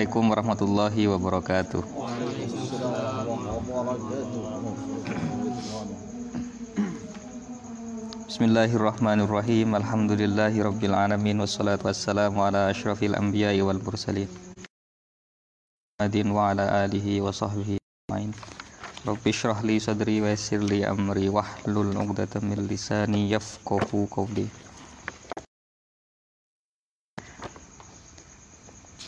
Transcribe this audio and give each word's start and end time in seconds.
Assalamualaikum 0.00 0.32
warahmatullahi 0.32 1.02
wabarakatuh. 1.12 1.84
Bismillahirrahmanirrahim. 8.24 9.76
Alhamdulillahi 9.76 10.64
rabbil 10.64 10.96
alamin 10.96 11.44
wassalatu 11.44 11.92
wassalamu 11.92 12.40
ala 12.40 12.72
asyrafil 12.72 13.12
anbiya'i 13.12 13.60
wal 13.60 13.76
mursalin. 13.76 14.24
Muhammadin 16.00 16.32
wa 16.32 16.48
ala 16.48 16.88
alihi 16.88 17.20
wa 17.20 17.28
sahbihi 17.28 17.76
ajmain. 18.08 18.32
Rabbi 19.04 19.36
shrah 19.36 19.60
li 19.60 19.76
sadri 19.84 20.24
wa 20.24 20.32
yassir 20.32 20.64
li 20.64 20.80
amri 20.80 21.28
wahlul 21.28 21.92
'uqdatam 21.92 22.48
min 22.48 22.64
lisani 22.64 23.28
yafqahu 23.28 24.08
qawli. 24.08 24.48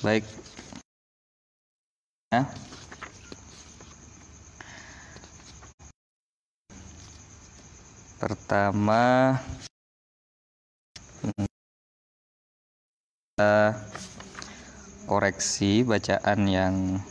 Baik. 0.04 0.51
Ya. 2.32 2.48
Pertama 8.16 9.36
kita 13.36 13.76
koreksi 15.04 15.84
bacaan 15.84 16.48
yang 16.48 17.04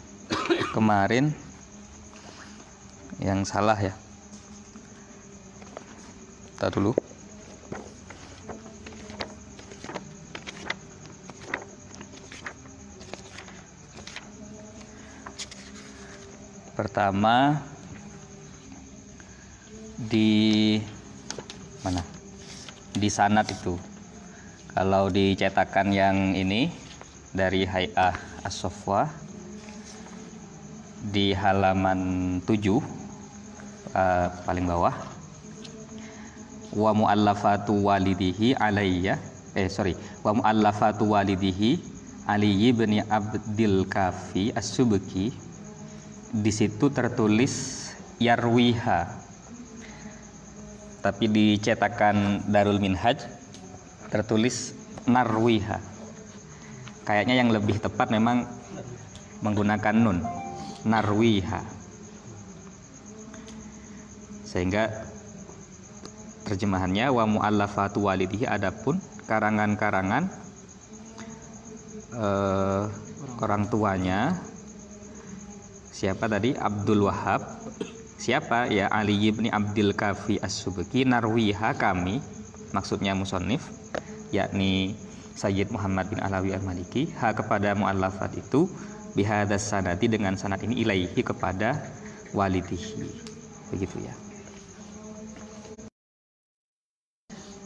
kemarin 0.74 1.38
yang 3.22 3.46
salah 3.46 3.78
ya. 3.78 3.94
Kita 6.58 6.74
dulu. 6.74 7.11
Pertama 16.82 17.62
di 20.02 20.82
mana? 21.86 22.02
Di 22.98 23.06
sanat 23.06 23.54
itu. 23.54 23.78
Kalau 24.74 25.14
dicetakan 25.14 25.94
yang 25.94 26.34
ini 26.34 26.74
dari 27.38 27.70
Hay'ah 27.70 28.18
As-Sofwa 28.42 29.06
di 31.06 31.38
halaman 31.38 32.42
7 32.50 32.50
uh, 32.50 32.82
paling 34.50 34.66
bawah 34.66 34.98
wa 36.74 36.92
muallafatu 36.98 37.78
walidihi 37.78 38.58
alayya 38.58 39.22
eh 39.54 39.70
sorry 39.70 39.94
wa 40.26 40.34
muallafatu 40.34 41.14
walidihi 41.14 41.78
Ali 42.26 42.74
bin 42.74 43.06
Abdil 43.06 43.86
Kafi 43.86 44.50
As-Subki 44.58 45.51
di 46.32 46.52
situ 46.52 46.88
tertulis 46.88 47.88
yarwiha. 48.24 49.20
Tapi 51.04 51.26
dicetakan 51.28 52.48
Darul 52.48 52.80
Minhaj 52.80 53.28
tertulis 54.08 54.72
narwiha. 55.04 55.84
Kayaknya 57.04 57.36
yang 57.36 57.52
lebih 57.52 57.84
tepat 57.84 58.14
memang 58.14 58.48
menggunakan 59.44 59.96
nun 59.98 60.24
narwiha. 60.88 61.62
Sehingga 64.48 65.08
terjemahannya 66.48 67.08
wa 67.12 67.26
muallafatu 67.28 68.08
walidihi 68.08 68.46
adapun 68.48 69.00
karangan-karangan 69.26 70.28
eh, 72.14 72.84
orang 73.42 73.64
tuanya 73.72 74.51
siapa 76.02 76.26
tadi? 76.26 76.58
Abdul 76.58 77.06
Wahab. 77.06 77.46
Siapa? 78.18 78.66
Ya 78.74 78.90
Ali 78.90 79.22
bin 79.30 79.54
Abdul 79.54 79.94
Kafi 79.94 80.42
As-Subki. 80.42 81.06
Narwiha 81.06 81.78
kami 81.78 82.18
maksudnya 82.74 83.14
musonif 83.14 83.70
yakni 84.34 84.98
Sayyid 85.38 85.70
Muhammad 85.70 86.10
bin 86.10 86.18
Alawi 86.18 86.58
Al-Maliki. 86.58 87.14
Ha 87.22 87.38
kepada 87.38 87.78
muallafat 87.78 88.34
itu 88.34 88.66
bihadas 89.14 89.62
sanati 89.62 90.10
dengan 90.10 90.34
sanad 90.34 90.58
ini 90.66 90.82
ilaihi 90.82 91.22
kepada 91.22 91.78
walidihi. 92.34 93.06
Begitu 93.70 94.02
ya. 94.02 94.18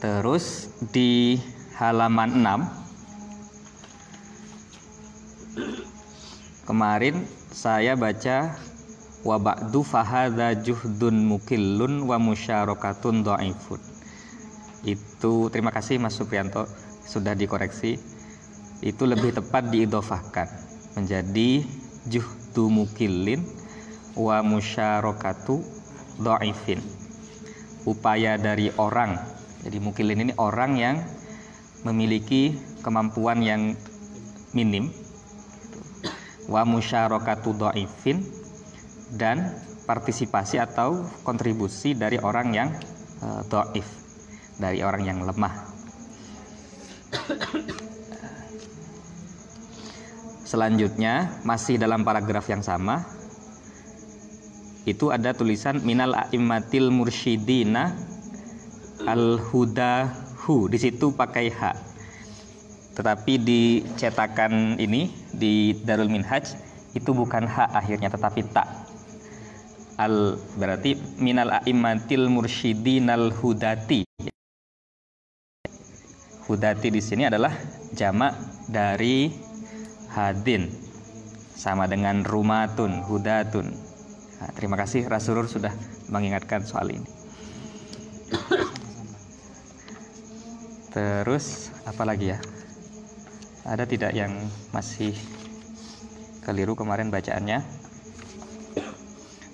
Terus 0.03 0.67
di 0.91 1.39
halaman 1.79 2.43
6 2.43 2.67
kemarin 6.67 7.23
saya 7.55 7.95
baca 7.95 8.51
wa 9.23 9.39
ba'du 9.39 9.79
fahadha 9.79 10.59
juhdun 10.59 11.23
mukillun 11.23 12.03
wa 12.03 12.19
musyarakatun 12.19 13.23
dhaifun. 13.23 13.79
Itu 14.83 15.47
terima 15.55 15.71
kasih 15.71 15.95
Mas 15.95 16.19
Supriyanto 16.19 16.67
sudah 17.07 17.31
dikoreksi. 17.31 17.95
Itu 18.83 19.07
lebih 19.07 19.39
tepat 19.39 19.71
diidofahkan 19.71 20.51
menjadi 20.99 21.63
juhdu 22.11 22.67
mukillin 22.67 23.39
wa 24.19 24.43
musyarakatu 24.43 25.63
dhaifin. 26.19 26.83
Upaya 27.87 28.35
dari 28.35 28.67
orang. 28.75 29.15
Jadi 29.63 29.79
mukillin 29.79 30.27
ini 30.27 30.33
orang 30.35 30.75
yang 30.75 30.95
memiliki 31.87 32.51
kemampuan 32.83 33.39
yang 33.39 33.79
minim 34.51 34.91
wa 36.45 36.61
musyarakatu 36.65 37.53
dhaifin 37.57 38.21
dan 39.13 39.53
partisipasi 39.85 40.57
atau 40.57 41.05
kontribusi 41.21 41.93
dari 41.93 42.17
orang 42.17 42.47
yang 42.53 42.69
uh, 43.21 43.41
doif 43.45 43.85
dari 44.57 44.81
orang 44.81 45.03
yang 45.05 45.19
lemah. 45.21 45.53
Selanjutnya 50.45 51.41
masih 51.43 51.75
dalam 51.81 52.05
paragraf 52.05 52.47
yang 52.47 52.61
sama 52.61 53.03
itu 54.85 55.09
ada 55.09 55.33
tulisan 55.33 55.81
minal 55.81 56.13
a'immatil 56.13 56.93
mursyidina 56.93 57.97
al 59.09 59.41
hudahu 59.41 60.69
di 60.69 60.77
situ 60.77 61.09
pakai 61.17 61.49
h 61.49 61.61
tetapi 62.95 63.33
di 63.43 63.83
cetakan 63.99 64.79
ini 64.79 65.11
di 65.35 65.75
Darul 65.83 66.07
Minhaj 66.07 66.55
itu 66.95 67.11
bukan 67.11 67.43
h 67.43 67.67
akhirnya 67.75 68.07
tetapi 68.07 68.41
tak. 68.55 68.71
Al 69.99 70.39
berarti 70.55 70.95
minal 71.19 71.59
a'immatil 71.59 72.31
mursyidinal 72.31 73.35
hudati. 73.35 74.07
Hudati 76.47 76.87
di 76.87 77.01
sini 77.03 77.27
adalah 77.27 77.51
jamak 77.91 78.31
dari 78.71 79.27
hadin 80.15 80.71
sama 81.51 81.91
dengan 81.91 82.23
rumatun 82.23 83.03
hudatun. 83.03 83.75
Nah, 84.39 84.51
terima 84.55 84.79
kasih 84.79 85.07
Rasulur 85.07 85.47
sudah 85.51 85.71
mengingatkan 86.07 86.63
soal 86.63 86.91
ini. 86.95 87.07
Terus 90.95 91.75
apa 91.83 92.07
lagi 92.07 92.31
ya 92.31 92.39
ada 93.65 93.89
tidak 93.89 94.13
yang 94.13 94.37
masih 94.69 95.17
keliru 96.45 96.77
kemarin 96.77 97.09
bacaannya 97.09 97.65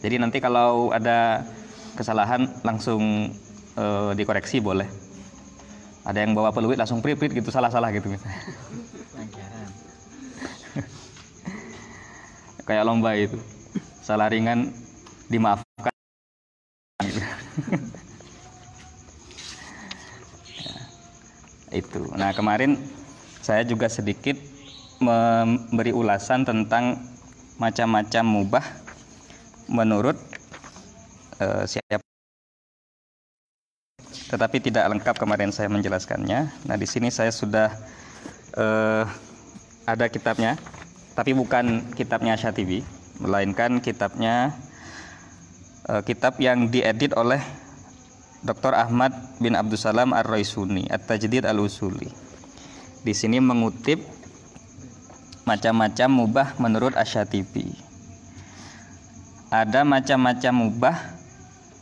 jadi 0.01 0.17
nanti 0.17 0.41
kalau 0.41 0.89
ada 0.89 1.45
kesalahan 1.93 2.49
langsung 2.65 3.29
e, 3.77 3.85
dikoreksi 4.17 4.57
boleh. 4.57 4.89
Ada 6.01 6.25
yang 6.25 6.33
bawa 6.33 6.49
peluit 6.49 6.81
langsung 6.81 7.05
prit-prit 7.05 7.29
gitu 7.29 7.53
salah-salah 7.53 7.93
gitu 7.93 8.09
misalnya. 8.09 8.41
Kayak 12.67 12.89
lomba 12.89 13.13
itu. 13.13 13.37
Salah 14.01 14.33
ringan 14.33 14.73
dimaafkan. 15.29 15.93
Gitu. 17.05 17.21
ya, 20.65 20.73
itu. 21.77 22.01
Nah, 22.17 22.33
kemarin 22.33 22.81
saya 23.41 23.65
juga 23.65 23.89
sedikit 23.89 24.37
memberi 25.01 25.91
ulasan 25.91 26.45
tentang 26.45 27.01
macam-macam 27.57 28.23
mubah 28.25 28.65
menurut 29.65 30.17
uh, 31.41 31.65
siapa 31.65 32.05
tetapi 34.31 34.63
tidak 34.63 34.87
lengkap 34.87 35.19
kemarin 35.19 35.51
saya 35.51 35.67
menjelaskannya. 35.67 36.47
Nah, 36.63 36.75
di 36.79 36.87
sini 36.87 37.11
saya 37.11 37.35
sudah 37.35 37.67
uh, 38.55 39.03
ada 39.83 40.07
kitabnya, 40.07 40.55
tapi 41.19 41.35
bukan 41.35 41.91
kitabnya 41.99 42.39
Syatibi, 42.39 42.79
melainkan 43.19 43.83
kitabnya 43.83 44.55
uh, 45.91 45.99
kitab 45.99 46.39
yang 46.39 46.71
diedit 46.71 47.11
oleh 47.11 47.43
Dr. 48.39 48.71
Ahmad 48.71 49.11
bin 49.43 49.53
Abdussalam 49.53 50.15
Ar-Raisuni 50.15 50.87
At-Tajdid 50.87 51.43
Al-Usuli. 51.43 52.30
Di 53.01 53.17
sini 53.17 53.41
mengutip 53.41 53.97
macam-macam 55.49 56.09
mubah 56.09 56.47
menurut 56.61 56.93
Asyatibi. 56.93 57.73
Ada 59.49 59.81
macam-macam 59.81 60.53
mubah 60.53 60.97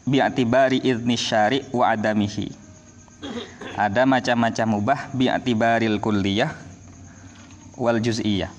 bi'atibari 0.07 0.79
idni 0.79 1.19
syari' 1.19 1.67
wa 1.75 1.91
adamihi. 1.91 2.49
Ada 3.75 4.07
macam-macam 4.07 4.67
mubah 4.79 4.99
bi'atibaril 5.11 5.99
kulliyah 5.99 6.55
wal 7.75 7.99
juz'iyah. 7.99 8.49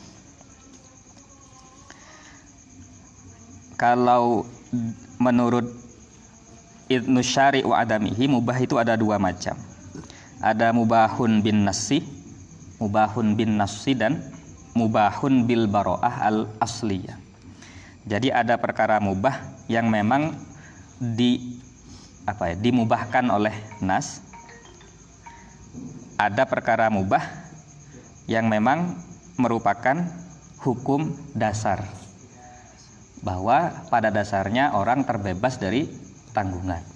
Kalau 3.81 4.45
menurut 5.17 5.65
idnu 6.93 7.25
syari' 7.25 7.65
wa 7.65 7.81
adamihi 7.81 8.29
mubah 8.29 8.61
itu 8.61 8.77
ada 8.77 9.01
dua 9.01 9.17
macam. 9.17 9.57
Ada 10.45 10.77
mubahun 10.77 11.41
bin 11.41 11.65
nasi, 11.65 12.20
mubahun 12.81 13.37
bin 13.37 13.61
nasi 13.61 13.93
dan 13.93 14.25
mubahun 14.73 15.45
bil 15.45 15.69
baro'ah 15.69 16.25
al 16.25 16.49
asliyah. 16.59 17.15
Jadi 18.09 18.33
ada 18.33 18.57
perkara 18.57 18.97
mubah 18.99 19.39
yang 19.69 19.93
memang 19.93 20.35
di 20.99 21.61
apa 22.25 22.51
ya, 22.51 22.57
dimubahkan 22.57 23.29
oleh 23.29 23.55
nas. 23.85 24.25
Ada 26.17 26.45
perkara 26.49 26.89
mubah 26.89 27.23
yang 28.29 28.49
memang 28.49 28.97
merupakan 29.41 29.97
hukum 30.61 31.17
dasar 31.33 31.81
bahwa 33.25 33.85
pada 33.89 34.13
dasarnya 34.13 34.77
orang 34.77 35.05
terbebas 35.05 35.57
dari 35.57 35.89
tanggungan. 36.33 36.90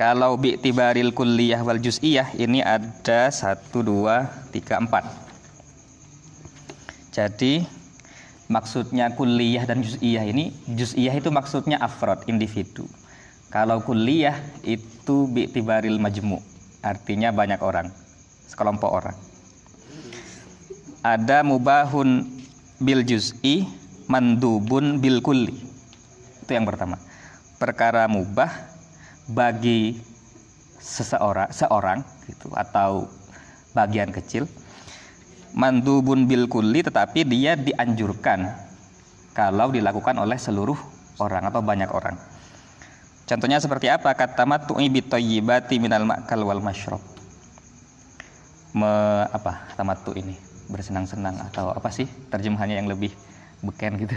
Kalau 0.00 0.40
bi'tibaril 0.40 1.12
kulliyah 1.12 1.60
wal 1.60 1.76
juz'iyah 1.76 2.32
ini 2.40 2.64
ada 2.64 3.28
1 3.28 3.68
2 3.68 4.48
3 4.48 4.88
4. 4.88 7.12
Jadi 7.12 7.68
maksudnya 8.48 9.12
kuliah 9.12 9.68
dan 9.68 9.84
juz'iyah 9.84 10.24
ini 10.24 10.56
juz'iyah 10.72 11.20
itu 11.20 11.28
maksudnya 11.28 11.76
afrod 11.84 12.24
individu. 12.32 12.88
Kalau 13.52 13.84
kuliah 13.84 14.40
itu 14.64 15.28
bi'tibaril 15.28 16.00
majmu 16.00 16.40
artinya 16.80 17.28
banyak 17.28 17.60
orang, 17.60 17.92
sekelompok 18.48 19.04
orang. 19.04 19.16
Ada 21.04 21.44
mubahun 21.44 22.24
bil 22.80 23.04
juz'i 23.04 23.68
mandubun 24.08 24.96
bil 24.96 25.20
kulli. 25.20 25.60
Itu 26.40 26.56
yang 26.56 26.64
pertama. 26.64 26.96
Perkara 27.60 28.08
mubah 28.08 28.69
bagi 29.30 29.96
seseorang 30.80 31.52
seorang 31.52 31.98
gitu 32.26 32.50
atau 32.56 33.06
bagian 33.76 34.10
kecil 34.10 34.48
mandubun 35.54 36.26
bil 36.30 36.46
kulli 36.46 36.82
tetapi 36.82 37.26
dia 37.26 37.58
dianjurkan 37.58 38.50
kalau 39.34 39.70
dilakukan 39.70 40.18
oleh 40.18 40.38
seluruh 40.38 40.76
orang 41.22 41.48
atau 41.52 41.62
banyak 41.62 41.90
orang. 41.90 42.18
Contohnya 43.28 43.62
seperti 43.62 43.86
apa? 43.86 44.10
Kata 44.10 44.42
matu'i 44.42 44.90
bitoyibati 44.90 45.78
minal 45.78 46.02
ma'kal 46.02 46.42
wal 46.42 46.58
masyrab. 46.58 46.98
Me, 48.74 48.90
apa 49.30 49.70
tamattu 49.78 50.14
ini? 50.18 50.34
Bersenang-senang 50.70 51.38
atau 51.50 51.70
apa 51.70 51.90
sih 51.94 52.06
terjemahannya 52.30 52.82
yang 52.82 52.90
lebih 52.90 53.14
beken 53.62 54.02
gitu? 54.02 54.16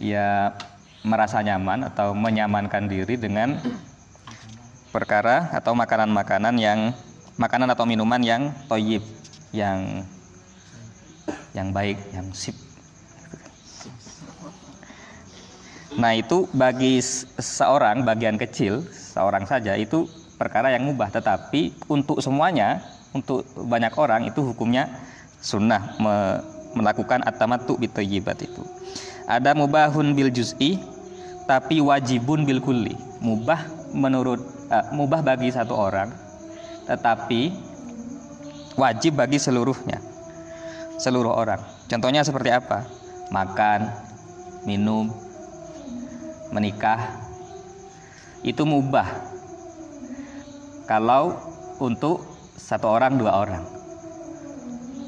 Ya 0.00 0.56
merasa 1.00 1.40
nyaman 1.40 1.88
atau 1.88 2.12
menyamankan 2.12 2.84
diri 2.88 3.16
dengan 3.16 3.56
perkara 4.90 5.54
atau 5.54 5.72
makanan-makanan 5.72 6.54
yang 6.60 6.92
makanan 7.40 7.72
atau 7.72 7.88
minuman 7.88 8.20
yang 8.20 8.52
toyib, 8.68 9.00
yang 9.54 10.04
yang 11.56 11.72
baik, 11.72 11.98
yang 12.12 12.28
sip. 12.36 12.54
Nah 15.98 16.14
itu 16.14 16.46
bagi 16.54 17.02
seorang 17.38 18.06
bagian 18.06 18.38
kecil, 18.38 18.86
seorang 18.86 19.48
saja 19.48 19.74
itu 19.74 20.06
perkara 20.38 20.70
yang 20.70 20.86
mubah. 20.86 21.10
Tetapi 21.10 21.90
untuk 21.90 22.22
semuanya, 22.22 22.80
untuk 23.10 23.42
banyak 23.58 23.92
orang 23.98 24.30
itu 24.30 24.40
hukumnya 24.40 24.86
sunnah 25.42 25.96
me 25.98 26.16
melakukan 26.70 27.26
atamatu 27.26 27.74
bitoyibat 27.74 28.46
itu. 28.46 28.62
Ada 29.30 29.54
mubahun 29.54 30.10
bil 30.18 30.34
juz'i, 30.34 30.82
tapi 31.46 31.78
wajibun 31.78 32.42
bil 32.42 32.58
kulli. 32.58 32.98
Mubah 33.22 33.62
menurut 33.94 34.42
uh, 34.70 34.90
mubah 34.94 35.22
bagi 35.22 35.50
satu 35.50 35.74
orang 35.74 36.10
tetapi 36.90 37.54
wajib 38.74 39.14
bagi 39.14 39.38
seluruhnya 39.38 40.02
seluruh 40.98 41.30
orang. 41.30 41.62
Contohnya 41.86 42.26
seperti 42.26 42.50
apa? 42.50 42.82
Makan 43.30 43.86
minum 44.66 45.06
menikah 46.50 47.14
itu 48.42 48.66
mubah. 48.66 49.06
Kalau 50.90 51.38
untuk 51.78 52.26
satu 52.58 52.90
orang 52.90 53.14
dua 53.14 53.38
orang. 53.38 53.62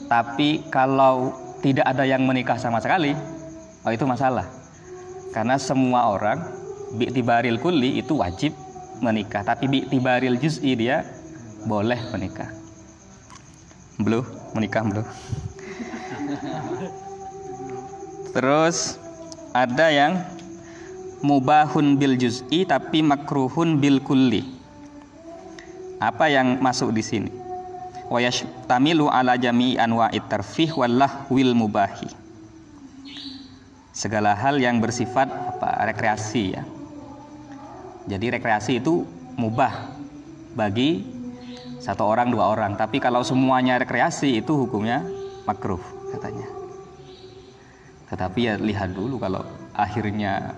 Tapi 0.06 0.70
kalau 0.70 1.34
tidak 1.66 1.82
ada 1.88 2.06
yang 2.06 2.22
menikah 2.22 2.54
sama 2.62 2.78
sekali 2.78 3.18
oh 3.82 3.92
itu 3.92 4.04
masalah. 4.06 4.46
Karena 5.32 5.56
semua 5.56 6.12
orang 6.12 6.42
bi'tibaril 6.96 7.56
kulli 7.58 7.98
itu 8.02 8.18
wajib 8.18 8.52
menikah. 9.02 9.42
Tapi 9.42 9.68
bi'tibaril 9.68 10.38
juz'i 10.38 10.76
dia 10.76 11.06
boleh 11.64 11.98
menikah. 12.12 12.50
Belum 14.02 14.24
menikah 14.52 14.84
belum 14.84 15.06
terus 18.32 18.96
ada 19.52 19.92
yang 19.92 20.24
mubahun 21.20 22.00
bil 22.00 22.16
juz'i 22.16 22.64
tapi 22.64 23.04
makruhun 23.04 23.76
bil 23.76 24.00
kulli. 24.00 24.42
Apa 26.02 26.26
yang 26.26 26.58
masuk 26.58 26.90
di 26.90 27.04
sini? 27.04 27.30
Wa 28.10 28.18
tamilu 28.66 29.06
ala 29.06 29.38
jami'i 29.38 29.78
anwa'it 29.78 30.26
tarfih 30.26 30.74
wallah 30.74 31.28
wil 31.30 31.54
mubahi 31.54 32.21
segala 33.92 34.32
hal 34.32 34.56
yang 34.56 34.80
bersifat 34.80 35.28
apa 35.28 35.84
rekreasi 35.84 36.56
ya. 36.56 36.64
Jadi 38.08 38.34
rekreasi 38.34 38.82
itu 38.82 39.04
mubah 39.36 39.94
bagi 40.56 41.06
satu 41.78 42.02
orang 42.08 42.32
dua 42.32 42.50
orang. 42.50 42.74
Tapi 42.74 42.98
kalau 42.98 43.22
semuanya 43.22 43.78
rekreasi 43.78 44.40
itu 44.42 44.56
hukumnya 44.66 45.04
makruh 45.44 45.80
katanya. 46.10 46.48
Tetapi 48.08 48.40
ya 48.44 48.54
lihat 48.58 48.96
dulu 48.96 49.20
kalau 49.20 49.44
akhirnya 49.72 50.56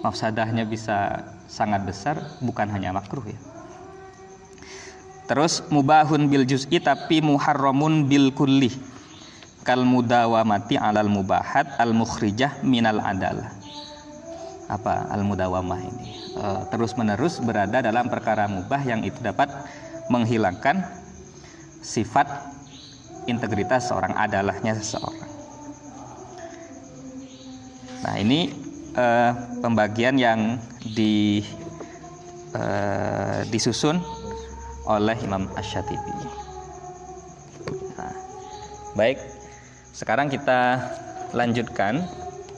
mafsadahnya 0.00 0.64
bisa 0.64 1.26
sangat 1.50 1.84
besar 1.84 2.16
bukan 2.40 2.70
hanya 2.70 2.94
makruh 2.94 3.26
ya. 3.26 3.38
Terus 5.30 5.62
mubahun 5.70 6.26
bil 6.26 6.42
juz'i 6.42 6.82
tapi 6.82 7.22
muharramun 7.22 8.10
bil 8.10 8.34
kulli 8.34 8.74
kal 9.62 9.84
mudawamati 9.84 10.80
alal 10.80 11.08
mubahat 11.12 11.76
al 11.76 11.92
mukhrijah 11.92 12.64
minal 12.64 13.00
adalah 13.00 13.52
apa 14.70 15.10
al 15.10 15.26
mudawamah 15.26 15.80
ini 15.82 16.08
e, 16.38 16.46
terus 16.70 16.94
menerus 16.94 17.42
berada 17.42 17.82
dalam 17.82 18.06
perkara 18.06 18.46
mubah 18.46 18.80
yang 18.86 19.02
itu 19.02 19.18
dapat 19.20 19.50
menghilangkan 20.10 20.82
sifat 21.80 22.28
integritas 23.30 23.88
seorang 23.88 24.12
adalahnya 24.16 24.76
seseorang. 24.76 25.30
Nah 28.00 28.14
ini 28.16 28.50
eh, 28.96 29.32
pembagian 29.60 30.16
yang 30.16 30.56
di 30.82 31.44
eh, 32.56 33.40
disusun 33.48 34.00
oleh 34.88 35.16
Imam 35.22 35.46
Ash-Shatibi. 35.54 36.14
Nah, 37.94 38.14
baik, 38.96 39.20
sekarang 40.00 40.32
kita 40.32 40.80
lanjutkan 41.36 42.00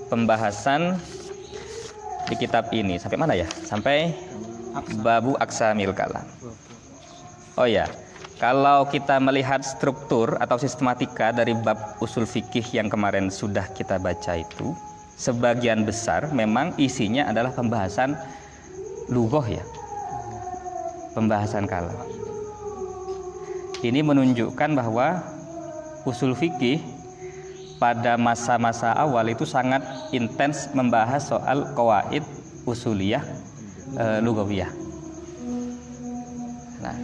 pembahasan 0.06 0.94
di 2.30 2.38
kitab 2.38 2.70
ini 2.70 3.02
sampai 3.02 3.18
mana 3.18 3.34
ya? 3.34 3.50
Sampai 3.66 4.14
babu 5.02 5.34
aksamil 5.42 5.90
kalam. 5.90 6.22
Oh 7.58 7.66
ya, 7.66 7.90
kalau 8.38 8.86
kita 8.86 9.18
melihat 9.18 9.66
struktur 9.66 10.38
atau 10.38 10.54
sistematika 10.54 11.34
dari 11.34 11.50
bab 11.58 11.98
usul 11.98 12.30
fikih 12.30 12.62
yang 12.78 12.86
kemarin 12.86 13.26
sudah 13.26 13.66
kita 13.74 13.98
baca 13.98 14.38
itu, 14.38 14.70
sebagian 15.18 15.82
besar 15.82 16.30
memang 16.30 16.70
isinya 16.78 17.26
adalah 17.26 17.50
pembahasan 17.50 18.14
lugoh 19.10 19.42
ya, 19.50 19.66
pembahasan 21.18 21.66
kalam. 21.66 21.98
Ini 23.82 23.98
menunjukkan 23.98 24.78
bahwa 24.78 25.26
usul 26.06 26.38
fikih 26.38 26.91
pada 27.82 28.14
masa-masa 28.14 28.94
awal 28.94 29.26
itu 29.26 29.42
sangat 29.42 29.82
intens 30.14 30.70
membahas 30.70 31.26
soal 31.26 31.74
kawaid 31.74 32.22
usuliyah 32.62 33.26
e, 33.98 34.22
lugawiyah. 34.22 34.70
Nah, 36.78 36.94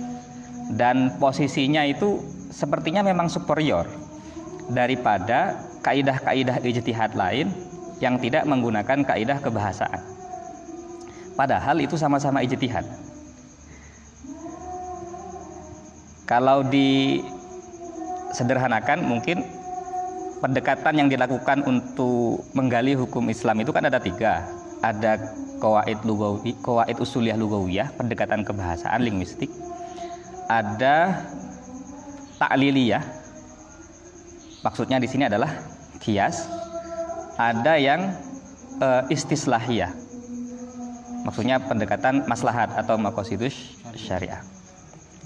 dan 0.79 1.19
posisinya 1.19 1.83
itu 1.83 2.23
sepertinya 2.55 3.03
memang 3.03 3.27
superior 3.27 3.91
daripada 4.71 5.59
kaidah-kaidah 5.83 6.63
ijtihad 6.63 7.19
lain 7.19 7.51
yang 7.99 8.23
tidak 8.23 8.47
menggunakan 8.47 9.03
kaidah 9.03 9.43
kebahasaan. 9.43 9.99
Padahal 11.35 11.83
itu 11.83 11.99
sama-sama 11.99 12.47
ijtihad. 12.47 12.87
Kalau 16.23 16.63
disederhanakan 16.71 19.03
mungkin 19.03 19.58
pendekatan 20.39 20.95
yang 20.95 21.09
dilakukan 21.11 21.67
untuk 21.67 22.47
menggali 22.55 22.95
hukum 22.95 23.27
Islam 23.31 23.63
itu 23.63 23.71
kan 23.75 23.87
ada 23.87 23.99
tiga. 23.99 24.47
Ada 24.79 25.19
kawaid 25.59 26.07
lugawi, 26.07 26.55
kawaid 26.63 26.97
usuliyah 27.03 27.35
lugawiyah, 27.35 27.91
pendekatan 27.99 28.47
kebahasaan 28.47 29.03
linguistik. 29.03 29.51
Ada 30.47 31.27
ta'liliyah. 32.39 33.03
Maksudnya 34.63 35.03
di 35.03 35.11
sini 35.11 35.27
adalah 35.27 35.51
kias. 35.99 36.47
Ada 37.39 37.79
yang 37.79 38.15
e, 38.79 38.89
istislahiyah. 39.11 39.91
Maksudnya 41.27 41.59
pendekatan 41.63 42.25
maslahat 42.31 42.73
atau 42.79 42.95
makosidus 42.97 43.79
syariah. 43.99 44.41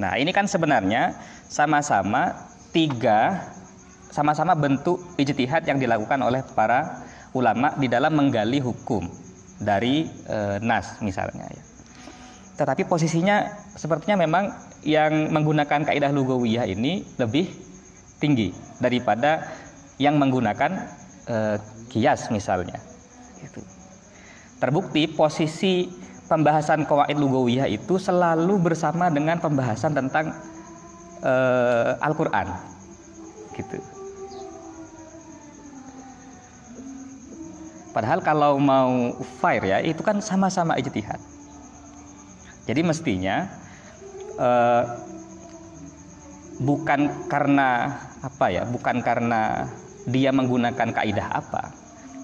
Nah, 0.01 0.17
ini 0.17 0.33
kan 0.33 0.49
sebenarnya 0.49 1.15
sama-sama 1.53 2.49
tiga 2.73 3.53
sama-sama 4.13 4.53
bentuk 4.53 5.01
ijtihad 5.17 5.65
yang 5.65 5.81
dilakukan 5.81 6.21
oleh 6.21 6.45
para 6.53 7.03
ulama 7.33 7.73
di 7.81 7.89
dalam 7.89 8.13
menggali 8.13 8.61
hukum 8.61 9.09
dari 9.57 10.05
e, 10.29 10.61
nas 10.61 11.01
misalnya 11.01 11.49
ya. 11.49 11.63
Tetapi 12.61 12.85
posisinya 12.85 13.49
sepertinya 13.73 14.21
memang 14.21 14.53
yang 14.85 15.33
menggunakan 15.33 15.89
kaidah 15.89 16.13
lugawiyah 16.13 16.69
ini 16.69 17.01
lebih 17.17 17.49
tinggi 18.21 18.53
daripada 18.79 19.49
yang 19.97 20.21
menggunakan 20.21 20.93
e, 21.25 21.37
kias 21.89 22.29
misalnya. 22.29 22.77
Gitu. 23.41 23.65
Terbukti 24.61 25.09
posisi 25.09 25.89
pembahasan 26.33 26.89
kawaid 26.89 27.17
lugawiyah 27.21 27.69
itu 27.69 28.01
selalu 28.01 28.73
bersama 28.73 29.13
dengan 29.13 29.37
pembahasan 29.37 29.93
tentang 29.93 30.33
uh, 31.21 32.01
Al-Qur'an. 32.01 32.49
Gitu. 33.53 33.77
Padahal 37.93 38.25
kalau 38.25 38.57
mau 38.57 39.13
fire 39.41 39.69
ya 39.69 39.79
itu 39.85 40.01
kan 40.01 40.19
sama-sama 40.25 40.81
ijtihad. 40.81 41.21
Jadi 42.65 42.81
mestinya 42.81 43.53
uh, 44.41 44.85
bukan 46.63 47.29
karena 47.29 48.01
apa 48.25 48.47
ya, 48.49 48.63
bukan 48.65 49.05
karena 49.05 49.69
dia 50.09 50.33
menggunakan 50.33 50.89
kaidah 50.95 51.29
apa, 51.37 51.75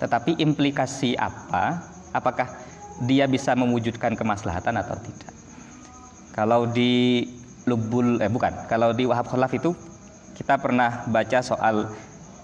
tetapi 0.00 0.40
implikasi 0.40 1.18
apa, 1.18 1.84
apakah 2.16 2.48
dia 3.04 3.26
bisa 3.28 3.54
mewujudkan 3.54 4.14
kemaslahatan 4.14 4.78
atau 4.78 4.96
tidak. 4.98 5.34
Kalau 6.34 6.70
di 6.70 7.26
Lubul 7.66 8.22
eh 8.22 8.30
bukan, 8.30 8.64
kalau 8.70 8.96
di 8.96 9.04
Wahab 9.04 9.28
Khalaf 9.28 9.52
itu 9.52 9.75
kita 10.38 10.56
pernah 10.56 11.04
baca 11.10 11.42
soal 11.42 11.90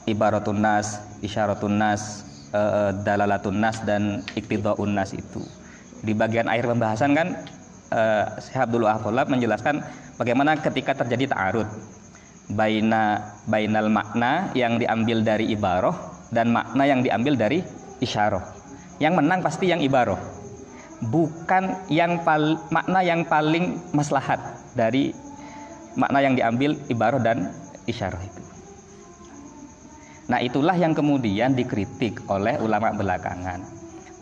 ibaratun 0.05 0.61
nas, 0.61 1.01
isyaratun 1.23 1.79
nas, 1.79 2.27
e, 2.55 2.63
dalalatun 3.03 3.59
nas 3.59 3.83
dan 3.83 4.23
iktidhaun 4.39 4.95
nas 4.95 5.11
itu. 5.11 5.43
Di 6.07 6.15
bagian 6.15 6.47
akhir 6.47 6.71
pembahasan 6.71 7.11
kan 7.19 7.29
e, 7.91 8.03
Syekh 8.39 8.63
Abdul 8.63 8.87
Wahab 8.87 9.27
menjelaskan 9.27 9.83
bagaimana 10.15 10.55
ketika 10.63 10.95
terjadi 10.95 11.35
ta'arud 11.35 11.67
baina 12.55 13.35
bainal 13.51 13.91
makna 13.91 14.55
yang 14.55 14.79
diambil 14.79 15.27
dari 15.27 15.51
ibaroh 15.51 15.97
dan 16.31 16.55
makna 16.55 16.87
yang 16.87 17.03
diambil 17.03 17.35
dari 17.35 17.67
isyarah. 17.99 18.63
Yang 19.03 19.15
menang 19.19 19.43
pasti 19.43 19.67
yang 19.67 19.83
ibaroh 19.83 20.45
bukan 21.11 21.75
yang 21.91 22.23
pal, 22.23 22.57
makna 22.71 23.01
yang 23.03 23.27
paling 23.27 23.81
maslahat 23.93 24.39
dari 24.79 25.13
makna 25.99 26.19
yang 26.23 26.35
diambil 26.39 26.77
ibarat 26.89 27.23
dan 27.25 27.51
isyarah 27.85 28.21
itu. 28.23 28.44
Nah, 30.25 30.41
itulah 30.41 30.73
yang 30.77 30.97
kemudian 30.97 31.53
dikritik 31.53 32.25
oleh 32.33 32.57
ulama 32.61 32.97
belakangan. 32.97 33.61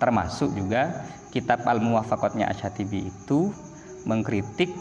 Termasuk 0.03 0.51
juga 0.59 1.07
kitab 1.31 1.63
Al-Muwafaqatnya 1.63 2.51
Asyatibi 2.51 3.07
itu 3.07 3.55
mengkritik 4.03 4.75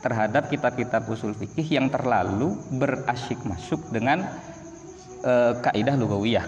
terhadap 0.00 0.48
kitab-kitab 0.48 1.04
usul 1.10 1.34
fikih 1.36 1.76
yang 1.78 1.92
terlalu 1.92 2.54
berasyik 2.72 3.42
masuk 3.44 3.82
dengan 3.92 4.24
e, 5.20 5.58
kaidah 5.60 5.98
lugawiyah 5.98 6.46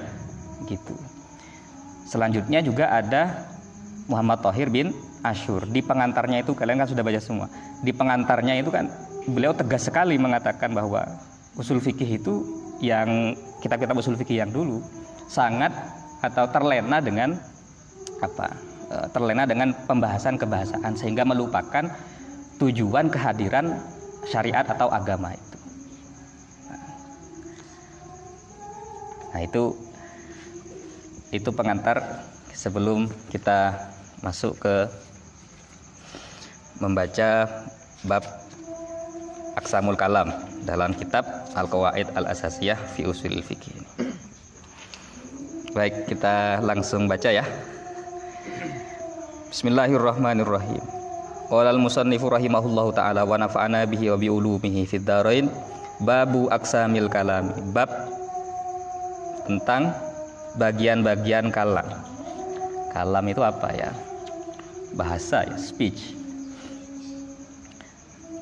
gitu. 0.71 0.95
Selanjutnya 2.07 2.63
juga 2.65 2.89
ada 2.89 3.51
Muhammad 4.09 4.43
Tohir 4.43 4.71
bin 4.71 4.97
Ashur. 5.21 5.67
Di 5.69 5.85
pengantarnya 5.85 6.41
itu 6.41 6.57
kalian 6.57 6.83
kan 6.83 6.89
sudah 6.89 7.05
baca 7.05 7.21
semua. 7.21 7.47
Di 7.85 7.93
pengantarnya 7.93 8.59
itu 8.59 8.73
kan 8.73 8.89
beliau 9.29 9.53
tegas 9.53 9.87
sekali 9.87 10.17
mengatakan 10.17 10.73
bahwa 10.73 11.05
usul 11.55 11.79
fikih 11.79 12.19
itu 12.19 12.35
yang 12.81 13.37
kitab-kitab 13.61 13.97
usul 13.97 14.17
fikih 14.17 14.43
yang 14.43 14.51
dulu 14.51 14.81
sangat 15.29 15.71
atau 16.21 16.49
terlena 16.51 16.99
dengan 16.99 17.37
apa? 18.21 18.49
E, 18.91 18.97
terlena 19.15 19.45
dengan 19.47 19.73
pembahasan 19.87 20.37
kebahasaan 20.37 20.97
sehingga 20.97 21.25
melupakan 21.25 21.89
tujuan 22.61 23.09
kehadiran 23.09 23.81
syariat 24.29 24.67
atau 24.69 24.89
agama 24.93 25.33
itu. 25.33 25.59
Nah, 29.31 29.41
itu 29.47 29.65
itu 31.31 31.51
pengantar 31.55 32.27
sebelum 32.51 33.07
kita 33.31 33.79
masuk 34.21 34.59
ke 34.59 34.91
membaca 36.83 37.49
bab 38.05 38.40
Aksamul 39.61 40.01
Kalam 40.01 40.33
dalam 40.65 40.97
kitab 40.97 41.29
Al-Qawaid 41.53 42.17
Al-Asasiyah 42.17 42.81
fi 42.97 43.05
Usul 43.05 43.45
Fikih. 43.45 43.77
Baik, 45.77 46.09
kita 46.09 46.65
langsung 46.65 47.05
baca 47.05 47.29
ya. 47.29 47.45
Bismillahirrahmanirrahim. 49.53 50.81
Qala 51.53 51.77
al-musannifu 51.77 52.33
rahimahullahu 52.33 52.97
taala 52.97 53.29
wa 53.29 53.37
nafa'ana 53.37 53.85
bihi 53.85 54.09
wa 54.09 54.17
bi 54.17 54.33
ulumihi 54.33 54.89
fid 54.89 55.05
dharain. 55.05 55.53
Babu 56.01 56.49
aksamil 56.49 57.13
kalam. 57.13 57.53
Bab 57.77 57.93
tentang 59.45 59.93
bagian-bagian 60.57 61.53
kalam. 61.53 61.87
Kalam 62.97 63.25
itu 63.29 63.45
apa 63.45 63.69
ya? 63.77 63.93
bahasa 64.95 65.47
ya, 65.47 65.55
speech. 65.55 66.20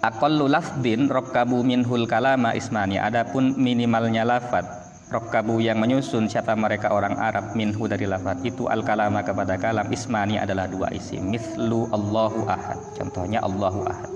Aqallu 0.08 0.48
lafdin 0.48 1.04
rokkabu 1.04 1.60
minhul 1.60 2.08
kalama 2.08 2.56
ismani. 2.56 2.96
Adapun 2.96 3.52
minimalnya 3.60 4.24
lafad 4.24 4.64
rokkabu 5.12 5.60
yang 5.60 5.76
menyusun 5.84 6.32
siapa 6.32 6.56
mereka 6.56 6.96
orang 6.96 7.20
Arab 7.20 7.52
minhu 7.52 7.84
dari 7.84 8.08
lafad 8.08 8.40
itu 8.40 8.72
al 8.72 8.88
kalama 8.88 9.20
kepada 9.20 9.60
kalam 9.60 9.84
ismani 9.92 10.40
adalah 10.40 10.64
dua 10.64 10.88
isim. 10.96 11.28
Mithlu 11.28 11.92
Allahu 11.92 12.48
ahad. 12.48 12.80
Contohnya 12.96 13.44
Allahu 13.44 13.84
ahad. 13.84 14.08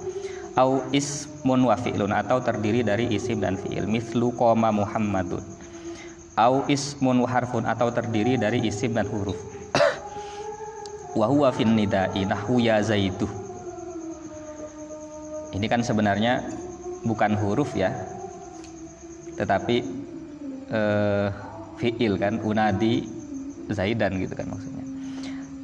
Au 0.56 0.80
ismun 0.96 1.61
wa 1.61 1.76
fi'lun 1.76 2.08
atau 2.16 2.40
terdiri 2.40 2.80
dari 2.80 3.12
isim 3.12 3.44
dan 3.44 3.61
fi'il. 3.61 3.84
Mithlu 3.84 4.32
koma 4.32 4.72
Muhammadun. 4.72 5.44
Au 6.40 6.64
ismun 6.72 7.20
wa 7.20 7.28
harfun 7.28 7.68
atau 7.68 7.92
terdiri 7.92 8.40
dari 8.40 8.64
isim 8.64 8.96
dan 8.96 9.04
huruf 9.12 9.37
wa 11.20 11.28
huwa 11.28 11.52
fin 11.52 11.76
nida'i 11.76 12.25
ya 12.64 12.80
zaidu 12.80 13.41
ini 15.52 15.66
kan 15.68 15.85
sebenarnya 15.85 16.44
bukan 17.04 17.37
huruf 17.37 17.73
ya 17.76 17.92
tetapi 19.37 19.76
eh, 20.73 21.28
fiil 21.80 22.14
kan 22.21 22.38
unadi 22.44 23.04
zaidan 23.73 24.21
gitu 24.21 24.35
kan 24.37 24.47
maksudnya. 24.50 24.85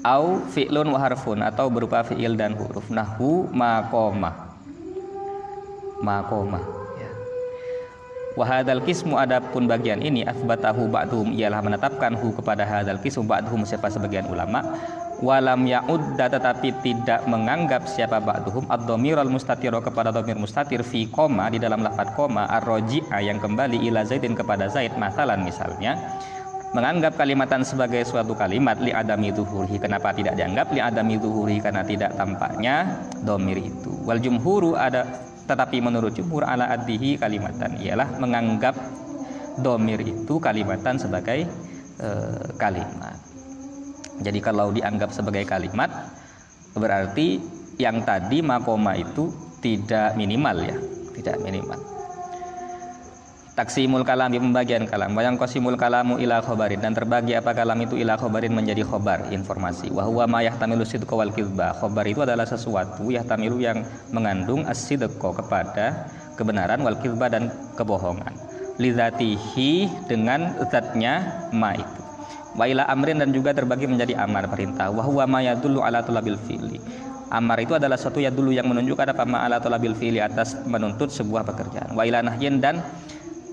Au 0.07 0.41
fi'lun 0.55 0.89
wa 0.95 0.99
harfun 0.99 1.43
atau 1.43 1.69
berupa 1.69 2.07
fiil 2.07 2.39
dan 2.39 2.55
huruf. 2.55 2.87
Nahwu 2.89 3.51
maqama 3.51 4.49
maqama 5.99 6.63
ya. 6.95 7.11
wa 8.39 9.19
adapun 9.19 9.67
bagian 9.67 9.99
ini 9.99 10.23
asbatahu 10.23 10.87
ba'dhum 10.87 11.35
ialah 11.35 11.59
menetapkan 11.59 12.15
hu 12.15 12.31
kepada 12.39 12.63
hadzal 12.63 13.03
kismu 13.03 13.27
ba'dhum 13.27 13.67
siapa 13.67 13.91
sebagian 13.91 14.31
ulama 14.31 14.63
walam 15.19 15.67
ya'udda 15.67 16.31
tetapi 16.31 16.79
tidak 16.83 17.27
menganggap 17.27 17.91
siapa 17.91 18.23
ba'duhum 18.23 18.71
ad-dhamiral 18.71 19.27
mustatir 19.27 19.75
kepada 19.75 20.15
dhamir 20.15 20.39
mustatir 20.39 20.81
fi 20.87 21.11
koma 21.11 21.51
di 21.51 21.59
dalam 21.59 21.83
lafaz 21.83 22.15
koma 22.15 22.47
ar-raji'a 22.47 23.19
yang 23.23 23.43
kembali 23.43 23.83
ila 23.91 24.07
zaidin 24.07 24.39
kepada 24.39 24.71
zaid. 24.71 24.95
Masalan 24.95 25.43
misalnya 25.43 25.99
menganggap 26.77 27.17
kalimatan 27.17 27.65
sebagai 27.65 28.05
suatu 28.05 28.37
kalimat 28.37 28.77
li 28.79 28.93
adami 28.93 29.33
zuhuri 29.33 29.81
kenapa 29.81 30.13
tidak 30.13 30.37
dianggap 30.37 30.69
li 30.71 30.81
adami 30.85 31.17
zuhuri 31.17 31.59
karena 31.65 31.83
tidak 31.83 32.15
tampaknya 32.15 33.03
domir 33.25 33.59
itu. 33.59 33.91
Wal 34.05 34.21
jumhuru 34.23 34.79
ada 34.79 35.09
tetapi 35.49 35.81
menurut 35.81 36.13
jumhur 36.13 36.45
ala 36.45 36.69
addihi 36.69 37.17
kalimatan 37.17 37.81
ialah 37.81 38.21
menganggap 38.21 38.77
domir 39.59 39.99
itu 40.05 40.37
kalimatan 40.39 41.01
sebagai 41.01 41.49
e, 41.99 42.09
kalimat 42.61 43.28
jadi 44.23 44.39
kalau 44.43 44.75
dianggap 44.75 45.15
sebagai 45.15 45.47
kalimat 45.47 45.91
berarti 46.75 47.39
yang 47.79 48.03
tadi 48.03 48.43
makoma 48.43 48.99
itu 48.99 49.31
tidak 49.63 50.15
minimal 50.19 50.59
ya 50.63 50.79
tidak 51.19 51.43
minimal. 51.43 51.99
Taksimul 53.59 54.07
kalam 54.07 54.31
di 54.31 54.39
pembagian 54.39 54.87
kalam. 54.87 55.19
Wayang 55.19 55.35
kosimul 55.35 55.75
kalamu 55.75 56.15
ila 56.23 56.39
khobarin. 56.39 56.79
Dan 56.79 56.95
terbagi 56.95 57.35
apa 57.35 57.59
kalam 57.59 57.75
itu 57.83 57.99
ila 57.99 58.15
khobarin 58.15 58.55
menjadi 58.55 58.87
khobar 58.87 59.35
informasi. 59.35 59.91
Wahwa 59.91 60.31
ma 60.31 60.47
yahtamilu 60.47 60.87
sidqa 60.87 61.11
wal 61.11 61.35
kidba. 61.35 61.75
Khobar 61.75 62.07
itu 62.07 62.23
adalah 62.23 62.47
sesuatu 62.47 63.11
yahtamilu 63.11 63.59
yang 63.59 63.83
mengandung 64.15 64.63
asidqo 64.63 65.35
kepada 65.35 66.07
kebenaran 66.39 66.87
wal 66.87 67.03
kidba 67.03 67.27
dan 67.27 67.51
kebohongan. 67.75 68.31
Lidatihi 68.79 69.91
dengan 70.07 70.55
zatnya 70.71 71.43
ma 71.51 71.75
itu 71.75 71.98
wa 72.59 72.67
ila 72.67 72.83
amrin 72.91 73.23
dan 73.23 73.31
juga 73.31 73.55
terbagi 73.55 73.87
menjadi 73.87 74.19
amar 74.19 74.51
perintah. 74.51 74.91
Wahwa 74.91 75.25
ma 75.31 75.41
yadullu 75.47 75.79
ala 75.79 76.03
tulabil 76.03 76.35
fi'li. 76.35 76.83
Amar 77.31 77.61
itu 77.61 77.77
adalah 77.77 78.01
satu 78.01 78.19
ya 78.19 78.33
dulu 78.33 78.51
yang 78.51 78.67
menunjukkan 78.67 79.13
apa? 79.13 79.23
Ma'ala 79.29 79.61
tolabil 79.63 79.93
fi'li 79.95 80.19
atas 80.19 80.59
menuntut 80.65 81.13
sebuah 81.13 81.45
pekerjaan. 81.45 81.93
Wa 81.93 82.09
ila 82.09 82.25
nahyin 82.25 82.57
dan 82.59 82.81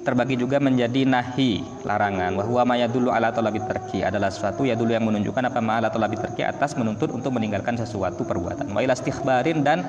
terbagi 0.08 0.40
juga 0.40 0.64
menjadi 0.64 1.04
nahi 1.04 1.60
larangan. 1.84 2.40
Wahwa 2.40 2.64
maya 2.64 2.88
dulu 2.88 3.12
ala 3.12 3.36
tolabit 3.36 3.68
terki 3.68 4.00
adalah 4.00 4.32
sesuatu 4.32 4.64
ya 4.64 4.80
dulu 4.80 4.96
yang 4.96 5.04
menunjukkan 5.04 5.52
apa? 5.52 5.60
Ma 5.60 5.84
ala 5.84 5.92
tolabit 5.92 6.24
terki 6.24 6.48
atas 6.48 6.80
menuntut 6.80 7.12
untuk 7.12 7.36
meninggalkan 7.36 7.76
sesuatu 7.76 8.24
perbuatan. 8.24 8.72
Wa 8.72 8.80
istighbarin 8.80 9.68
dan 9.68 9.84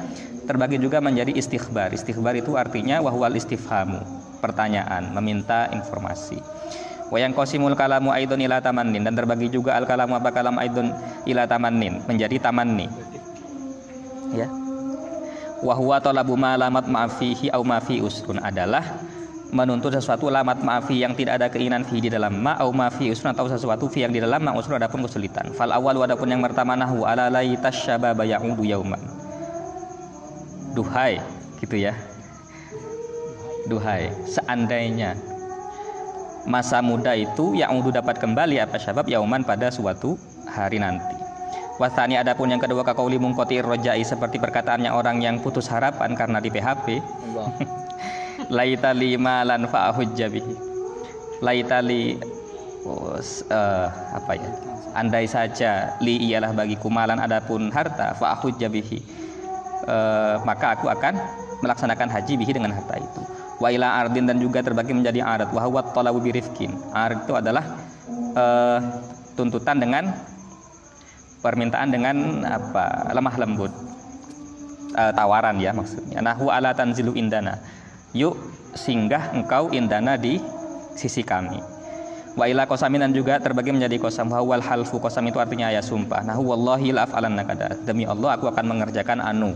terbagi 0.51 0.79
juga 0.79 1.03
menjadi 1.03 1.35
istighbar 1.35 1.91
istighbar 1.91 2.39
itu 2.39 2.55
artinya 2.55 3.03
wahwal 3.03 3.35
istifhamu 3.35 3.99
pertanyaan 4.39 5.11
meminta 5.11 5.67
informasi 5.75 6.39
wa 7.11 7.19
yang 7.21 7.33
kalamu 7.77 8.11
aidon 8.11 8.41
ila 8.43 8.59
tamannin. 8.59 9.03
Dan 9.07 9.15
terbagi 9.15 9.51
juga 9.53 9.79
al 9.79 9.85
kalamu 9.85 10.19
apa 10.19 10.31
kalam 10.35 10.57
aidon 10.59 10.91
ila 11.27 11.47
tamannin. 11.47 12.03
Menjadi 12.07 12.37
tamanni. 12.43 12.87
Ya. 14.35 14.51
Wahwa 15.65 15.97
tolabu 16.03 16.37
malamat 16.37 16.85
ma'afihi 16.85 17.49
au 17.55 17.65
ma'fi 17.65 18.05
usrun. 18.05 18.43
Adalah 18.43 18.85
menuntut 19.55 19.95
sesuatu 19.95 20.27
lamat 20.27 20.59
maafi 20.67 21.07
yang 21.07 21.15
tidak 21.15 21.39
ada 21.39 21.47
keinginan 21.47 21.87
fi 21.87 22.03
di 22.03 22.11
dalam 22.11 22.43
ma 22.43 22.59
au 22.59 22.75
maafi 22.75 23.15
usun 23.15 23.31
atau 23.31 23.47
sesuatu 23.47 23.87
fi 23.87 24.03
yang 24.03 24.11
di 24.11 24.19
dalam 24.19 24.43
ma 24.43 24.51
usun 24.59 24.75
adapun 24.75 25.07
kesulitan. 25.07 25.55
Fal 25.55 25.71
awal 25.71 26.03
adapun 26.03 26.27
yang 26.27 26.43
pertama 26.43 26.75
nahu 26.75 27.07
ala 27.07 27.31
laitas 27.31 27.79
syababa 27.79 28.27
ya'udu 28.27 28.67
yauman. 28.67 28.99
Duhai 30.75 31.23
gitu 31.63 31.79
ya. 31.79 31.95
Duhai 33.71 34.11
seandainya 34.27 35.15
masa 36.47 36.79
muda 36.79 37.13
itu 37.19 37.59
yang 37.59 37.75
udu 37.75 37.91
dapat 37.91 38.23
kembali 38.23 38.63
apa 38.63 38.79
syabab 38.79 39.11
yauman 39.11 39.43
pada 39.43 39.69
suatu 39.69 40.15
hari 40.47 40.79
nanti. 40.79 41.19
Wasani 41.77 42.17
adapun 42.17 42.49
yang 42.49 42.63
kedua 42.63 42.81
kakauli 42.81 43.21
mungkoti 43.21 43.61
rojai 43.61 44.01
seperti 44.01 44.41
perkataannya 44.41 44.89
orang 44.89 45.21
yang 45.21 45.37
putus 45.45 45.69
harapan 45.69 46.17
karena 46.17 46.41
di 46.41 46.49
PHP 46.49 46.87
laitali 48.57 49.21
malan 49.21 49.69
fa'ahujja 49.69 50.33
bihi 50.33 50.55
laitali 51.45 52.17
oh, 52.89 53.21
uh, 53.21 53.87
apa 54.17 54.33
ya? 54.41 54.51
Andai 54.97 55.29
saja 55.29 56.01
li 56.01 56.17
ialah 56.33 56.57
bagiku 56.57 56.89
malan 56.89 57.21
adapun 57.21 57.69
harta 57.69 58.17
fa'ahujja 58.17 58.73
bihi 58.73 58.97
uh, 59.85 60.41
maka 60.49 60.81
aku 60.81 60.89
akan 60.89 61.13
melaksanakan 61.61 62.09
haji 62.09 62.41
bihi 62.41 62.57
dengan 62.57 62.73
harta 62.73 62.97
itu 62.97 63.21
wa 63.57 63.69
ila 63.73 64.05
ardin 64.05 64.29
dan 64.29 64.37
juga 64.37 64.61
terbagi 64.61 64.93
menjadi 64.93 65.25
arat 65.25 65.49
wa 65.53 65.65
huwa 65.65 65.81
talabu 65.93 66.21
birifkin 66.21 66.73
ard 66.93 67.25
itu 67.25 67.33
adalah 67.33 67.65
uh, 68.37 68.79
tuntutan 69.37 69.77
dengan 69.81 70.13
permintaan 71.45 71.89
dengan 71.93 72.17
apa 72.43 73.13
lemah 73.13 73.37
lembut. 73.39 73.73
Uh, 74.97 75.13
tawaran 75.13 75.61
ya 75.61 75.77
maksudnya. 75.77 76.25
Nahu 76.25 76.49
ala 76.49 76.73
tanzilu 76.73 77.13
indana. 77.13 77.61
Yuk 78.17 78.35
singgah 78.73 79.31
engkau 79.37 79.69
indana 79.71 80.17
di 80.17 80.41
sisi 80.97 81.21
kami. 81.21 81.61
Wa 82.37 82.49
ila 82.49 82.65
kosamin 82.65 83.05
dan 83.05 83.13
juga 83.13 83.37
terbagi 83.37 83.77
menjadi 83.77 84.01
kosam 84.01 84.33
wal 84.33 84.65
halfu. 84.65 84.97
Kosam 84.97 85.29
itu 85.29 85.37
artinya 85.37 85.69
ayat 85.69 85.85
sumpah. 85.85 86.25
Nah 86.25 86.37
wallahi 86.41 86.97
la 86.97 87.05
nakada 87.29 87.77
demi 87.85 88.09
Allah 88.09 88.41
aku 88.41 88.49
akan 88.49 88.65
mengerjakan 88.65 89.21
anu 89.21 89.53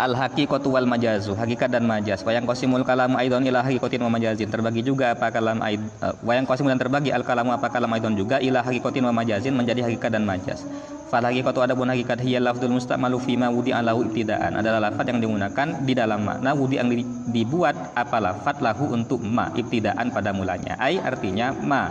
al 0.00 0.16
haqiqatu 0.16 0.72
wal 0.72 0.88
majazu 0.88 1.36
hakikat 1.36 1.68
dan 1.68 1.84
majaz 1.84 2.24
wayang 2.24 2.48
kosimul 2.48 2.80
kalam 2.88 3.12
aidon 3.20 3.44
ila 3.44 3.60
haqiqatin 3.60 4.00
wa 4.00 4.10
majazin 4.16 4.48
terbagi 4.48 4.80
juga 4.80 5.12
apa 5.12 5.28
kalam 5.28 5.60
aid 5.60 5.84
uh, 6.00 6.16
wayang 6.24 6.48
kosimul 6.48 6.72
dan 6.72 6.80
terbagi 6.80 7.12
al 7.12 7.20
kalamu 7.20 7.52
apa 7.52 7.68
kalam 7.68 7.92
aidon 7.92 8.16
juga 8.16 8.40
ila 8.40 8.64
haqiqatin 8.64 9.04
wa 9.04 9.12
majazin 9.12 9.52
menjadi 9.52 9.84
hakikat 9.84 10.10
dan 10.16 10.24
majaz 10.24 10.64
Fal 11.10 11.26
hakikatu 11.26 11.58
adapun 11.58 11.90
hakikat 11.90 12.22
hiya 12.22 12.38
lafdul 12.38 12.70
musta'malu 12.70 13.18
fi 13.18 13.34
ma 13.34 13.50
wudi 13.50 13.74
alahu 13.74 14.06
ibtidaan 14.06 14.62
adalah 14.62 14.78
lafaz 14.78 15.10
yang 15.10 15.18
digunakan 15.18 15.82
di 15.82 15.90
dalam 15.98 16.22
makna 16.22 16.54
wudi 16.54 16.78
yang 16.78 16.86
dibuat 17.34 17.98
apa 17.98 18.22
lafaz 18.22 18.62
lahu 18.62 18.94
untuk 18.94 19.18
ma 19.18 19.50
ibtidaan 19.58 20.14
pada 20.14 20.30
mulanya. 20.30 20.78
Ai 20.78 21.02
artinya 21.02 21.50
ma. 21.50 21.90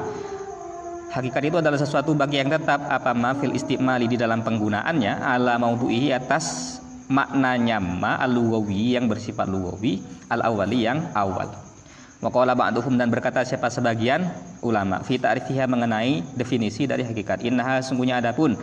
Hakikat 1.11 1.51
itu 1.51 1.59
adalah 1.59 1.75
sesuatu 1.75 2.15
bagi 2.15 2.39
yang 2.39 2.47
tetap 2.47 2.79
apa 2.87 3.11
ma 3.11 3.35
fil 3.35 3.51
istimali 3.51 4.07
di 4.07 4.15
dalam 4.15 4.39
penggunaannya 4.39 5.19
ala 5.19 5.59
maudhu'ihi 5.59 6.15
atas 6.15 6.79
maknanya 7.09 7.81
ma 7.81 8.21
al 8.21 8.37
yang 8.69 9.09
bersifat 9.09 9.49
lugawi 9.49 9.99
al 10.29 10.45
awali 10.45 10.85
yang 10.85 11.09
awal. 11.17 11.49
Waqala 12.21 12.53
ba'duhum 12.53 12.99
dan 12.99 13.09
berkata 13.09 13.41
siapa 13.41 13.71
sebagian 13.71 14.29
ulama 14.61 15.01
fi 15.01 15.17
ta'rifiha 15.17 15.65
mengenai 15.65 16.21
definisi 16.37 16.85
dari 16.85 17.01
hakikat. 17.01 17.41
Innaha 17.47 17.81
sungguhnya 17.81 18.21
adapun 18.21 18.59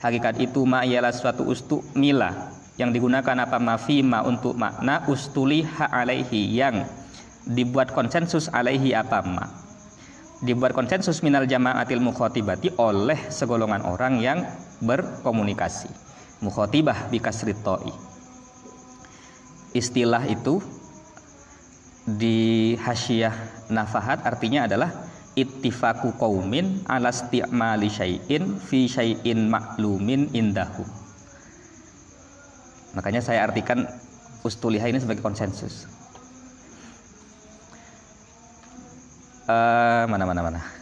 hakikat 0.00 0.40
itu 0.40 0.64
ma 0.64 0.86
ialah 0.86 1.12
suatu 1.12 1.44
ustu 1.44 1.84
mila 1.92 2.54
yang 2.80 2.94
digunakan 2.94 3.36
apa? 3.36 3.60
Mafima 3.60 4.24
untuk 4.24 4.56
makna 4.56 5.04
ustuliha 5.10 5.90
alaihi 5.90 6.54
yang 6.56 6.86
dibuat 7.44 7.92
konsensus 7.92 8.48
alaihi 8.48 8.96
apa? 8.96 9.20
Ma. 9.26 9.44
Dibuat 10.40 10.72
konsensus 10.72 11.20
minal 11.20 11.44
jamaatil 11.44 12.00
mukhotibati 12.00 12.72
oleh 12.80 13.28
segolongan 13.28 13.84
orang 13.84 14.22
yang 14.22 14.46
berkomunikasi 14.80 16.09
mukhotibah 16.40 17.12
bikasritoi 17.12 18.10
istilah 19.76 20.26
itu 20.26 20.58
di 22.06 22.74
hasyiah 22.80 23.34
nafahat 23.70 24.24
artinya 24.26 24.66
adalah 24.66 24.90
ittifaku 25.38 26.18
qaumin 26.18 26.82
ala 26.90 27.14
isti'mali 27.14 27.86
syai'in 27.86 28.58
fi 28.58 28.90
syai'in 28.90 29.46
maklumin 29.46 30.26
indahu. 30.34 30.82
Makanya 32.98 33.22
saya 33.22 33.46
artikan 33.46 33.86
ustuliha 34.42 34.90
ini 34.90 34.98
sebagai 34.98 35.22
konsensus. 35.22 35.86
Uh, 39.46 40.06
mana 40.06 40.26
mana 40.26 40.42
mana 40.46 40.79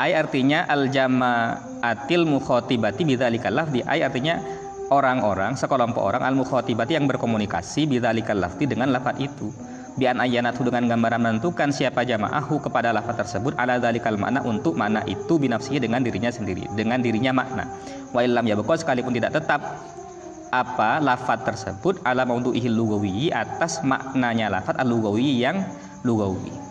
ay 0.00 0.16
artinya 0.16 0.64
al 0.64 0.88
jamaatil 0.88 2.24
mukhotibati 2.24 3.04
bidzalikal 3.04 3.52
lafdi 3.52 3.84
ay 3.84 4.00
artinya 4.00 4.40
orang-orang 4.88 5.60
sekelompok 5.60 6.00
orang 6.00 6.24
al 6.24 6.32
mukhotibati 6.32 6.96
yang 6.96 7.04
berkomunikasi 7.04 7.84
bidzalikal 7.84 8.40
lafdi 8.40 8.64
dengan 8.64 8.96
lafaz 8.96 9.20
itu. 9.20 9.52
Bian 10.00 10.16
ayanatu 10.16 10.64
dengan 10.64 10.88
gambaran 10.88 11.20
menentukan 11.20 11.68
siapa 11.74 12.08
jamaahu 12.08 12.62
kepada 12.64 12.94
lafaz 12.94 13.20
tersebut. 13.20 13.52
Ala 13.60 13.76
dalikal 13.76 14.16
makna 14.16 14.40
untuk 14.40 14.72
makna 14.72 15.04
itu 15.04 15.36
binafsihi 15.36 15.82
dengan 15.82 16.00
dirinya 16.00 16.32
sendiri 16.32 16.64
dengan 16.72 17.04
dirinya 17.04 17.36
makna. 17.36 17.68
Wa 18.16 18.24
illam 18.24 18.48
yabqa 18.48 18.80
sekalipun 18.80 19.12
tidak 19.12 19.36
tetap 19.36 19.60
apa 20.48 21.04
lafaz 21.04 21.44
tersebut? 21.44 22.00
Ala 22.08 22.24
maudhu'ihi 22.24 22.72
lugawi 22.72 23.28
atas 23.28 23.84
maknanya 23.84 24.48
lafaz 24.48 24.80
al-lugawi 24.80 25.44
yang 25.44 25.60
lugawi 26.00 26.70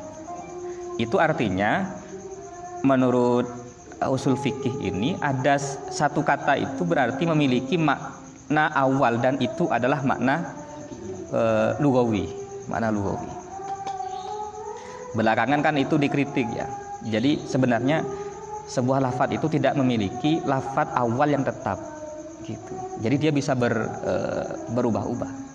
itu 1.00 1.16
artinya 1.16 1.88
menurut 2.84 3.48
usul 4.08 4.40
fikih 4.40 4.80
ini 4.80 5.20
ada 5.20 5.60
satu 5.92 6.24
kata 6.24 6.56
itu 6.56 6.88
berarti 6.88 7.28
memiliki 7.28 7.76
makna 7.76 8.72
awal 8.72 9.20
dan 9.20 9.36
itu 9.44 9.68
adalah 9.68 10.00
makna 10.08 10.56
e, 11.32 11.42
lugawi 11.84 12.32
makna 12.72 12.94
lugawi. 12.94 13.28
Belakangan 15.18 15.60
kan 15.66 15.76
itu 15.76 15.98
dikritik 15.98 16.48
ya. 16.54 16.70
Jadi 17.02 17.42
sebenarnya 17.44 18.06
sebuah 18.70 19.02
lafat 19.02 19.34
itu 19.36 19.50
tidak 19.50 19.74
memiliki 19.74 20.38
lafat 20.46 20.94
awal 20.94 21.26
yang 21.26 21.42
tetap 21.42 21.82
gitu. 22.46 22.76
Jadi 23.02 23.16
dia 23.18 23.32
bisa 23.34 23.58
ber, 23.58 23.74
e, 24.06 24.14
berubah-ubah 24.78 25.49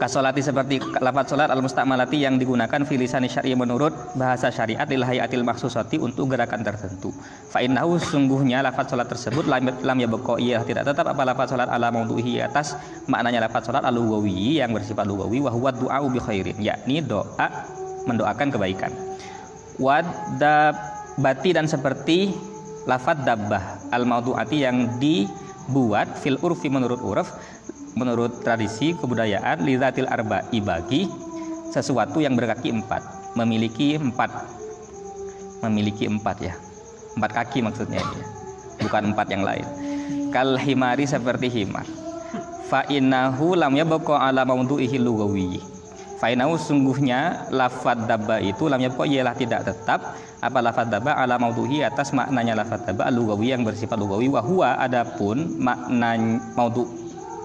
Kasolati 0.00 0.40
seperti 0.40 0.80
lafaz 0.80 1.28
solat 1.28 1.52
al 1.52 1.60
mustamalati 1.60 2.24
yang 2.24 2.40
digunakan 2.40 2.88
filisani 2.88 3.28
syari 3.28 3.52
menurut 3.52 3.92
bahasa 4.16 4.48
syariat 4.48 4.88
lil 4.88 5.04
hayatil 5.04 5.44
maksusati 5.44 6.00
untuk 6.00 6.32
gerakan 6.32 6.64
tertentu. 6.64 7.12
Fa 7.52 7.60
innahu 7.60 8.00
sungguhnya 8.00 8.64
lafaz 8.64 8.88
solat 8.88 9.12
tersebut 9.12 9.44
lam, 9.44 9.68
lam 9.84 9.98
yabqa 10.00 10.40
iya 10.40 10.64
tidak 10.64 10.88
tetap 10.88 11.04
apa 11.04 11.20
lafaz 11.28 11.52
solat 11.52 11.68
ala 11.68 11.92
maudhuhi 11.92 12.40
atas 12.40 12.80
maknanya 13.12 13.44
lafaz 13.44 13.68
solat 13.68 13.84
al 13.84 14.00
yang 14.32 14.72
bersifat 14.72 15.04
lugawi 15.04 15.44
wa 15.44 15.52
huwa 15.52 15.68
du'a 15.68 16.00
bi 16.08 16.16
khairin 16.16 16.56
yakni 16.56 17.04
doa 17.04 17.68
mendoakan 18.08 18.56
kebaikan. 18.56 18.96
Wadabati 19.76 21.52
dan 21.52 21.68
seperti 21.68 22.32
lafaz 22.88 23.20
dabbah 23.20 23.92
al 23.92 24.08
mauduati 24.08 24.64
yang 24.64 24.96
dibuat 24.96 26.16
fil 26.16 26.40
urfi 26.40 26.72
menurut 26.72 27.04
uruf 27.04 27.36
menurut 27.98 28.42
tradisi 28.42 28.94
kebudayaan 28.94 29.62
lizatil 29.62 30.06
arba'i 30.06 30.58
bagi 30.62 31.10
sesuatu 31.70 32.18
yang 32.22 32.34
berkaki 32.34 32.70
empat 32.74 33.34
memiliki 33.38 33.98
empat 33.98 34.30
memiliki 35.62 36.10
empat 36.10 36.36
ya 36.42 36.54
empat 37.18 37.30
kaki 37.30 37.62
maksudnya 37.62 38.02
ya 38.02 38.40
bukan 38.80 39.12
empat 39.12 39.26
yang 39.28 39.44
lain. 39.44 39.66
Kal 40.32 40.56
himari 40.56 41.04
seperti 41.04 41.52
himar. 41.52 41.84
Fa 42.66 42.86
innahu 42.88 43.54
lam 43.54 43.76
yabqa 43.76 44.16
ala 44.18 44.42
mawdu'ihi 44.48 44.96
lugawi. 44.98 45.60
Fa 46.18 46.32
innahu 46.32 46.56
sungguhnya 46.56 47.48
lafad 47.52 48.08
dabba 48.08 48.40
itu 48.40 48.68
lam 48.68 48.80
yabqa 48.80 49.04
ialah 49.08 49.34
tidak 49.36 49.68
tetap 49.68 50.16
apa 50.40 50.58
lafad 50.60 50.88
dabba 50.88 51.16
ala 51.16 51.36
mawduhi 51.36 51.84
atas 51.84 52.12
maknanya 52.16 52.64
lafad 52.64 52.84
dabba 52.84 53.12
lugawi 53.12 53.52
yang 53.52 53.64
bersifat 53.64 53.96
lugawi 53.96 54.28
wa 54.28 54.40
huwa 54.40 54.76
adapun 54.80 55.60
makna 55.60 56.16
maudu 56.56 56.88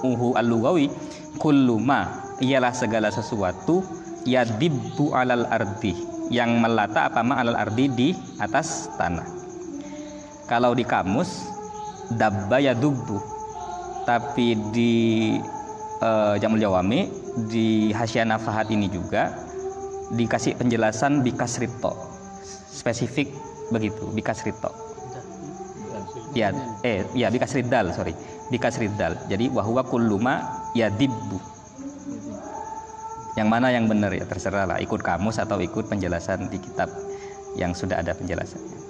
uhu 0.04 0.36
al-lugawi 0.36 0.92
kullu 1.40 1.80
ma 1.80 2.34
ialah 2.42 2.76
segala 2.76 3.12
sesuatu 3.14 3.84
yadibbu 4.26 5.14
alal 5.14 5.46
ardi 5.48 5.96
yang 6.34 6.58
melata 6.58 7.08
apa 7.08 7.22
ma 7.22 7.40
alal 7.40 7.56
ardi 7.56 7.86
di 7.92 8.08
atas 8.42 8.90
tanah. 8.98 9.28
Kalau 10.50 10.74
di 10.74 10.86
kamus 10.86 11.50
dabba 12.14 12.62
yadubbu 12.62 13.18
tapi 14.06 14.54
di 14.70 14.94
uh, 16.02 16.38
Jamul 16.38 16.62
Jawami 16.62 17.10
di 17.50 17.90
Hasyiah 17.90 18.30
Nafahat 18.30 18.70
ini 18.70 18.86
juga 18.90 19.34
dikasih 20.14 20.54
penjelasan 20.62 21.26
bikasrito 21.26 21.98
spesifik 22.70 23.34
begitu 23.74 24.06
bikasrito. 24.14 24.70
Ya 26.38 26.52
eh 26.86 27.08
ya 27.18 27.32
bikasridal 27.32 27.96
sorry 27.96 28.14
bikasridal 28.54 29.30
jadi 29.30 29.50
wahwa 29.50 29.82
kulluma 29.86 30.66
yadibbu 30.78 31.40
yang 33.36 33.52
mana 33.52 33.72
yang 33.72 33.90
benar 33.90 34.16
ya 34.16 34.24
terserah 34.24 34.66
lah 34.66 34.78
ikut 34.80 35.02
kamus 35.04 35.42
atau 35.42 35.60
ikut 35.60 35.92
penjelasan 35.92 36.48
di 36.48 36.58
kitab 36.62 36.88
yang 37.60 37.76
sudah 37.76 38.00
ada 38.00 38.16
penjelasannya 38.16 38.86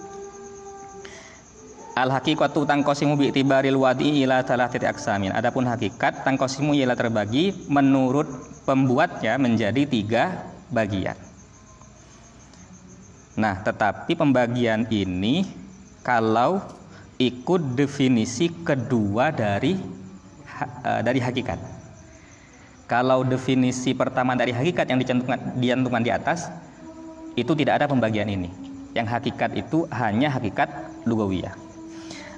Al 1.95 2.11
hakikatu 2.11 2.67
tangkosimu 2.67 3.15
bi 3.15 3.31
tibaril 3.31 3.79
wadi 3.79 4.19
ila 4.27 4.43
titik 4.43 4.83
aksamin. 4.83 5.31
Adapun 5.31 5.63
hakikat 5.63 6.27
tangkosimu 6.27 6.75
ialah 6.75 6.99
terbagi 6.99 7.55
menurut 7.71 8.27
pembuatnya 8.67 9.39
menjadi 9.39 9.87
tiga 9.87 10.43
bagian. 10.75 11.15
Nah, 13.39 13.63
tetapi 13.63 14.11
pembagian 14.11 14.83
ini 14.91 15.47
kalau 16.03 16.59
ikut 17.15 17.79
definisi 17.79 18.51
kedua 18.51 19.31
dari 19.31 19.79
uh, 20.83 21.01
dari 21.01 21.19
hakikat. 21.23 21.59
Kalau 22.85 23.25
definisi 23.25 23.97
pertama 23.97 24.37
dari 24.37 24.53
hakikat 24.53 24.85
yang 24.85 24.99
dicantumkan, 25.01 25.57
dicantumkan 25.57 26.03
di 26.05 26.11
atas 26.13 26.53
itu 27.33 27.51
tidak 27.57 27.81
ada 27.81 27.85
pembagian 27.89 28.29
ini. 28.29 28.51
Yang 28.93 29.07
hakikat 29.11 29.57
itu 29.57 29.89
hanya 29.91 30.31
hakikat 30.31 30.69
lugawiyah. 31.03 31.51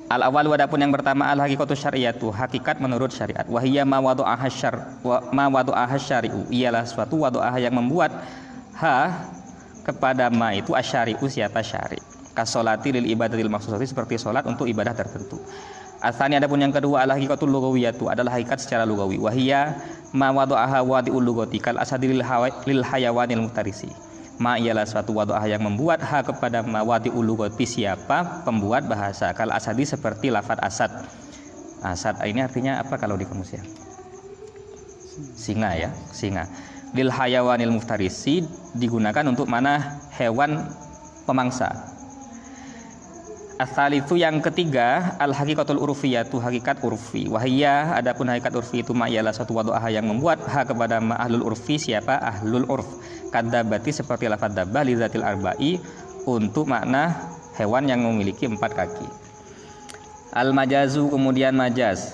Al 0.07 0.23
awal 0.23 0.47
wadapun 0.47 0.79
yang 0.79 0.95
pertama 0.95 1.27
al 1.27 1.43
hakikatu 1.43 1.75
syariatu 1.75 2.31
hakikat 2.31 2.79
menurut 2.79 3.11
syariat. 3.11 3.43
Wahiyya 3.43 3.83
ma 3.83 3.99
wadu'aha 3.99 4.47
syar 4.47 5.03
wa 5.03 5.19
ma 5.35 5.51
wadu'aha 5.51 5.99
syari'u 5.99 6.47
ialah 6.47 6.87
suatu 6.87 7.27
wadu'aha 7.27 7.59
yang 7.59 7.75
membuat 7.75 8.15
ha 8.79 9.27
kepada 9.83 10.31
ma 10.31 10.55
itu 10.55 10.71
asyari'u 10.71 11.27
siapa 11.27 11.59
syari' 11.59 12.16
kasolati 12.37 12.93
lil 12.93 13.09
ibadatil 13.09 13.49
maksudati 13.49 13.89
seperti 13.89 14.21
solat 14.21 14.45
untuk 14.45 14.69
ibadah 14.69 14.93
tertentu. 14.93 15.41
Asani 15.97 16.37
adapun 16.37 16.61
yang 16.61 16.69
kedua 16.69 17.01
adalah 17.01 17.17
hakikatul 17.17 17.49
lugawiyatu 17.49 18.05
adalah 18.05 18.37
hakikat 18.37 18.61
secara 18.61 18.85
lugawi. 18.85 19.17
Wahia 19.17 19.81
ma 20.13 20.29
wadu'aha 20.29 20.85
wadi'ul 20.85 21.25
lugati 21.25 21.57
kal 21.57 21.81
asadi 21.81 22.13
lil, 22.13 22.21
hayawanil 22.85 23.41
mutarisi. 23.41 23.89
Ma 24.37 24.61
ialah 24.61 24.85
suatu 24.85 25.17
wadu'ah 25.17 25.41
yang 25.49 25.65
membuat 25.65 26.05
ha 26.05 26.21
kepada 26.21 26.61
ma 26.61 26.85
wadi'ul 26.85 27.25
lugati 27.25 27.65
siapa 27.65 28.45
pembuat 28.45 28.85
bahasa. 28.85 29.33
Kal 29.33 29.49
asadi 29.49 29.89
seperti 29.89 30.29
lafat 30.29 30.61
asad. 30.61 30.93
Asad 31.81 32.21
ini 32.29 32.45
artinya 32.45 32.77
apa 32.77 33.01
kalau 33.01 33.17
di 33.17 33.25
kamus 33.25 33.57
ya? 33.57 33.65
Singa 35.33 35.73
ya, 35.73 35.89
singa. 36.13 36.45
Lil 36.93 37.09
hayawanil 37.09 37.73
muftarisi 37.73 38.45
digunakan 38.77 39.25
untuk 39.25 39.49
mana 39.49 39.97
hewan 40.13 40.61
pemangsa 41.25 41.96
Asal 43.57 43.97
itu 43.97 44.13
yang 44.13 44.37
ketiga 44.37 45.17
al 45.17 45.33
hakikatul 45.33 45.81
urfiyatu 45.81 46.37
hakikat 46.37 46.77
urfi. 46.85 47.25
Wahia 47.25 47.89
adapun 47.97 48.29
hakikat 48.29 48.53
urfi 48.53 48.85
itu 48.85 48.93
ialah 48.93 49.33
suatu 49.33 49.57
wadu'ah 49.57 49.81
yang 49.89 50.05
membuat 50.05 50.45
ha 50.45 50.61
kepada 50.61 51.01
ma 51.01 51.17
ahlul 51.17 51.41
urfi 51.49 51.81
siapa 51.81 52.21
ahlul 52.21 52.69
urf. 52.69 52.85
Kadabati 53.33 53.89
seperti 53.89 54.29
lafad 54.29 54.53
dabah 54.53 54.85
lizatil 54.85 55.25
arba'i 55.25 55.81
untuk 56.29 56.69
makna 56.69 57.17
hewan 57.57 57.89
yang 57.89 58.05
memiliki 58.05 58.45
empat 58.45 58.77
kaki. 58.77 59.09
Al 60.37 60.53
majazu 60.53 61.09
kemudian 61.09 61.57
majaz. 61.57 62.13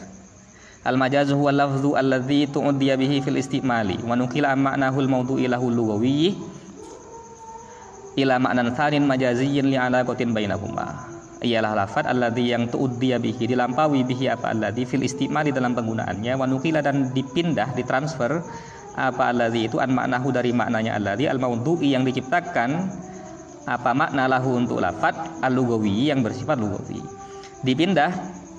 Al 0.87 0.95
majazu 0.95 1.35
huwa 1.35 1.51
lafzu 1.51 1.99
alladzi 1.99 2.47
tu'diya 2.55 2.95
bihi 2.95 3.19
fil 3.19 3.35
istimali 3.35 3.99
wa 3.99 4.15
nukila 4.15 4.55
ma'nahul 4.55 5.11
mawdu'i 5.11 5.51
lahul 5.51 5.75
lugawiyyi 5.75 6.39
ila 8.15 8.39
ma'nan 8.39 8.71
tsanin 8.71 9.03
majaziyyin 9.03 9.67
li 9.67 9.75
alaqatin 9.75 10.31
bainahuma 10.31 11.12
ialah 11.43 11.75
lafad 11.75 12.07
alladhi 12.07 12.55
yang 12.55 12.71
tu'uddiya 12.71 13.19
bihi 13.19 13.51
dilampaui 13.51 14.07
bihi 14.07 14.31
apa 14.31 14.55
alladhi 14.55 14.87
fil 14.87 15.03
istimali 15.03 15.51
dalam 15.51 15.75
penggunaannya 15.75 16.33
wa 16.39 16.47
nukila 16.47 16.79
dan 16.79 17.11
dipindah 17.11 17.75
ditransfer 17.75 18.39
apa 18.95 19.23
alladhi 19.35 19.67
itu 19.67 19.83
an 19.83 19.91
maknahu 19.91 20.31
dari 20.31 20.55
maknanya 20.55 20.95
alladhi 20.95 21.27
al 21.27 21.43
maudhu'i 21.43 21.91
yang 21.91 22.07
diciptakan 22.07 22.87
apa 23.67 23.91
makna 23.91 24.31
lahu 24.31 24.55
untuk 24.55 24.79
lafad 24.79 25.15
al 25.43 25.51
lugawi 25.51 26.07
yang 26.07 26.23
bersifat 26.23 26.55
lugawi 26.55 27.03
dipindah 27.67 28.11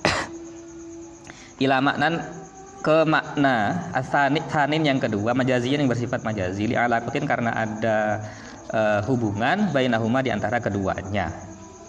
ila 1.65 1.81
maknan 1.81 2.21
ke 2.85 3.01
makna 3.09 3.89
asanin 3.97 4.85
yang 4.85 5.01
kedua 5.01 5.33
majazian 5.33 5.81
yang 5.81 5.89
bersifat 5.89 6.21
majazi 6.21 6.69
li 6.69 6.77
alakutin 6.77 7.25
karena 7.25 7.49
ada 7.49 8.21
uh, 8.69 9.01
hubungan 9.09 9.73
bainahuma 9.73 10.21
di 10.21 10.29
antara 10.29 10.61
keduanya 10.61 11.33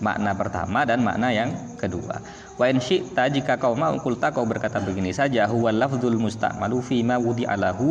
makna 0.00 0.36
pertama 0.36 0.84
dan 0.84 1.00
makna 1.00 1.32
yang 1.32 1.50
kedua. 1.80 2.20
Wa 2.56 2.68
in 2.68 2.80
syi'ta 2.80 3.28
jika 3.32 3.56
kau 3.56 3.72
mau 3.72 3.96
kulta 4.00 4.32
kau 4.32 4.44
berkata 4.44 4.80
begini 4.80 5.12
saja 5.12 5.48
huwa 5.48 5.72
lafzul 5.72 6.16
musta'malu 6.20 6.78
fi 6.84 7.00
ma 7.00 7.16
wudi'alahu 7.16 7.88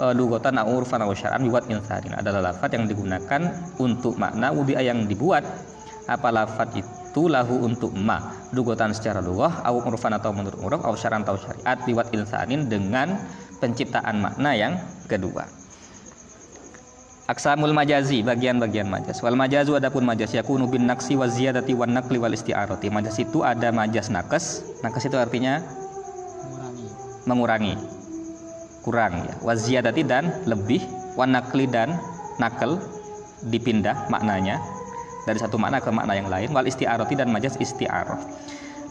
e, 0.00 0.04
lugatan 0.16 0.60
au 0.60 0.80
urfan 0.80 1.00
au 1.04 1.12
syar'an 1.12 1.40
biwat 1.44 1.68
insarin 1.68 2.16
adalah 2.16 2.52
lafaz 2.52 2.70
yang 2.72 2.88
digunakan 2.88 3.40
untuk 3.80 4.16
makna 4.16 4.52
wudi'a 4.52 4.80
yang 4.84 5.04
dibuat 5.04 5.44
apa 6.04 6.28
lafaz 6.28 6.68
itu 6.76 7.32
lahu 7.32 7.64
untuk 7.64 7.96
ma 7.96 8.20
lugatan 8.52 8.92
secara 8.92 9.24
lugah 9.24 9.64
au 9.64 9.80
urfan 9.80 10.12
atau 10.16 10.32
menurut 10.36 10.60
uruf 10.60 10.80
au 10.84 10.96
syar'an 10.96 11.24
atau 11.24 11.40
syariat 11.40 11.78
biwat 11.84 12.12
insanin 12.12 12.68
dengan 12.68 13.16
penciptaan 13.60 14.20
makna 14.20 14.52
yang 14.52 14.76
kedua. 15.08 15.63
Aksamul 17.24 17.72
majazi 17.72 18.20
bagian-bagian 18.20 18.84
majaz. 18.84 19.24
Wal 19.24 19.32
majazu 19.32 19.72
adapun 19.80 20.04
majaz 20.04 20.36
yakunu 20.36 20.68
bin 20.68 20.84
naksi 20.84 21.16
wa 21.16 21.24
ziyadati 21.24 21.72
wan 21.72 21.96
naqli 21.96 22.20
wal 22.20 22.36
isti'arati. 22.36 22.92
Majaz 22.92 23.16
itu 23.16 23.40
ada 23.40 23.72
majaz 23.72 24.12
nakes. 24.12 24.60
Nakes 24.84 25.08
itu 25.08 25.16
artinya 25.16 25.64
mengurangi. 27.24 27.24
Mengurangi. 27.24 27.74
Kurang 28.84 29.24
ya. 29.24 29.34
Wa 29.40 29.56
ziyadati 29.56 30.04
dan 30.04 30.28
lebih, 30.44 30.84
wan 31.16 31.32
naqli 31.32 31.64
dan 31.64 31.96
nakal 32.36 32.76
dipindah 33.48 34.08
maknanya 34.08 34.60
dari 35.24 35.40
satu 35.40 35.56
makna 35.56 35.80
ke 35.80 35.90
makna 35.92 36.16
yang 36.16 36.28
lain 36.28 36.52
wal 36.52 36.64
isti'arati 36.64 37.16
dan 37.16 37.32
majaz 37.32 37.56
isti'arah 37.60 38.20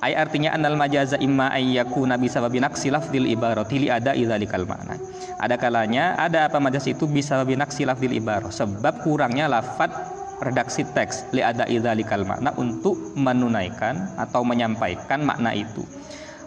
ay 0.04 0.20
artinya 0.20 0.52
anal 0.52 0.76
majaza 0.76 1.16
imma 1.24 1.48
ayyakuna 1.56 2.20
bisababi 2.20 2.60
naqsi 2.60 2.92
lafdil 2.92 3.24
ibarati 3.24 3.80
li 3.80 3.88
ada 3.88 4.12
idzalikal 4.12 4.68
makna. 4.68 5.00
Ada 5.40 5.56
kalanya 5.56 6.20
ada 6.20 6.52
apa 6.52 6.60
majaz 6.60 6.84
itu 6.92 7.08
bisa 7.08 7.40
naksi 7.40 7.88
lafdil 7.88 8.12
ibarah. 8.12 8.52
Sebab 8.52 9.08
kurangnya 9.08 9.48
lafad 9.48 9.96
redaksi 10.44 10.84
teks 10.92 11.32
li 11.32 11.40
ada 11.40 11.64
idzalikal 11.72 12.28
makna 12.28 12.52
untuk 12.60 13.00
menunaikan 13.16 14.12
atau 14.20 14.44
menyampaikan 14.44 15.24
makna 15.24 15.56
itu. 15.56 15.88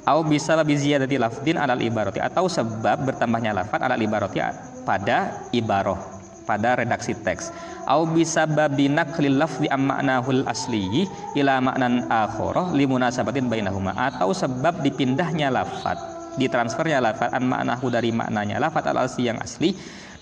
Au 0.05 0.23
bisa 0.23 0.55
ziyadati 0.61 1.17
lafdin 1.19 1.59
alal 1.59 1.81
ibaroti 1.81 2.23
atau 2.23 2.47
sebab 2.47 3.09
bertambahnya 3.09 3.57
lafad 3.57 3.83
alal 3.83 3.99
ibaroti 3.99 4.39
pada 4.85 5.49
ibaroh 5.51 5.99
pada 6.47 6.79
redaksi 6.79 7.11
teks 7.11 7.51
au 7.87 8.05
bisa 8.07 8.45
babi 8.45 8.91
naklil 8.91 9.39
lafzi 9.39 9.71
ammanahul 9.71 10.43
asli 10.47 11.07
ila 11.39 11.63
maknan 11.63 12.07
akhara 12.11 12.75
limunasabatin 12.75 13.47
bainahuma. 13.47 13.95
Atau 13.95 14.35
sebab 14.35 14.83
dipindahnya 14.83 15.49
lafad 15.49 15.97
ditransfernya 16.37 17.01
lafad 17.01 17.33
an 17.33 17.49
maknahu 17.49 17.89
dari 17.89 18.13
maknanya 18.13 18.61
lafad 18.61 18.85
al 18.93 19.09
asli 19.09 19.33
yang 19.33 19.41
asli 19.41 19.73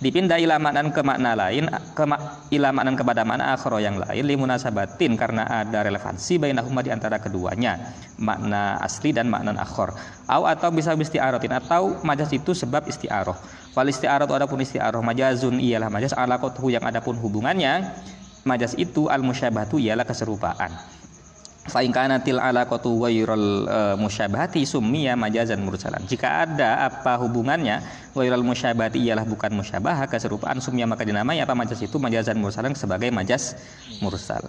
dipindah 0.04 0.36
ila 0.36 0.60
maknan 0.60 0.92
ke 0.92 1.00
makna 1.00 1.32
lain 1.32 1.64
ke 1.96 2.04
ila 2.52 2.68
maknan 2.76 2.92
kepada 2.92 3.24
makna 3.24 3.56
akhara 3.56 3.80
yang 3.80 3.96
lain 3.96 4.20
limunasabatin 4.28 5.16
karena 5.16 5.48
ada 5.48 5.80
relevansi 5.80 6.36
bainahuma 6.36 6.84
di 6.84 6.92
antara 6.92 7.16
keduanya 7.16 7.96
makna 8.20 8.76
asli 8.84 9.16
dan 9.16 9.32
makna 9.32 9.56
akhar 9.56 9.96
au 10.28 10.44
atau 10.44 10.68
bisa 10.76 10.92
isti'aratin 10.92 11.56
atau 11.56 12.04
majas 12.04 12.28
itu 12.36 12.52
sebab 12.52 12.84
isti'arah 12.84 13.36
wal 13.72 13.88
isti'arah 13.88 14.28
adapun 14.28 14.60
isti'arah 14.60 15.00
majazun 15.00 15.56
ialah 15.56 15.88
majas 15.88 16.12
ala 16.12 16.36
yang 16.68 16.84
adapun 16.84 17.16
hubungannya 17.16 17.88
majas 18.44 18.76
itu 18.76 19.08
al 19.08 19.24
musyabahatu 19.24 19.80
ialah 19.80 20.04
keserupaan 20.04 20.93
fa 21.64 21.81
in 21.81 21.92
kanatil 21.96 22.37
alaqatu 22.37 22.92
ghairal 23.00 23.64
uh, 23.64 23.96
musyabahati 23.96 24.68
summiya 24.68 25.16
majazan 25.16 25.64
mursalan. 25.64 26.05
Jika 26.05 26.44
ada 26.44 26.85
apa 26.85 27.16
hubungannya 27.20 27.81
ghairal 28.12 28.44
musyabahati 28.44 29.00
ialah 29.00 29.24
bukan 29.24 29.57
musyabah 29.57 30.05
keserupaan 30.07 30.61
summiya 30.61 30.85
maka 30.85 31.09
dinamai 31.09 31.40
apa 31.40 31.57
majaz 31.57 31.81
itu? 31.81 31.96
Majazan 31.96 32.37
mursalan 32.37 32.77
sebagai 32.77 33.09
majaz 33.09 33.57
mursal. 34.05 34.44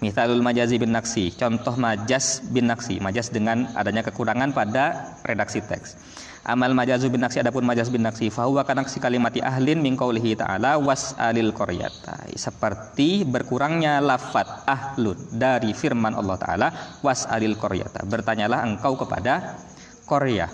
Mithalul 0.00 0.40
majazi 0.40 0.80
bin 0.80 0.92
naksi. 0.92 1.36
Contoh 1.36 1.76
majaz 1.76 2.40
bin 2.48 2.68
naksi. 2.68 2.98
Majaz 2.98 3.28
dengan 3.28 3.68
adanya 3.76 4.02
kekurangan 4.04 4.52
pada 4.56 5.16
redaksi 5.24 5.60
teks 5.64 5.96
amal 6.44 6.76
majazu 6.76 7.08
bin 7.08 7.24
naksi 7.24 7.40
adapun 7.40 7.64
majaz 7.64 7.88
bin 7.88 8.04
naksi 8.04 8.28
fahuwa 8.28 8.68
kanaksi 8.68 9.00
kalimati 9.00 9.40
ahlin 9.40 9.80
min 9.80 9.96
qaulihi 9.96 10.36
ta'ala 10.36 10.76
was'alil 10.76 11.56
qaryata 11.56 12.28
seperti 12.36 13.24
berkurangnya 13.24 14.04
lafat 14.04 14.68
ahlun 14.68 15.16
dari 15.32 15.72
firman 15.72 16.12
Allah 16.12 16.36
taala 16.36 16.68
was'alil 17.00 17.56
qaryata. 17.56 18.04
Bertanyalah 18.04 18.60
engkau 18.68 18.92
kepada 19.00 19.56
Korea 20.04 20.52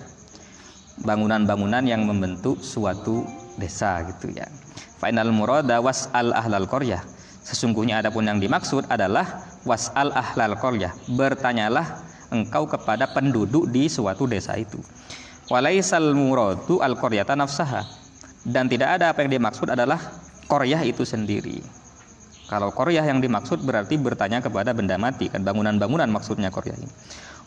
bangunan-bangunan 1.03 1.83
yang 1.83 2.07
membentuk 2.07 2.63
suatu 2.63 3.27
desa 3.59 3.99
gitu 4.07 4.31
ya. 4.31 4.47
Final 5.03 5.35
murada 5.35 5.83
was'al 5.83 6.31
ahlal 6.31 6.71
qaryah. 6.71 7.03
Sesungguhnya 7.43 7.99
adapun 7.99 8.31
yang 8.31 8.39
dimaksud 8.39 8.87
adalah 8.87 9.43
was'al 9.67 10.15
ahlal 10.15 10.55
qaryah. 10.55 10.95
Bertanyalah 11.11 12.07
engkau 12.31 12.71
kepada 12.71 13.11
penduduk 13.11 13.67
di 13.67 13.91
suatu 13.91 14.31
desa 14.31 14.55
itu 14.55 14.79
walaisal 15.51 16.15
muradu 16.15 16.79
al 16.79 16.95
qaryata 16.95 17.35
nafsaha. 17.35 17.85
Dan 18.41 18.73
tidak 18.73 18.97
ada 18.97 19.13
apa 19.13 19.21
yang 19.21 19.37
dimaksud 19.37 19.69
adalah 19.69 20.01
qaryah 20.49 20.81
itu 20.87 21.05
sendiri. 21.05 21.61
Kalau 22.49 22.73
qaryah 22.73 23.05
yang 23.05 23.21
dimaksud 23.21 23.61
berarti 23.61 24.01
bertanya 24.01 24.41
kepada 24.41 24.73
benda 24.73 24.97
mati 24.97 25.29
kan? 25.29 25.45
Bangunan-bangunan 25.45 26.09
maksudnya 26.09 26.49
qaryah 26.49 26.79
ini. 26.81 26.89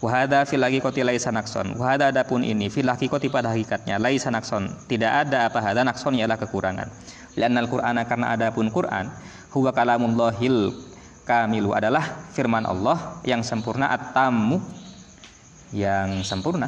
Wahada 0.04 0.44
fil 0.44 0.60
koti 0.84 1.00
laisa 1.00 1.32
nakson 1.32 1.80
wahada 1.80 2.12
adapun 2.12 2.44
ini 2.44 2.68
fil 2.68 2.92
koti 2.92 3.32
pada 3.32 3.56
hakikatnya 3.56 4.04
laisa 4.04 4.28
nakson 4.28 4.68
tidak 4.92 5.16
ada 5.28 5.48
apa 5.48 5.64
hada 5.64 5.88
nakson 5.88 6.20
ialah 6.20 6.36
kekurangan. 6.36 6.92
Lianna 7.40 7.64
al-qur'ana 7.64 8.04
karena 8.04 8.36
adapun 8.36 8.68
Quran 8.68 9.08
huwa 9.56 9.72
kalamullahil 9.72 10.76
kamilu 11.24 11.72
adalah 11.72 12.04
firman 12.36 12.68
Allah 12.68 13.24
yang 13.24 13.48
sempurna 13.48 13.96
at-tammu 13.96 14.60
yang 15.72 16.22
sempurna 16.28 16.68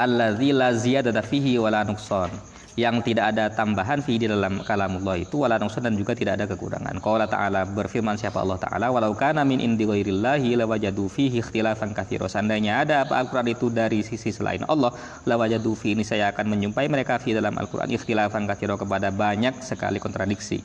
alladzi 0.00 0.50
la 0.56 0.72
ziyadata 0.72 1.20
fihi 1.20 1.60
wala 1.60 1.84
nuqsan 1.84 2.32
yang 2.78 3.04
tidak 3.04 3.36
ada 3.36 3.52
tambahan 3.52 4.00
fi 4.00 4.16
di 4.16 4.24
dalam 4.24 4.64
kalamullah 4.64 5.20
itu 5.20 5.44
wala 5.44 5.60
nuqsan 5.60 5.84
dan 5.84 5.94
juga 6.00 6.16
tidak 6.16 6.40
ada 6.40 6.46
kekurangan. 6.48 6.96
Qala 7.04 7.28
ta'ala 7.28 7.68
berfirman 7.68 8.16
siapa 8.16 8.40
Allah 8.40 8.56
taala 8.56 8.88
walau 8.94 9.12
kana 9.12 9.44
min 9.44 9.60
indi 9.60 9.84
ghairillahi 9.84 10.56
lawajadu 10.56 11.04
fihi 11.12 11.44
ikhtilafan 11.44 11.92
katsira. 11.92 12.30
Seandainya 12.30 12.80
ada 12.80 13.04
apa 13.04 13.20
Al-Qur'an 13.20 13.44
itu 13.52 13.68
dari 13.68 14.00
sisi 14.00 14.32
selain 14.32 14.64
Allah 14.64 14.94
lawajadu 15.28 15.76
fi 15.76 15.92
ini 15.92 16.06
saya 16.06 16.32
akan 16.32 16.56
menjumpai 16.56 16.88
mereka 16.88 17.20
fi 17.20 17.36
dalam 17.36 17.52
Al-Qur'an 17.60 17.90
ikhtilafan 17.92 18.48
katsira 18.48 18.80
kepada 18.80 19.12
banyak 19.12 19.60
sekali 19.60 20.00
kontradiksi 20.00 20.64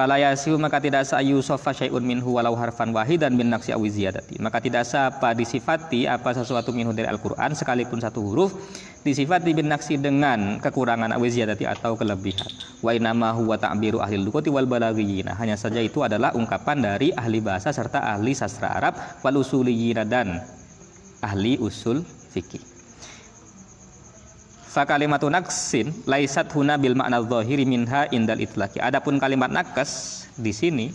fala 0.00 0.16
yasiu 0.16 0.56
maka 0.56 0.80
tidak 0.80 1.04
sa 1.04 1.20
yusofa 1.20 1.76
syai'un 1.76 2.00
minhu 2.00 2.40
walau 2.40 2.56
harfan 2.56 2.88
wahidan 2.88 3.36
min 3.36 3.52
naqsi 3.52 3.76
awi 3.76 3.92
ziyadati. 3.92 4.40
Maka 4.40 4.56
tidak 4.56 4.88
sa 4.88 5.12
apa 5.12 5.36
disifati 5.36 6.08
apa 6.08 6.32
sesuatu 6.32 6.72
minhu 6.72 6.96
dari 6.96 7.04
Al-Qur'an 7.04 7.52
sekalipun 7.52 8.00
satu 8.00 8.24
huruf 8.24 8.56
disifati 9.04 9.52
bin 9.52 9.68
naksi 9.68 10.00
dengan 10.00 10.56
kekurangan 10.56 11.12
awi 11.20 11.28
ziyadati 11.28 11.68
atau 11.68 12.00
kelebihan. 12.00 12.48
Wa 12.80 12.96
inama 12.96 13.36
huwa 13.36 13.60
ta'biru 13.60 14.00
ahli 14.00 14.16
lughati 14.16 14.48
wal 14.48 14.64
balaghiyina. 14.64 15.36
Hanya 15.36 15.60
saja 15.60 15.84
itu 15.84 16.00
adalah 16.00 16.32
ungkapan 16.32 16.80
dari 16.80 17.12
ahli 17.12 17.44
bahasa 17.44 17.68
serta 17.68 18.00
ahli 18.00 18.32
sastra 18.32 18.72
Arab 18.72 18.96
wal 19.20 19.36
usuliyina 19.36 20.08
ahli 21.20 21.60
usul 21.60 22.00
fikih 22.32 22.69
Fa 24.70 24.86
kalimatu 24.86 25.26
naksin 25.26 25.90
laisat 26.06 26.46
huna 26.54 26.78
bil 26.78 26.94
makna 26.94 27.18
dhahiri 27.18 27.66
minha 27.66 28.06
indal 28.14 28.38
itlaqi. 28.38 28.78
Adapun 28.78 29.18
kalimat 29.18 29.50
nakes 29.50 30.22
di 30.38 30.54
sini 30.54 30.94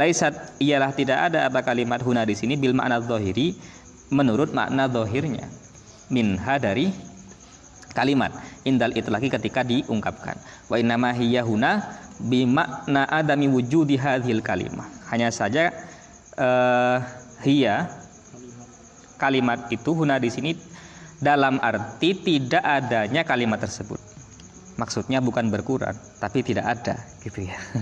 laisat 0.00 0.56
ialah 0.56 0.88
tidak 0.96 1.20
ada 1.28 1.44
apa 1.44 1.60
kalimat 1.60 2.00
huna 2.00 2.24
di 2.24 2.32
sini 2.32 2.56
bil 2.56 2.72
makna 2.72 3.04
dhahiri 3.04 3.60
menurut 4.08 4.56
makna 4.56 4.88
zahirnya 4.88 5.44
minha 6.08 6.56
dari 6.56 6.88
kalimat 7.92 8.32
indal 8.64 8.96
itlaqi 8.96 9.28
ketika 9.28 9.60
diungkapkan. 9.60 10.40
Wa 10.72 10.80
innama 10.80 11.12
hiya 11.12 11.44
huna 11.44 11.84
bi 12.16 12.48
makna 12.48 13.04
adami 13.12 13.52
wujudi 13.52 14.00
hadhil 14.00 14.40
kalimah. 14.40 14.88
Hanya 15.12 15.28
saja 15.28 15.76
uh, 16.40 17.04
hiya 17.44 17.92
kalimat 19.20 19.68
itu 19.68 19.92
huna 19.92 20.16
di 20.16 20.32
sini 20.32 20.56
dalam 21.24 21.56
arti 21.64 22.12
tidak 22.12 22.60
adanya 22.60 23.24
kalimat 23.24 23.64
tersebut. 23.64 23.96
Maksudnya 24.76 25.24
bukan 25.24 25.48
berkurang, 25.48 25.96
tapi 26.20 26.44
tidak 26.44 26.68
ada, 26.68 27.00
gitu 27.24 27.48
ya. 27.48 27.56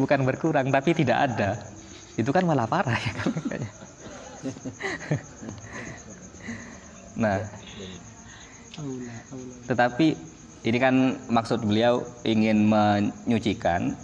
bukan 0.00 0.28
berkurang, 0.28 0.68
tapi 0.68 0.92
tidak 0.92 1.32
ada. 1.32 1.56
Itu 2.20 2.28
kan 2.34 2.44
malah 2.44 2.68
parah 2.68 2.98
ya 2.98 3.12
nah, 7.18 7.42
tetapi 9.66 10.14
ini 10.62 10.78
kan 10.78 11.18
maksud 11.26 11.66
beliau 11.66 12.06
ingin 12.22 12.70
menyucikan 12.70 13.98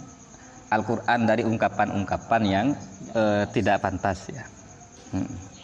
Al-Quran 0.75 1.23
dari 1.23 1.47
ungkapan-ungkapan 1.47 2.41
yang 2.43 2.75
uh, 3.15 3.47
tidak 3.55 3.79
pantas 3.79 4.27
ya. 4.27 4.43
Hmm 5.15 5.54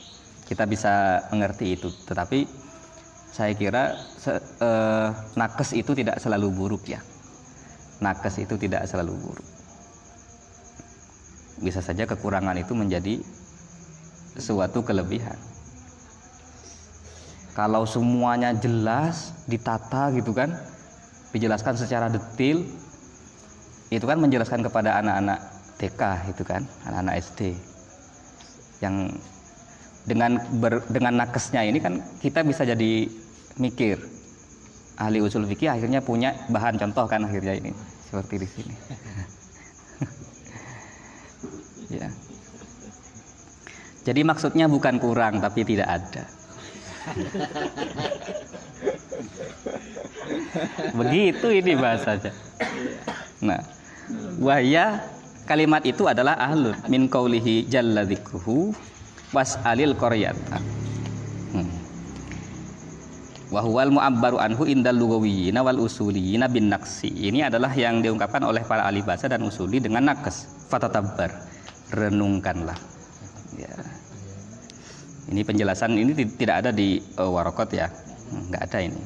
kita 0.51 0.67
bisa 0.67 1.23
mengerti 1.31 1.79
itu. 1.79 1.87
Tetapi 1.87 2.43
saya 3.31 3.55
kira 3.55 3.95
se, 4.19 4.35
eh, 4.35 5.07
nakes 5.39 5.71
itu 5.71 5.95
tidak 5.95 6.19
selalu 6.19 6.51
buruk 6.51 6.83
ya. 6.91 6.99
Nakes 8.03 8.43
itu 8.43 8.59
tidak 8.59 8.83
selalu 8.91 9.15
buruk. 9.15 9.47
Bisa 11.63 11.79
saja 11.79 12.03
kekurangan 12.03 12.59
itu 12.59 12.75
menjadi 12.75 13.23
suatu 14.35 14.83
kelebihan. 14.83 15.39
Kalau 17.55 17.87
semuanya 17.87 18.51
jelas 18.51 19.31
ditata 19.47 20.11
gitu 20.15 20.35
kan 20.35 20.51
dijelaskan 21.31 21.79
secara 21.79 22.07
detail 22.11 22.63
itu 23.91 24.05
kan 24.07 24.19
menjelaskan 24.19 24.63
kepada 24.63 24.99
anak-anak 25.03 25.39
TK 25.79 26.01
itu 26.31 26.43
kan 26.47 26.63
anak-anak 26.87 27.19
SD 27.19 27.55
yang 28.79 29.11
dengan 30.05 30.37
ber, 30.57 30.81
dengan 30.89 31.13
nakesnya 31.21 31.63
ini 31.65 31.79
kan 31.81 32.01
kita 32.21 32.43
bisa 32.45 32.65
jadi 32.65 33.09
mikir. 33.57 33.97
Ahli 35.01 35.21
usul 35.23 35.47
fikih 35.49 35.69
akhirnya 35.71 36.01
punya 36.05 36.35
bahan 36.51 36.77
contoh 36.77 37.07
kan 37.09 37.25
akhirnya 37.25 37.53
ini 37.57 37.73
seperti 38.09 38.35
di 38.41 38.47
sini. 38.49 38.75
Ya. 41.91 42.07
Jadi 44.07 44.23
maksudnya 44.23 44.71
bukan 44.71 44.95
kurang 44.95 45.43
tapi 45.43 45.67
tidak 45.67 45.91
ada. 45.91 46.23
Begitu 51.03 51.51
ini 51.51 51.75
bahasanya. 51.75 52.31
Nah 53.43 53.59
wahya 54.39 55.03
kalimat 55.43 55.83
itu 55.83 56.07
adalah 56.07 56.39
ahlun 56.39 56.79
min 56.87 57.11
qaulihi 57.11 57.67
jalla 57.67 58.07
was'alil 59.31 59.95
qaryata 59.95 60.59
hmm. 61.55 61.71
wa 63.51 63.61
huwal 63.63 63.91
mu'abbaru 63.91 64.37
anhu 64.39 64.67
indal 64.67 64.95
lugawiyina 64.95 65.63
wal 65.63 65.79
usuliyina 65.83 66.51
bin 66.51 66.71
naqsi. 66.71 67.07
Ini 67.07 67.47
adalah 67.51 67.71
yang 67.75 68.03
diungkapkan 68.03 68.43
oleh 68.43 68.63
para 68.63 68.87
ahli 68.87 69.03
bahasa 69.03 69.31
dan 69.31 69.43
usuli 69.43 69.79
dengan 69.79 70.07
nakes. 70.07 70.67
Fatatabbar 70.71 71.31
renungkanlah. 71.91 72.79
Ya. 73.59 73.75
Ini 75.31 75.43
penjelasan 75.43 75.95
ini 75.95 76.11
tidak 76.15 76.63
ada 76.67 76.71
di 76.71 76.99
uh, 77.19 77.31
warokot 77.31 77.71
ya, 77.71 77.87
nggak 78.31 78.63
ada 78.71 78.79
ini. 78.83 79.01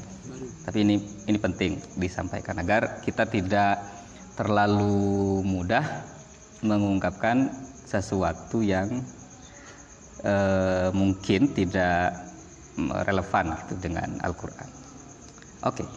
Tapi 0.66 0.78
ini 0.82 0.96
ini 1.30 1.38
penting 1.38 1.78
disampaikan 2.02 2.58
agar 2.58 3.02
kita 3.06 3.30
tidak 3.30 3.82
terlalu 4.34 5.46
mudah 5.46 5.86
mengungkapkan 6.66 7.54
sesuatu 7.86 8.66
yang 8.66 8.90
uh, 10.26 10.90
mungkin 10.92 11.54
tidak 11.54 12.26
relevan 13.08 13.56
gitu 13.56 13.76
dengan 13.80 14.20
Al-Quran. 14.20 14.70
Oke, 15.64 15.86
okay. 15.86 15.88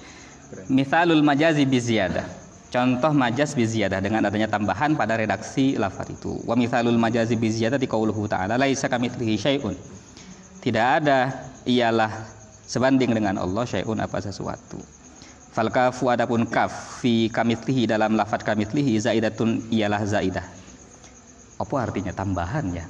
misalul 0.70 1.20
majazi 1.26 1.66
biziyadah. 1.66 2.46
Contoh 2.68 3.16
majaz 3.16 3.56
biziyadah 3.56 3.96
dengan 4.04 4.28
adanya 4.28 4.44
tambahan 4.44 4.92
pada 4.92 5.16
redaksi 5.16 5.80
lafaz 5.80 6.12
itu. 6.12 6.36
Wa 6.44 6.52
mithalul 6.52 7.00
majazi 7.00 7.32
biziyadah 7.32 7.80
di 7.80 7.88
qauluhu 7.88 8.28
ta'ala 8.28 8.60
laisa 8.60 8.92
kamitslihi 8.92 9.34
syai'un. 9.40 9.72
Tidak 10.60 10.86
ada 11.00 11.48
ialah 11.64 12.12
sebanding 12.68 13.16
dengan 13.16 13.40
Allah 13.40 13.64
syai'un 13.64 13.96
apa 13.96 14.20
sesuatu. 14.20 14.76
Fal 15.48 15.72
kafu 15.72 16.12
adapun 16.12 16.44
kaf 16.44 17.00
fi 17.00 17.32
kamitslihi 17.32 17.88
dalam 17.88 18.20
lafaz 18.20 18.44
kamitslihi 18.44 19.00
zaidatun 19.00 19.72
ialah 19.72 20.04
zaidah. 20.04 20.44
Apa 21.56 21.88
artinya 21.88 22.12
tambahan 22.12 22.68
ya? 22.76 22.84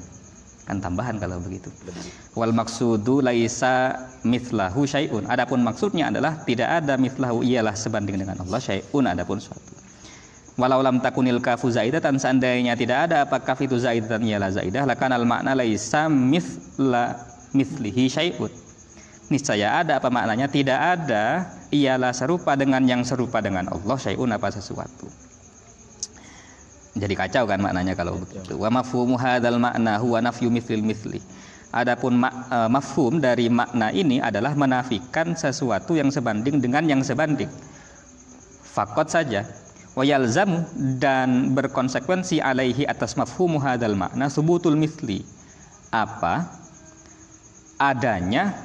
Kan 0.68 0.84
tambahan 0.84 1.16
kalau 1.16 1.40
begitu. 1.40 1.72
Wal 2.36 2.52
maksudu 2.52 3.24
laisa 3.24 3.96
mithlahu 4.20 4.84
syai'un. 4.84 5.24
Adapun 5.24 5.64
maksudnya 5.64 6.12
adalah 6.12 6.44
tidak 6.44 6.68
ada 6.84 7.00
mithlahu 7.00 7.40
ialah 7.40 7.72
sebanding 7.72 8.20
dengan 8.20 8.36
Allah 8.44 8.60
syai'un 8.60 9.08
adapun 9.08 9.40
suatu. 9.40 9.72
Walau 10.60 10.84
lam 10.84 11.00
takunil 11.00 11.40
kafu 11.40 11.72
zaidatan 11.72 12.20
seandainya 12.20 12.76
tidak 12.76 13.08
ada 13.08 13.24
apa 13.24 13.40
kaf 13.40 13.64
itu 13.64 13.80
zaidatan 13.80 14.20
ialah 14.28 14.52
zaidah? 14.52 14.84
Lakan 14.84 15.16
al 15.16 15.24
makna 15.24 15.56
laisa 15.56 16.12
mithla 16.12 17.16
mithlihi 17.56 18.12
syai'un. 18.12 18.52
Niscaya 19.32 19.80
ada 19.80 19.96
apa 19.96 20.12
maknanya? 20.12 20.52
Tidak 20.52 20.76
ada 20.76 21.48
ialah 21.72 22.12
serupa 22.12 22.60
dengan 22.60 22.84
yang 22.84 23.08
serupa 23.08 23.40
dengan 23.40 23.72
Allah 23.72 23.96
syai'un 23.96 24.28
apa 24.28 24.52
sesuatu 24.52 25.27
jadi 26.98 27.14
kacau 27.14 27.46
kan 27.46 27.62
maknanya 27.62 27.94
kalau 27.94 28.18
begitu 28.18 28.58
wa 28.58 28.68
mafhumu 28.68 29.14
hadzal 29.16 29.56
makna 29.56 29.98
huwa 30.02 30.18
nafyu 30.22 30.50
mithlil 30.50 30.82
mithli 30.82 31.22
Adapun 31.68 32.16
ma 32.16 32.32
e, 32.48 32.58
mafhum 32.72 33.20
dari 33.20 33.52
makna 33.52 33.92
ini 33.92 34.24
adalah 34.24 34.56
menafikan 34.56 35.36
sesuatu 35.36 35.92
yang 35.92 36.08
sebanding 36.08 36.64
dengan 36.64 36.88
yang 36.88 37.04
sebanding. 37.04 37.52
Fakot 38.64 39.12
saja. 39.12 39.44
Wayalzamu 39.92 40.64
dan 40.96 41.52
berkonsekuensi 41.52 42.40
alaihi 42.40 42.88
atas 42.88 43.18
mafhumu 43.20 43.60
hadal 43.60 43.98
makna 43.98 44.32
subutul 44.32 44.80
mithli. 44.80 45.28
Apa? 45.92 46.48
Adanya 47.76 48.56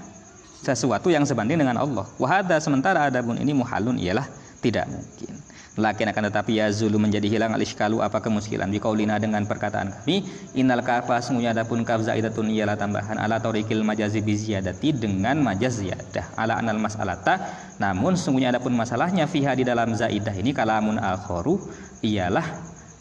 sesuatu 0.63 1.11
yang 1.11 1.27
sebanding 1.27 1.59
dengan 1.59 1.83
Allah. 1.83 2.07
Wahada 2.15 2.55
sementara 2.63 3.11
adapun 3.11 3.35
ini 3.35 3.51
muhalun 3.51 3.99
ialah 3.99 4.29
tidak 4.63 4.87
mungkin. 4.87 5.42
Lakin 5.73 6.05
akan 6.13 6.29
tetapi 6.29 6.61
ya 6.61 6.69
zulu 6.69 7.01
menjadi 7.01 7.25
hilang 7.25 7.57
al-iskalu 7.57 7.97
apa 8.05 8.21
kemuskilan 8.21 8.69
kaulina 8.77 9.17
dengan 9.17 9.41
perkataan 9.49 9.89
kami 9.89 10.21
innal 10.53 10.85
kafa 10.85 11.17
sungguhnya 11.17 11.57
adapun 11.57 11.81
kaf 11.81 12.05
zaidatun 12.05 12.53
ialah 12.53 12.77
tambahan 12.77 13.17
ala 13.17 13.41
tariqil 13.41 13.81
majazi 13.81 14.21
bi 14.21 14.37
ziyadati 14.37 14.93
dengan 14.93 15.41
majaz 15.41 15.81
ziyadah 15.81 16.37
ala 16.37 16.61
anal 16.61 16.77
mas'alata. 16.77 17.41
Namun 17.81 18.13
sungguhnya 18.13 18.53
adapun 18.53 18.77
masalahnya 18.77 19.25
fiha 19.25 19.57
di 19.57 19.65
dalam 19.65 19.97
zaidah 19.97 20.37
ini 20.37 20.53
kalamun 20.53 21.01
akharu 21.01 21.57
ialah 22.05 22.45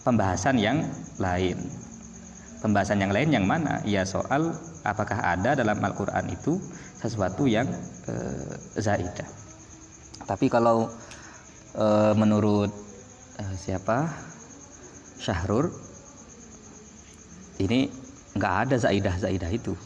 pembahasan 0.08 0.56
yang 0.56 0.80
lain. 1.20 1.60
Pembahasan 2.64 3.04
yang 3.04 3.12
lain 3.12 3.28
yang 3.36 3.44
mana? 3.44 3.84
Ya 3.84 4.08
soal 4.08 4.56
apakah 4.80 5.20
ada 5.20 5.52
dalam 5.52 5.76
Al-Qur'an 5.76 6.24
itu 6.30 6.56
sesuatu 6.96 7.44
yang 7.44 7.68
e, 8.06 8.14
zaidah. 8.78 9.26
Tapi 10.24 10.46
kalau 10.46 10.86
e, 11.76 11.86
menurut 12.16 12.72
e, 13.38 13.44
siapa? 13.56 14.08
Syahrur 15.22 15.70
ini 17.62 17.86
nggak 18.34 18.54
ada 18.66 18.76
zaidah 18.80 19.14
zaidah 19.20 19.50
itu. 19.52 19.76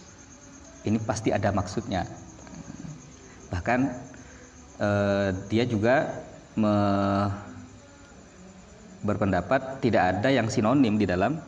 Ini 0.87 1.03
pasti 1.03 1.35
ada 1.35 1.51
maksudnya. 1.51 2.07
Bahkan 3.51 3.81
e, 4.81 4.89
dia 5.51 5.65
juga 5.67 6.23
me, 6.57 6.75
berpendapat 9.03 9.83
tidak 9.85 10.19
ada 10.19 10.29
yang 10.33 10.47
sinonim 10.51 10.99
di 10.99 11.07
dalam 11.07 11.39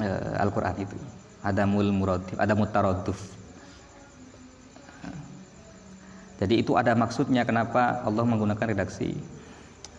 e, 0.00 0.08
Al-Quran 0.38 0.76
itu. 0.80 0.96
Ada 1.42 1.66
mul 1.66 1.90
muradif 1.90 2.38
ada 2.38 2.54
mutaroduf 2.54 3.18
jadi 6.42 6.58
itu 6.58 6.74
ada 6.74 6.98
maksudnya 6.98 7.46
kenapa 7.46 8.02
Allah 8.02 8.26
menggunakan 8.26 8.74
redaksi 8.74 9.14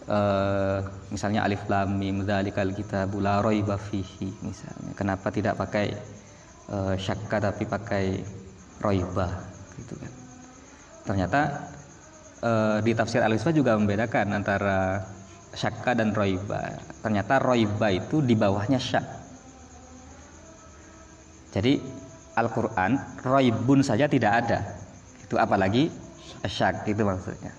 uh, 0.07 0.79
misalnya 1.13 1.45
alif 1.45 1.63
lam 1.71 1.99
mim 1.99 2.23
dzalikal 2.23 2.71
kitabu 2.73 3.19
la 3.19 3.39
raiba 3.39 3.77
fihi 3.77 4.29
misalnya. 4.43 4.91
Kenapa 4.97 5.29
tidak 5.29 5.59
pakai 5.59 5.93
uh, 6.71 6.95
syakka 6.95 7.51
tapi 7.51 7.63
pakai 7.67 8.05
raiba 8.83 9.27
gitu 9.79 9.93
kan. 9.99 10.11
Ternyata 11.03 11.41
uh, 12.43 12.77
di 12.79 12.91
tafsir 12.95 13.23
al 13.23 13.35
juga 13.35 13.75
membedakan 13.79 14.35
antara 14.35 15.03
syakka 15.53 15.93
dan 15.93 16.17
roiba 16.17 16.81
ternyata 17.05 17.37
roiba 17.37 17.93
itu 17.93 18.25
di 18.25 18.33
bawahnya 18.33 18.81
syak 18.81 19.05
jadi 21.53 21.77
Al-Quran 22.33 23.21
roibun 23.21 23.85
saja 23.85 24.09
tidak 24.09 24.31
ada. 24.41 24.59
Itu 25.21 25.37
apalagi 25.37 25.93
syak 26.41 26.89
itu 26.89 27.05
maksudnya 27.05 27.53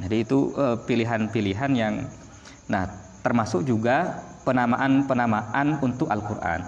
jadi 0.00 0.24
itu 0.24 0.54
eh, 0.56 0.76
pilihan-pilihan 0.88 1.72
yang 1.76 1.94
nah 2.70 2.88
termasuk 3.20 3.66
juga 3.68 4.24
penamaan-penamaan 4.48 5.82
untuk 5.84 6.08
Al-Qur'an. 6.08 6.64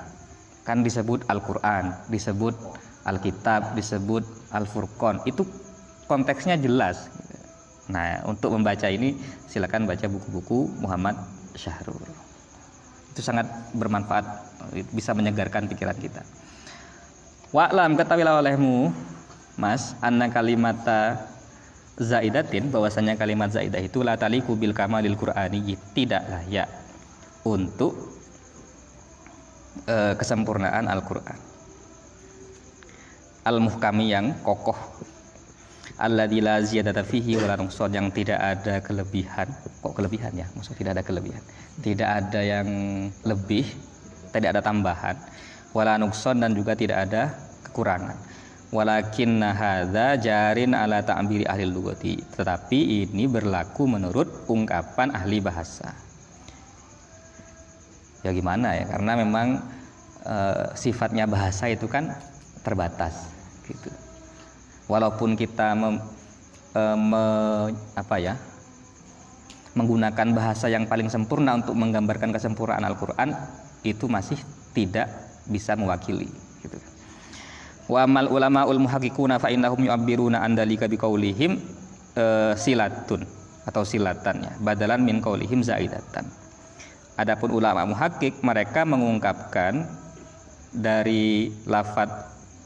Kan 0.64 0.84
disebut 0.84 1.26
Al-Qur'an, 1.28 2.04
disebut 2.08 2.54
Alkitab, 3.04 3.76
disebut 3.76 4.24
Al-Furqan. 4.48 5.20
Itu 5.28 5.44
konteksnya 6.08 6.56
jelas. 6.56 7.12
Nah, 7.92 8.24
untuk 8.24 8.56
membaca 8.56 8.88
ini 8.88 9.12
silakan 9.44 9.84
baca 9.84 10.08
buku-buku 10.08 10.72
Muhammad 10.80 11.20
Syahrul. 11.52 12.00
Itu 13.12 13.20
sangat 13.20 13.44
bermanfaat, 13.76 14.24
bisa 14.96 15.12
menyegarkan 15.12 15.68
pikiran 15.68 15.94
kita. 16.00 16.24
Wa'lam 17.52 17.94
ketahuilah 17.94 18.40
olehmu, 18.40 18.90
Mas, 19.60 19.94
anna 20.00 20.32
kalimata 20.32 21.28
zaidatin 21.94 22.74
bahwasanya 22.74 23.14
kalimat 23.14 23.54
zaidah 23.54 23.78
itu 23.78 24.02
la 24.02 24.18
taliku 24.18 24.58
bil 24.58 24.74
kamalil 24.74 25.14
qur'ani 25.14 25.78
tidak 25.94 26.26
layak 26.26 26.66
untuk 27.46 27.94
e, 29.86 30.18
kesempurnaan 30.18 30.90
Al-Qur'an. 30.90 31.38
Al-muhkami 33.44 34.10
yang 34.10 34.32
kokoh 34.42 34.76
alladzi 36.00 36.40
la 36.42 36.58
ziyadata 36.58 37.06
fihi 37.06 37.38
wala 37.38 37.54
nuqsan 37.60 37.94
yang 37.94 38.10
tidak 38.10 38.40
ada 38.42 38.82
kelebihan. 38.82 39.46
Kok 39.84 39.94
kelebihan 39.94 40.32
ya? 40.34 40.48
Maksud 40.56 40.74
tidak 40.74 40.98
ada 40.98 41.04
kelebihan. 41.06 41.42
Tidak 41.78 42.08
ada 42.08 42.40
yang 42.42 42.66
lebih, 43.22 43.68
tidak 44.34 44.58
ada 44.58 44.62
tambahan. 44.64 45.14
Wala 45.76 46.00
nuqsan 46.00 46.42
dan 46.42 46.56
juga 46.56 46.74
tidak 46.74 47.06
ada 47.06 47.30
kekurangan 47.68 48.33
walakin 48.74 49.38
hadza 49.38 50.18
jarin 50.18 50.74
ala 50.74 50.98
ta'biri 51.06 51.46
ahli 51.46 51.62
lugati 51.62 52.18
tetapi 52.34 53.06
ini 53.06 53.30
berlaku 53.30 53.86
menurut 53.86 54.50
ungkapan 54.50 55.14
ahli 55.14 55.38
bahasa. 55.38 55.94
Ya 58.26 58.34
gimana 58.34 58.74
ya? 58.74 58.90
Karena 58.90 59.14
memang 59.14 59.62
e, 60.26 60.36
sifatnya 60.74 61.30
bahasa 61.30 61.70
itu 61.70 61.86
kan 61.86 62.10
terbatas 62.66 63.30
gitu. 63.70 63.94
Walaupun 64.90 65.38
kita 65.38 65.76
mem, 65.78 66.02
e, 66.74 66.82
me, 66.98 67.24
apa 67.94 68.16
ya? 68.18 68.34
Menggunakan 69.78 70.34
bahasa 70.34 70.66
yang 70.66 70.90
paling 70.90 71.12
sempurna 71.12 71.54
untuk 71.62 71.78
menggambarkan 71.78 72.34
kesempurnaan 72.34 72.82
Al-Qur'an 72.82 73.38
itu 73.86 74.06
masih 74.10 74.38
tidak 74.72 75.10
bisa 75.44 75.76
mewakili 75.76 76.43
wa 77.84 77.98
amal 78.04 78.32
ulama 78.32 78.64
ul 78.64 78.80
muhaqiquna 78.80 79.36
fa 79.36 79.52
innahum 79.52 79.84
yu'abbiruna 79.84 80.40
an 80.40 80.56
dalika 80.56 80.88
biqaulihim 80.88 81.60
e, 82.16 82.24
silatun 82.56 83.24
atau 83.64 83.82
silatan 83.84 84.44
ya 84.44 84.52
badalan 84.60 85.04
min 85.04 85.20
qaulihim 85.20 85.60
zaidatan. 85.60 86.28
Adapun 87.14 87.54
ulama 87.54 87.86
muhakkik 87.86 88.42
mereka 88.42 88.82
mengungkapkan 88.82 89.86
dari 90.74 91.54
lafat 91.68 92.10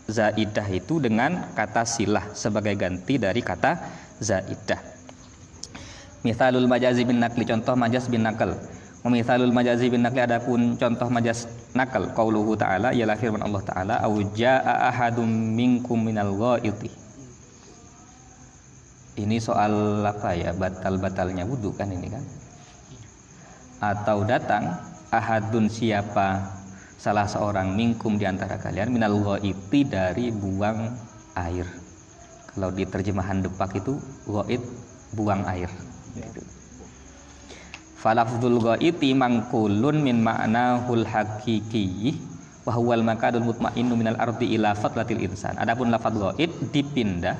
zaidah 0.08 0.64
itu 0.72 0.96
dengan 1.04 1.52
kata 1.52 1.84
silah 1.84 2.32
sebagai 2.32 2.72
ganti 2.80 3.20
dari 3.20 3.44
kata 3.44 3.76
zaidah. 4.24 4.80
Mithalul 6.24 6.66
majazi 6.66 7.04
bin 7.04 7.22
nakli 7.22 7.46
contoh 7.46 7.78
majaz 7.78 8.10
bin 8.10 8.26
nakal 8.26 8.58
Mithalul 9.06 9.54
majazi 9.54 9.86
bin 9.86 10.02
nakli 10.02 10.18
adapun 10.18 10.74
contoh 10.74 11.06
majaz 11.06 11.46
nakal. 11.78 12.10
Qauluhu 12.10 12.58
ta'ala 12.58 12.90
ialah 12.90 13.14
firman 13.14 13.38
Allah 13.46 13.62
taala 13.62 13.94
au 14.02 14.18
jaa 14.34 14.90
ahadum 14.90 15.30
minkum 15.30 16.02
minal 16.02 16.34
ghaiti. 16.34 16.90
Ini 19.18 19.38
soal 19.38 20.02
apa 20.02 20.34
ya? 20.34 20.50
Batal-batalnya 20.50 21.46
wudhu 21.46 21.70
kan 21.78 21.90
ini 21.94 22.10
kan? 22.10 22.24
Atau 23.78 24.26
datang 24.26 24.82
ahadun 25.14 25.70
siapa? 25.70 26.58
Salah 26.98 27.30
seorang 27.30 27.78
minkum 27.78 28.18
di 28.18 28.26
antara 28.26 28.58
kalian 28.58 28.90
minal 28.90 29.14
ghaiti 29.22 29.86
dari 29.86 30.34
buang 30.34 30.90
air. 31.38 31.66
Kalau 32.58 32.74
di 32.74 32.82
terjemahan 32.82 33.38
Depak 33.38 33.78
itu 33.78 34.02
ghaid 34.26 34.58
buang 35.14 35.46
air. 35.46 35.70
Gitu. 36.18 36.57
Falafdul 37.98 38.62
ghaiti 38.62 39.10
mangkulun 39.10 39.98
min 39.98 40.22
ma'nahul 40.22 41.02
hakiki 41.02 42.14
wa 42.62 42.70
huwal 42.70 43.02
makadul 43.02 43.42
mutmainnu 43.42 43.98
minal 43.98 44.14
ardi 44.22 44.54
ila 44.54 44.70
fatlatil 44.78 45.18
insan. 45.18 45.58
Adapun 45.58 45.90
lafaz 45.90 46.14
ghaid 46.14 46.46
dipindah 46.70 47.34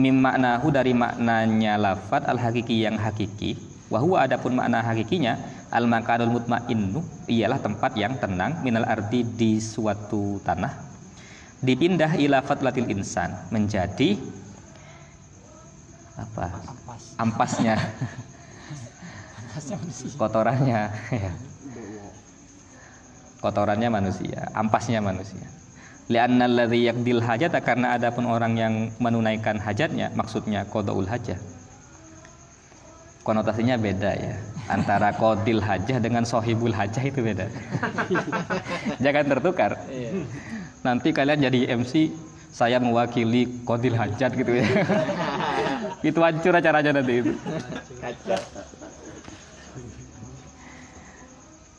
min 0.00 0.16
maknahu 0.24 0.72
dari 0.72 0.96
maknanya 0.96 1.76
lafaz 1.76 2.24
al 2.24 2.40
hakiki 2.40 2.80
yang 2.80 2.96
hakiki 2.96 3.60
wa 3.92 4.00
huwa 4.00 4.24
adapun 4.24 4.56
makna 4.56 4.80
hakikinya 4.80 5.36
al 5.68 5.84
makadul 5.84 6.32
mutmainnu 6.32 7.04
ialah 7.28 7.60
tempat 7.60 7.92
yang 7.92 8.16
tenang 8.16 8.64
minal 8.64 8.88
ardi 8.88 9.20
di 9.20 9.60
suatu 9.60 10.40
tanah. 10.48 10.72
Dipindah 11.60 12.16
ila 12.16 12.40
fatlatil 12.40 12.88
insan 12.88 13.36
menjadi 13.52 14.16
apa? 16.16 16.56
Ampasnya 17.20 17.76
kotorannya. 20.20 20.82
Ya. 21.12 21.32
kotorannya 23.44 23.88
manusia 23.92 24.50
ampasnya 24.52 24.98
manusia. 24.98 25.46
Li'anna 26.06 26.46
alladhi 26.46 26.86
yakdil 26.86 27.18
hajat 27.18 27.50
karena 27.66 27.98
ada 27.98 28.14
pun 28.14 28.30
orang 28.30 28.54
yang 28.54 28.74
menunaikan 29.02 29.58
hajatnya 29.58 30.14
maksudnya 30.14 30.62
qadaul 30.70 31.06
hajah. 31.06 31.38
Konotasinya 33.26 33.74
beda 33.74 34.14
ya. 34.14 34.38
Antara 34.70 35.10
kodil 35.14 35.58
hajah 35.58 35.98
dengan 35.98 36.22
sohibul 36.22 36.70
hajah 36.70 37.02
itu 37.02 37.22
beda. 37.22 37.50
Jangan 39.04 39.24
tertukar. 39.26 39.82
Nanti 40.86 41.10
kalian 41.10 41.42
jadi 41.42 41.74
MC 41.74 42.14
saya 42.54 42.78
mewakili 42.78 43.66
kodil 43.66 43.98
hajat 43.98 44.30
gitu 44.30 44.62
ya. 44.62 44.66
Itu 46.06 46.22
hancur 46.22 46.54
acaranya 46.54 47.02
nanti 47.02 47.14
itu 47.18 47.32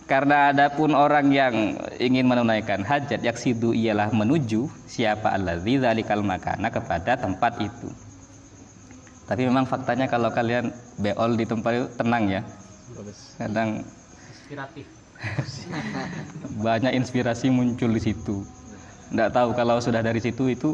karena 0.08 0.56
ada 0.56 0.72
pun 0.72 0.96
orang 0.96 1.28
yang 1.36 1.76
ingin 2.00 2.24
menunaikan 2.24 2.80
hajat 2.88 3.20
yaksidu 3.20 3.76
ialah 3.76 4.08
menuju 4.16 4.72
siapa 4.88 5.36
alladzi 5.36 5.84
dzalikal 5.84 6.24
makana 6.24 6.72
kepada 6.72 7.20
tempat 7.20 7.60
itu. 7.60 7.92
Tapi 9.28 9.44
memang 9.44 9.68
faktanya 9.68 10.08
kalau 10.08 10.32
kalian 10.32 10.72
beol 10.96 11.36
di 11.36 11.44
tempat 11.44 11.72
itu 11.76 11.88
tenang 12.00 12.24
ya. 12.32 12.42
Kadang 13.36 13.84
inspiratif 14.32 14.88
banyak 16.66 16.96
inspirasi 16.96 17.52
muncul 17.52 17.92
di 17.92 18.00
situ. 18.00 18.48
Nggak 19.12 19.36
tahu 19.36 19.50
kalau 19.60 19.84
sudah 19.84 20.00
dari 20.00 20.24
situ 20.24 20.48
itu 20.48 20.72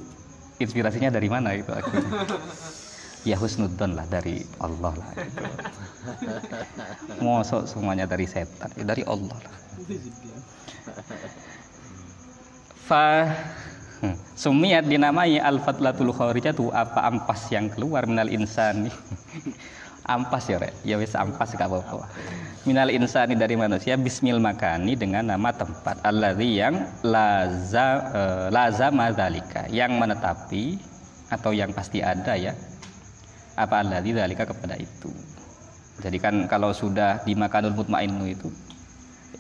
inspirasinya 0.62 1.10
dari 1.10 1.26
mana 1.26 1.58
itu 1.58 1.74
akhirnya. 1.74 2.06
Ya 3.24 3.40
husnudzon 3.40 3.96
lah 3.96 4.04
dari 4.12 4.44
Allah 4.60 4.92
lah 5.00 5.10
itu. 5.16 5.44
Mosok 7.24 7.64
semuanya 7.72 8.04
dari 8.04 8.28
setan, 8.28 8.68
ya 8.76 8.84
dari 8.84 9.08
Allah 9.08 9.32
lah. 9.40 9.56
Fa 12.84 13.32
hmm, 14.04 14.84
dinamai 14.92 15.40
al-fatlatul 15.40 16.12
kharijatu 16.12 16.68
apa 16.76 17.08
ampas 17.08 17.48
yang 17.48 17.72
keluar 17.72 18.04
minal 18.04 18.28
insani. 18.28 18.92
ampas 20.04 20.52
ya, 20.52 20.60
Rek. 20.60 20.76
Ya 20.84 21.00
wis 21.00 21.16
ampas 21.16 21.56
gak 21.56 21.72
apa-apa. 21.72 22.12
Minal 22.68 22.92
insani 22.92 23.40
dari 23.40 23.56
manusia 23.56 23.96
bismil 23.96 24.36
makani 24.44 25.00
dengan 25.00 25.32
nama 25.32 25.56
tempat 25.56 26.04
alladzi 26.04 26.60
yang 26.60 26.76
laza 27.08 27.88
eh, 28.12 28.48
lazama 28.52 29.16
dzalika, 29.16 29.72
yang 29.72 29.96
menetapi 29.96 30.76
atau 31.32 31.56
yang 31.56 31.72
pasti 31.72 32.04
ada 32.04 32.36
ya. 32.36 32.52
Apa 33.54 33.86
alladzi 33.86 34.18
dzalika 34.18 34.50
kepada 34.50 34.74
itu. 34.78 35.14
Jadi 36.02 36.18
kan 36.18 36.50
kalau 36.50 36.74
sudah 36.74 37.22
di 37.22 37.38
makanul 37.38 37.78
mutmainnu 37.78 38.26
itu 38.26 38.50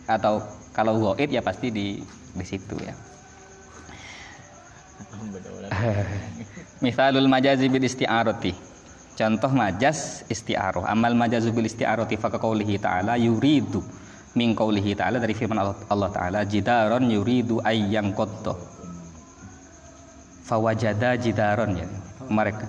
atau 0.06 0.44
kalau 0.76 1.00
ghaid 1.16 1.34
ya 1.34 1.42
pasti 1.42 1.74
di 1.74 1.98
di 2.34 2.46
situ 2.46 2.78
ya. 2.78 2.94
Misalul 6.86 7.26
majazi 7.26 7.66
bil 7.72 7.86
isti'arati. 7.86 8.54
Contoh 9.14 9.52
majas 9.54 10.26
isti'aroh. 10.30 10.86
Amal 10.90 11.14
majazu 11.14 11.54
bil 11.54 11.70
isti'arati 11.70 12.18
fa 12.18 12.34
qaulihi 12.34 12.82
ta'ala 12.82 13.18
yuridu 13.18 13.82
min 14.34 14.58
qaulihi 14.58 14.98
ta'ala 14.98 15.22
dari 15.22 15.38
firman 15.38 15.62
Allah, 15.62 15.78
Allah 15.90 16.10
taala 16.10 16.40
jidaron 16.46 17.06
yuridu 17.10 17.62
ayyang 17.62 18.14
qadda. 18.18 18.58
Fawajada 20.50 21.18
jidaron 21.18 21.78
ya. 21.78 21.88
Mereka 22.26 22.66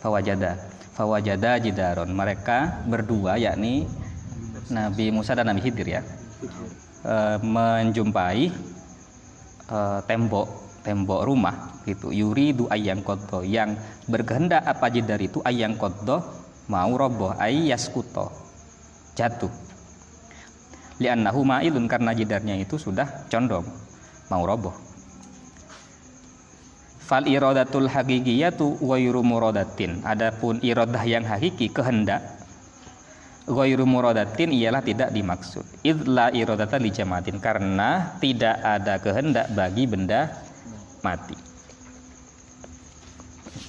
fawajada 0.00 0.71
fawajada 0.96 1.58
jidaron. 1.60 2.12
Mereka 2.12 2.88
berdua 2.88 3.40
yakni 3.40 3.88
Nabi 4.68 5.12
Musa 5.12 5.36
dan 5.36 5.48
Nabi 5.48 5.60
Khidir 5.64 5.88
ya. 5.88 6.02
E, 7.02 7.16
menjumpai 7.42 8.52
e, 9.66 9.78
tembok 10.06 10.48
tembok 10.82 11.22
rumah 11.22 11.82
gitu 11.86 12.10
yuridu 12.10 12.66
ayang 12.70 13.02
koddo 13.02 13.46
yang 13.46 13.74
berkehendak 14.06 14.62
apa 14.66 14.86
jidar 14.90 15.18
itu 15.18 15.38
ayang 15.46 15.78
koddo 15.78 16.22
mau 16.70 16.90
roboh 16.94 17.34
ayaskuto 17.38 18.30
jatuh 19.14 19.50
liannahu 20.98 21.42
ma'ilun 21.42 21.86
karena 21.90 22.14
jidarnya 22.14 22.54
itu 22.58 22.78
sudah 22.78 23.26
condong 23.30 23.66
mau 24.30 24.42
roboh 24.42 24.74
fal 27.12 27.28
iradatul 27.28 27.92
hakikiyatu 27.92 28.80
ghairu 28.80 29.20
muradatin. 29.20 30.00
Adapun 30.00 30.56
iradah 30.64 31.04
yang 31.04 31.28
hakiki 31.28 31.68
kehendak 31.68 32.24
ghairu 33.44 33.84
muradatin 33.84 34.48
ialah 34.48 34.80
tidak 34.80 35.12
dimaksud. 35.12 35.60
Idla 35.84 36.32
iradata 36.32 36.80
li 36.80 36.88
jamatin 36.88 37.36
karena 37.36 38.16
tidak 38.16 38.56
ada 38.64 38.96
kehendak 38.96 39.52
bagi 39.52 39.84
benda 39.84 40.32
mati. 41.04 41.36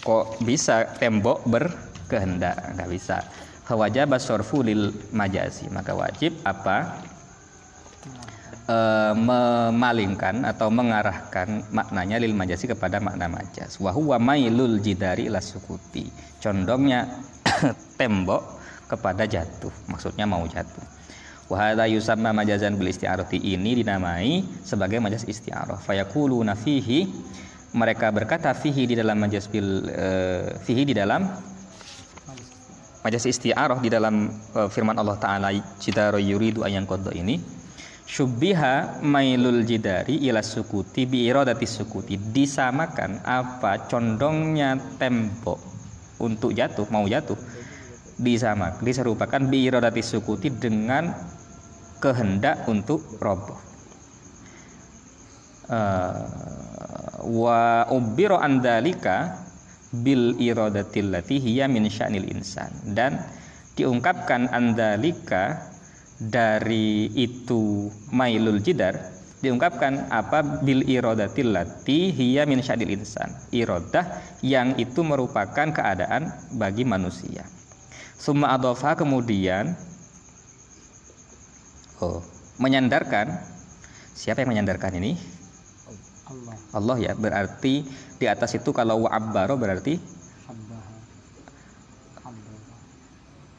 Kok 0.07 0.39
bisa 0.47 0.87
tembok 0.95 1.43
berkehendak? 1.43 2.79
Nggak 2.79 2.89
bisa. 2.95 3.19
Fawajib 3.67 4.15
sorfu 4.23 4.63
lil 4.63 4.91
majasi 5.11 5.67
maka 5.67 5.91
wajib 5.91 6.31
apa 6.47 7.03
e, 8.67 8.77
memalingkan 9.15 10.43
atau 10.47 10.71
mengarahkan 10.71 11.67
maknanya 11.71 12.19
lil 12.19 12.35
majasi 12.35 12.71
kepada 12.71 12.99
makna 13.03 13.27
majas. 13.27 13.77
Wahuwa 13.79 14.19
mailul 14.19 14.79
jidari 14.79 15.27
ila 15.27 15.43
sukuti. 15.43 16.07
Condongnya 16.39 17.07
tembok 17.99 18.59
kepada 18.87 19.27
jatuh. 19.27 19.71
Maksudnya 19.87 20.27
mau 20.27 20.43
jatuh. 20.47 20.83
Wahada 21.51 21.85
yusamma 21.85 22.31
majazan 22.31 22.79
bil 22.79 22.89
isti'arati. 22.89 23.37
Ini 23.37 23.83
dinamai 23.83 24.41
sebagai 24.63 25.03
majaz 25.03 25.27
isti'arah. 25.27 25.77
Fayaquluna 25.83 26.55
fihi. 26.55 27.05
Mereka 27.73 28.13
berkata 28.13 28.53
fihi 28.53 28.85
di 28.85 28.95
dalam 28.95 29.17
majaz 29.17 29.49
bil 29.49 29.81
uh, 29.89 30.45
fihi 30.61 30.85
di 30.85 30.93
dalam 30.93 31.25
majaz 33.03 33.27
isti'arah 33.27 33.81
di 33.83 33.89
dalam 33.91 34.31
uh, 34.55 34.69
firman 34.71 34.95
Allah 34.95 35.17
taala 35.19 35.49
jidaro 35.81 36.21
yuridu 36.21 36.63
ayang 36.63 36.87
qadda 36.87 37.11
ini 37.17 37.62
syubbiha 38.13 39.01
mailul 39.01 39.65
jidari 39.65 40.21
ila 40.29 40.45
sukuti 40.45 41.09
bi 41.09 41.25
iradati 41.25 41.65
sukuti. 41.65 42.13
Disamakan 42.21 43.25
apa? 43.25 43.89
Condongnya 43.89 44.77
tembok 45.01 45.57
untuk 46.21 46.53
jatuh 46.53 46.85
mau 46.93 47.09
jatuh. 47.09 47.37
Disamak 48.13 48.85
diserupakan 48.85 49.41
bi 49.49 49.65
iradati 49.65 50.05
sukuti 50.05 50.53
dengan 50.53 51.09
kehendak 51.97 52.69
untuk 52.69 53.01
roboh. 53.17 53.57
Uh, 55.63 56.27
wa 57.33 57.87
ubiro 57.89 58.37
andalika 58.37 59.41
bil 59.89 60.37
iradatil 60.37 61.09
lati 61.09 61.41
hiya 61.41 61.65
min 61.65 61.89
sya'nil 61.89 62.29
insan. 62.29 62.69
Dan 62.93 63.17
diungkapkan 63.73 64.53
andalika 64.53 65.72
dari 66.19 67.09
itu 67.17 67.89
mailul 68.13 68.61
jidar 68.61 68.97
diungkapkan 69.43 70.07
apa 70.07 70.63
bil 70.63 70.87
iradatil 70.87 71.51
lati 71.51 72.13
hiya 72.15 72.47
min 72.47 72.63
sya'nil 72.63 72.95
insan 72.95 73.27
iradah 73.51 74.07
yang 74.39 74.77
itu 74.79 75.03
merupakan 75.03 75.67
keadaan 75.67 76.31
bagi 76.55 76.87
manusia 76.87 77.43
summa 78.15 78.55
adofa 78.55 78.95
kemudian 78.95 79.75
oh, 81.99 82.23
menyandarkan 82.61 83.53
Siapa 84.13 84.45
yang 84.45 84.53
menyandarkan 84.53 84.93
ini? 85.01 85.17
Allah 86.29 86.55
Allah 86.71 86.97
ya. 87.01 87.13
Berarti 87.17 87.81
di 88.21 88.25
atas 88.29 88.53
itu 88.53 88.69
kalau 88.69 89.09
wa'abbaro 89.09 89.57
berarti 89.57 89.97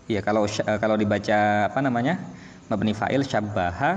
ya 0.07 0.21
kalau 0.23 0.47
eh, 0.47 0.79
kalau 0.79 0.95
dibaca 0.95 1.69
apa 1.69 1.81
namanya? 1.83 2.23
Mabni 2.71 2.93
fa'il 3.01 3.23
syabbaha 3.33 3.91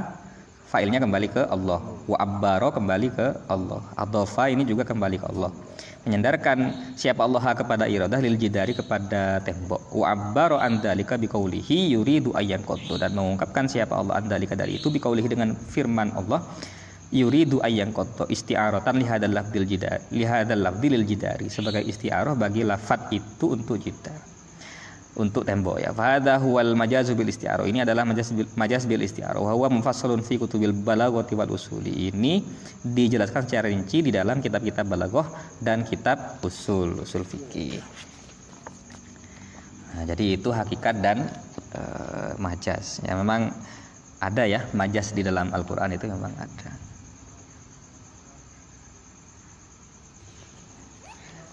fa'ilnya 0.71 0.99
kembali 1.03 1.27
ke 1.35 1.41
Allah. 1.55 1.79
Wa'abbaro 2.11 2.69
kembali 2.77 3.09
ke 3.17 3.27
Allah. 3.55 3.81
Adhafa 4.03 4.45
ini 4.53 4.63
juga 4.71 4.83
kembali 4.91 5.17
ke 5.21 5.27
Allah. 5.31 5.51
Menyandarkan 6.05 6.57
siapa 7.01 7.21
Allah 7.27 7.43
kepada 7.59 7.85
iradah 7.95 8.19
lil 8.25 8.35
jidari 8.43 8.73
kepada 8.79 9.43
tembok. 9.47 9.81
Wa'abbaro 9.99 10.57
an 10.67 10.79
dzalika 10.83 11.15
biqaulihi 11.23 11.77
yuridu 11.95 12.31
ayyan 12.41 12.63
qaddu 12.69 12.95
dan 13.01 13.11
mengungkapkan 13.17 13.67
siapa 13.67 13.95
Allah 13.99 14.19
an 14.19 14.25
dzalika 14.31 14.55
dari 14.55 14.79
itu 14.79 14.87
biqaulihi 14.95 15.29
dengan 15.33 15.51
firman 15.55 16.11
Allah 16.19 16.41
yuridu 17.11 17.63
ayyan 17.63 17.95
qaddu 17.95 18.27
isti'aratan 18.35 18.99
lihadal 18.99 19.31
lafdil 19.31 19.63
jidari 19.63 20.03
lafdil 20.67 21.03
jidari 21.07 21.47
sebagai 21.47 21.83
isti'arah 21.91 22.35
bagi 22.35 22.67
lafat 22.67 23.15
itu 23.15 23.55
untuk 23.55 23.79
jidar 23.79 24.19
untuk 25.17 25.43
tembok 25.43 25.81
ya. 25.81 25.89
Fahada 25.91 26.37
huwal 26.37 26.77
majazu 26.77 27.17
bil 27.17 27.27
isti'arah. 27.27 27.65
Ini 27.65 27.83
adalah 27.83 28.05
majaz 28.05 28.29
bil, 28.29 28.45
majaz 28.53 28.85
bil 28.85 29.01
isti'arah. 29.01 29.41
Wa 29.41 29.57
huwa 29.57 29.81
mufassalun 29.81 30.21
fi 30.21 30.37
kutubil 30.37 30.71
balaghati 30.71 31.33
wal 31.33 31.49
usuli. 31.49 32.13
Ini 32.13 32.45
dijelaskan 32.85 33.49
secara 33.49 33.73
rinci 33.73 34.05
di 34.05 34.13
dalam 34.13 34.37
kitab-kitab 34.39 34.85
balaghah 34.85 35.25
dan 35.57 35.81
kitab 35.81 36.37
usul, 36.45 37.01
usul 37.01 37.25
fikih. 37.25 37.81
Nah, 39.97 40.05
jadi 40.05 40.37
itu 40.37 40.53
hakikat 40.53 41.01
dan 41.01 41.25
eh, 41.73 42.31
majaz. 42.37 43.01
Ya 43.01 43.17
memang 43.17 43.49
ada 44.21 44.45
ya 44.45 44.61
majaz 44.77 45.17
di 45.17 45.25
dalam 45.25 45.49
Al-Qur'an 45.49 45.89
itu 45.89 46.05
memang 46.05 46.33
ada. 46.37 46.69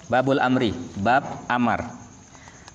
Babul 0.05 0.37
amri, 0.37 0.77
bab 1.01 1.49
amar. 1.49 2.04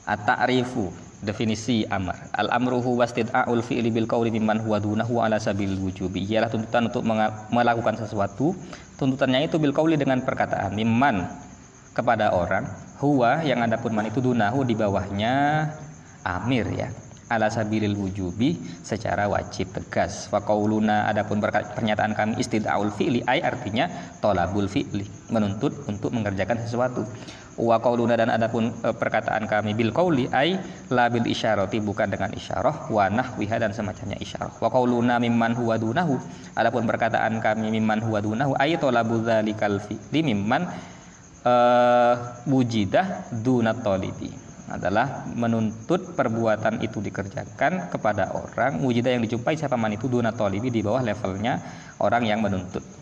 At-ta'rifu 0.10 0.90
definisi 1.22 1.86
amar. 1.86 2.18
Al-amru 2.34 2.82
huwa 2.82 3.06
istid'a'ul 3.06 3.62
fi'li 3.62 3.94
bil 3.94 4.10
qawli 4.10 4.34
mimman 4.34 4.58
huwa 4.66 4.82
dunahu 4.82 5.22
ala 5.22 5.38
sabil 5.38 5.78
wujubi. 5.78 6.26
Ialah 6.26 6.50
tuntutan 6.50 6.90
untuk 6.90 7.06
melakukan 7.54 7.94
sesuatu. 8.02 8.58
Tuntutannya 8.98 9.46
itu 9.46 9.62
bil 9.62 9.76
qawli 9.76 10.02
dengan 10.02 10.26
perkataan 10.26 10.74
mimman 10.74 11.30
kepada 11.94 12.32
orang 12.34 12.66
huwa 13.04 13.44
yang 13.44 13.60
adapun 13.64 13.92
man 13.92 14.08
itu 14.08 14.24
dunahu 14.24 14.64
di 14.64 14.76
bawahnya 14.76 15.68
amir 16.24 16.68
ya 16.72 16.88
ala 17.30 17.48
sabilil 17.48 17.94
wujubi 17.94 18.58
secara 18.82 19.30
wajib 19.30 19.70
tegas 19.70 20.28
wa 20.34 20.42
qauluna 20.42 21.06
adapun 21.06 21.38
pernyataan 21.40 22.18
kami 22.18 22.42
istid'aul 22.42 22.90
fi'li 22.90 23.22
ai 23.30 23.40
artinya 23.46 23.86
tolabul 24.18 24.66
fi'li 24.66 25.06
menuntut 25.30 25.86
untuk 25.86 26.10
mengerjakan 26.10 26.58
sesuatu 26.66 27.06
wa 27.60 27.76
qauluna 27.84 28.16
dan 28.16 28.32
adapun 28.32 28.72
e, 28.72 28.90
perkataan 28.96 29.44
kami 29.44 29.76
bil 29.76 29.92
qauli 29.92 30.32
ai 30.32 30.56
la 30.96 31.12
bil 31.12 31.28
isyarati 31.28 31.84
bukan 31.84 32.08
dengan 32.08 32.32
isyarah 32.32 32.88
wa 32.88 33.12
nahwiha 33.12 33.60
dan 33.60 33.76
semacamnya 33.76 34.16
isyarah. 34.24 34.56
Wa 34.64 34.72
qauluna 34.72 35.20
mimman 35.20 35.54
huwa 35.60 35.76
dunahu 35.76 36.16
adapun 36.56 36.88
perkataan 36.88 37.44
kami 37.44 37.68
mimman 37.76 38.00
huwa 38.00 38.24
dunahu 38.24 38.56
ai 38.56 38.80
tolabul 38.80 39.22
dzalikal 39.28 39.84
fi'li 39.84 40.24
mimman 40.24 40.64
eh 41.44 42.16
wujidah 42.48 43.32
dunat 43.44 43.84
tolibi 43.84 44.32
adalah 44.70 45.26
menuntut 45.34 46.14
perbuatan 46.14 46.78
itu 46.86 47.02
dikerjakan 47.02 47.90
kepada 47.90 48.30
orang. 48.38 48.80
Wujidah 48.86 49.18
yang 49.18 49.26
dijumpai 49.26 49.58
siapa 49.58 49.74
man 49.76 49.98
itu 49.98 50.06
dunat 50.06 50.38
tolibi 50.38 50.70
di 50.70 50.86
bawah 50.86 51.02
levelnya 51.02 51.58
orang 51.98 52.24
yang 52.30 52.40
menuntut 52.46 52.99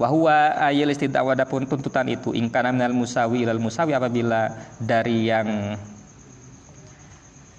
wahwa 0.00 0.56
ayil 0.56 0.88
istida'wa 0.88 1.36
adapun 1.36 1.68
tuntutan 1.68 2.08
itu. 2.08 2.32
Ingkana 2.32 2.72
minal 2.72 2.96
musawi 2.96 3.44
ilal 3.44 3.60
musawi 3.60 3.92
apabila 3.92 4.48
dari 4.80 5.28
yang 5.28 5.76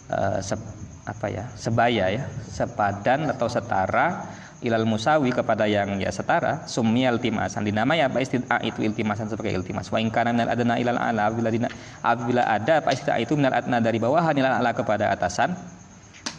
eh, 0.10 0.40
se- 0.42 0.80
apa 1.02 1.28
ya 1.30 1.46
sebaya 1.58 2.14
ya 2.14 2.26
sepadan 2.50 3.30
atau 3.34 3.50
setara 3.50 4.30
ilal 4.62 4.86
musawi 4.86 5.34
kepada 5.34 5.66
yang 5.66 6.02
ya 6.02 6.10
setara 6.10 6.66
summi 6.66 7.06
iltimasan. 7.06 7.62
Dinamai 7.66 8.02
apa 8.02 8.18
istid'a 8.22 8.58
itu 8.66 8.82
iltimasan 8.82 9.30
sebagai 9.30 9.54
iltimas. 9.54 9.94
Wa 9.94 10.02
in 10.02 10.10
kana 10.10 10.34
minal 10.34 10.50
adna 10.50 10.82
ilal 10.82 10.98
ala 10.98 11.30
apabila 11.30 11.50
dina, 11.54 11.70
apabila 12.02 12.46
ada 12.50 12.82
apa 12.82 12.90
istid'a 12.94 13.22
itu 13.22 13.38
minal 13.38 13.54
adna 13.54 13.78
dari 13.78 14.02
bawahan 14.02 14.34
ilal 14.34 14.58
ala 14.58 14.74
kepada 14.74 15.14
atasan 15.14 15.54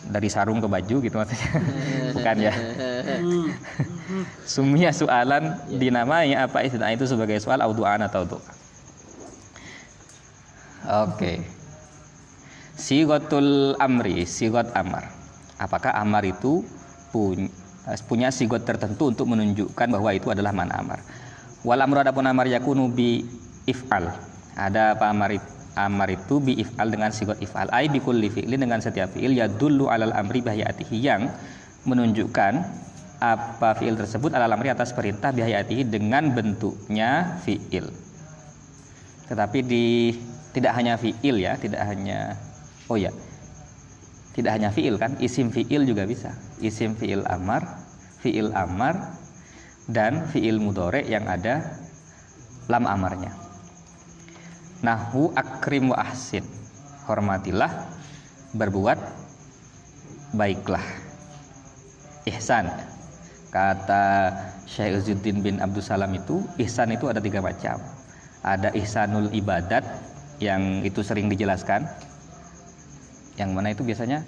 dari 0.09 0.27
sarung 0.27 0.59
ke 0.59 0.67
baju 0.67 0.97
gitu 1.03 1.15
maksudnya. 1.15 1.51
Bukan 2.17 2.37
ya. 2.41 2.55
Sumia 4.45 4.91
soalan 4.91 5.57
dinamai 5.69 6.35
apa 6.35 6.65
istid'a 6.67 6.91
itu 6.91 7.07
sebagai 7.07 7.39
soal 7.39 7.63
au 7.63 7.73
du'an 7.73 8.03
atau 8.03 8.27
doa 8.27 8.63
oke. 10.87 11.33
Sigotul 12.75 13.79
amri 13.79 14.27
sigot 14.27 14.73
amar. 14.75 15.07
Apakah 15.61 15.95
amar 15.95 16.27
itu 16.27 16.67
punya 17.15 17.47
punya 18.07 18.29
sigot 18.35 18.67
tertentu 18.67 19.11
untuk 19.15 19.31
menunjukkan 19.31 19.87
bahwa 19.91 20.11
itu 20.11 20.33
adalah 20.33 20.51
mana 20.51 20.83
amar? 20.83 20.99
Wal 21.63 21.79
amru 21.79 22.03
adapun 22.03 22.27
amar 22.27 22.51
yakunu 22.51 22.91
bi 22.91 23.23
if'al. 23.71 24.11
Ada 24.59 24.99
apa 24.99 25.07
amar 25.15 25.31
it- 25.39 25.52
amar 25.77 26.13
itu 26.13 26.39
bi 26.39 26.61
if'al 26.61 26.93
dengan 26.93 27.11
sigot 27.13 27.41
if'al. 27.41 27.69
Ai 27.73 27.89
bi 27.89 27.99
kulli 27.99 28.29
fi'lin 28.29 28.61
dengan 28.61 28.81
setiap 28.81 29.17
fi'il 29.17 29.37
yadullu 29.37 29.89
alal 29.89 30.13
amri 30.13 30.45
bahiyatihi 30.45 30.97
yang 31.01 31.33
menunjukkan 31.89 32.53
apa 33.23 33.79
fi'il 33.79 33.97
tersebut 33.97 34.35
alal 34.35 34.53
amri 34.53 34.69
atas 34.69 34.93
perintah 34.93 35.33
bihayatihi 35.33 35.89
dengan 35.89 36.35
bentuknya 36.35 37.41
fi'il. 37.47 37.89
Tetapi 39.31 39.59
di 39.65 40.13
tidak 40.53 40.77
hanya 40.77 41.01
fi'il 41.01 41.41
ya 41.41 41.57
tidak 41.57 41.81
hanya 41.89 42.37
oh 42.93 43.01
ya 43.01 43.09
tidak 44.37 44.53
hanya 44.61 44.69
fi'il 44.69 45.01
kan 45.01 45.17
isim 45.25 45.49
fi'il 45.49 45.89
juga 45.89 46.05
bisa. 46.05 46.37
Isim 46.61 46.93
fi'il 46.99 47.25
amar 47.25 47.65
fi'il 48.21 48.53
amar 48.53 49.17
dan 49.89 50.29
fi'il 50.29 50.61
mudore 50.61 51.03
yang 51.09 51.27
ada 51.27 51.81
lam 52.71 52.87
amarnya 52.87 53.42
nahu 54.83 55.31
akrim 55.39 55.95
wa 55.95 55.99
ahsin. 56.03 56.43
Hormatilah 57.07 57.71
berbuat 58.53 58.99
baiklah. 60.35 60.83
Ihsan. 62.29 62.69
Kata 63.53 64.33
Syekh 64.65 65.05
Izzuddin 65.05 65.45
bin 65.45 65.61
Abdul 65.61 65.85
Salam 65.85 66.11
itu 66.17 66.41
ihsan 66.63 66.95
itu 66.95 67.09
ada 67.11 67.21
tiga 67.21 67.39
macam. 67.45 67.77
Ada 68.43 68.75
ihsanul 68.75 69.31
ibadat 69.31 69.85
yang 70.43 70.83
itu 70.83 71.05
sering 71.05 71.31
dijelaskan. 71.31 71.85
Yang 73.37 73.51
mana 73.53 73.69
itu 73.71 73.83
biasanya? 73.85 74.25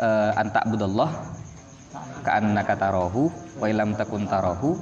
Uh, 0.00 0.32
antak 0.38 0.64
budallah 0.68 1.12
ka'annaka 2.24 2.78
tarahu 2.78 3.28
wa 3.58 3.66
ilam 3.68 3.92
takun 3.98 4.24
tarahu 4.24 4.78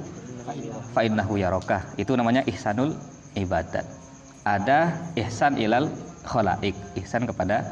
fa 0.95 1.03
innahu 1.03 1.35
yaraka 1.35 1.83
itu 1.99 2.13
namanya 2.15 2.45
ihsanul 2.47 2.95
ibadat 3.35 3.83
ada 4.57 4.97
ihsan 5.13 5.59
ilal 5.61 5.91
khalaik 6.25 6.73
ihsan 6.97 7.29
kepada 7.29 7.65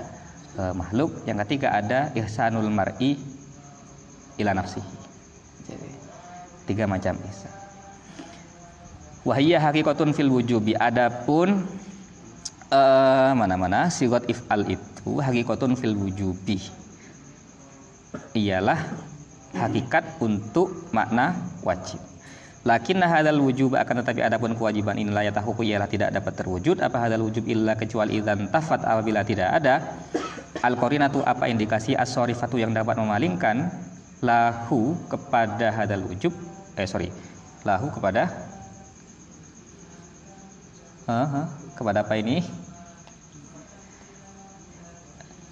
uh, 0.59 0.73
makhluk. 0.77 1.13
Yang 1.25 1.47
ketiga 1.47 1.73
ada 1.73 2.13
ihsanul 2.13 2.69
mar'i 2.69 3.17
ila 4.37 4.53
nafsi. 4.53 4.81
Jadi 5.65 5.89
tiga 6.69 6.85
macam 6.85 7.17
ihsan. 7.31 7.53
Wahiyya 9.27 9.59
hakikatun 9.59 10.15
fil 10.15 10.31
wujubi. 10.31 10.71
Adapun 10.71 11.67
eh, 12.71 13.31
mana-mana 13.35 13.91
sigot 13.91 14.23
if'al 14.31 14.63
itu 14.71 15.19
hakikatun 15.19 15.75
fil 15.75 15.99
wujubi. 15.99 16.63
Ialah 18.31 18.79
hakikat 19.51 20.23
untuk 20.23 20.87
makna 20.95 21.35
wajib 21.59 21.99
Lakin 22.67 22.99
hadal 22.99 23.39
wujub 23.39 23.79
akan 23.79 24.03
tetapi 24.03 24.19
adapun 24.27 24.51
kewajiban 24.51 24.99
inilah 24.99 25.23
ya 25.23 25.31
tahu 25.31 25.63
ialah 25.63 25.87
tidak 25.87 26.11
dapat 26.11 26.35
terwujud. 26.35 26.83
Apa 26.83 27.07
hadal 27.07 27.23
wujub 27.23 27.47
illa 27.47 27.79
kecuali 27.79 28.19
idzan 28.19 28.51
tafat 28.51 28.83
apabila 28.83 29.23
tidak 29.23 29.55
ada? 29.55 29.79
Al 30.59 30.75
qarinatu 30.75 31.23
apa 31.23 31.47
indikasi 31.47 31.95
as-sorifatu 31.95 32.59
yang 32.59 32.75
dapat 32.75 32.99
memalingkan 32.99 33.71
lahu 34.19 34.99
kepada 35.07 35.71
hadal 35.71 36.11
wujub. 36.11 36.35
Eh 36.75 36.83
sorry. 36.83 37.07
Lahu 37.63 37.87
kepada 37.87 38.27
Aha, 41.07 41.47
kepada 41.79 42.03
apa 42.03 42.19
ini? 42.19 42.43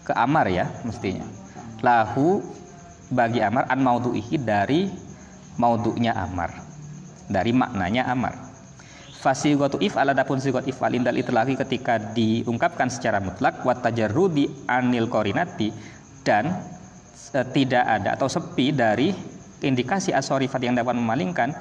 Ke 0.04 0.12
amar 0.20 0.52
ya 0.52 0.68
mestinya. 0.84 1.24
Lahu 1.80 2.44
bagi 3.08 3.40
amar 3.40 3.72
an 3.72 3.80
maudu'ihi 3.80 4.36
dari 4.36 4.92
maudu'nya 5.56 6.12
amar 6.12 6.65
dari 7.30 7.52
maknanya 7.52 8.10
amar. 8.10 8.34
Fasigatu 9.26 9.82
if'al 9.82 10.14
adapun 10.14 10.38
sigot 10.38 10.70
if'al 10.70 10.94
indal 10.94 11.18
itlaqi 11.18 11.58
ketika 11.58 11.98
diungkapkan 11.98 12.94
secara 12.94 13.18
mutlak 13.18 13.66
wa 13.66 13.74
tajarrudi 13.74 14.70
anil 14.70 15.10
qarinati 15.10 15.74
dan 16.22 16.54
e, 17.34 17.42
tidak 17.50 17.86
ada 17.90 18.14
atau 18.14 18.30
sepi 18.30 18.70
dari 18.70 19.10
indikasi 19.66 20.14
asorifat 20.14 20.62
yang 20.62 20.78
dapat 20.78 20.94
memalingkan 20.94 21.58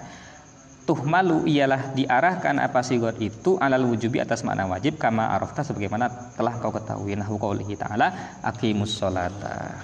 tuh 0.84 1.00
malu 1.08 1.48
ialah 1.48 1.96
diarahkan 1.96 2.60
apa 2.60 2.84
sigot 2.84 3.16
itu 3.16 3.56
alal 3.56 3.88
wujubi 3.88 4.20
atas 4.20 4.44
makna 4.44 4.68
wajib 4.68 5.00
kama 5.00 5.32
arafta 5.32 5.64
sebagaimana 5.64 6.36
telah 6.36 6.60
kau 6.60 6.68
ketahui. 6.68 7.16
Nah 7.16 7.24
qaulihi 7.24 7.80
ta'ala 7.80 8.12
aqimus 8.44 9.00
sholata. 9.00 9.80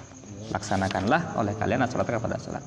Laksanakanlah 0.53 1.41
oleh 1.41 1.57
kalian 1.57 1.89
salat 1.89 2.05
kepada 2.05 2.37
salat 2.37 2.61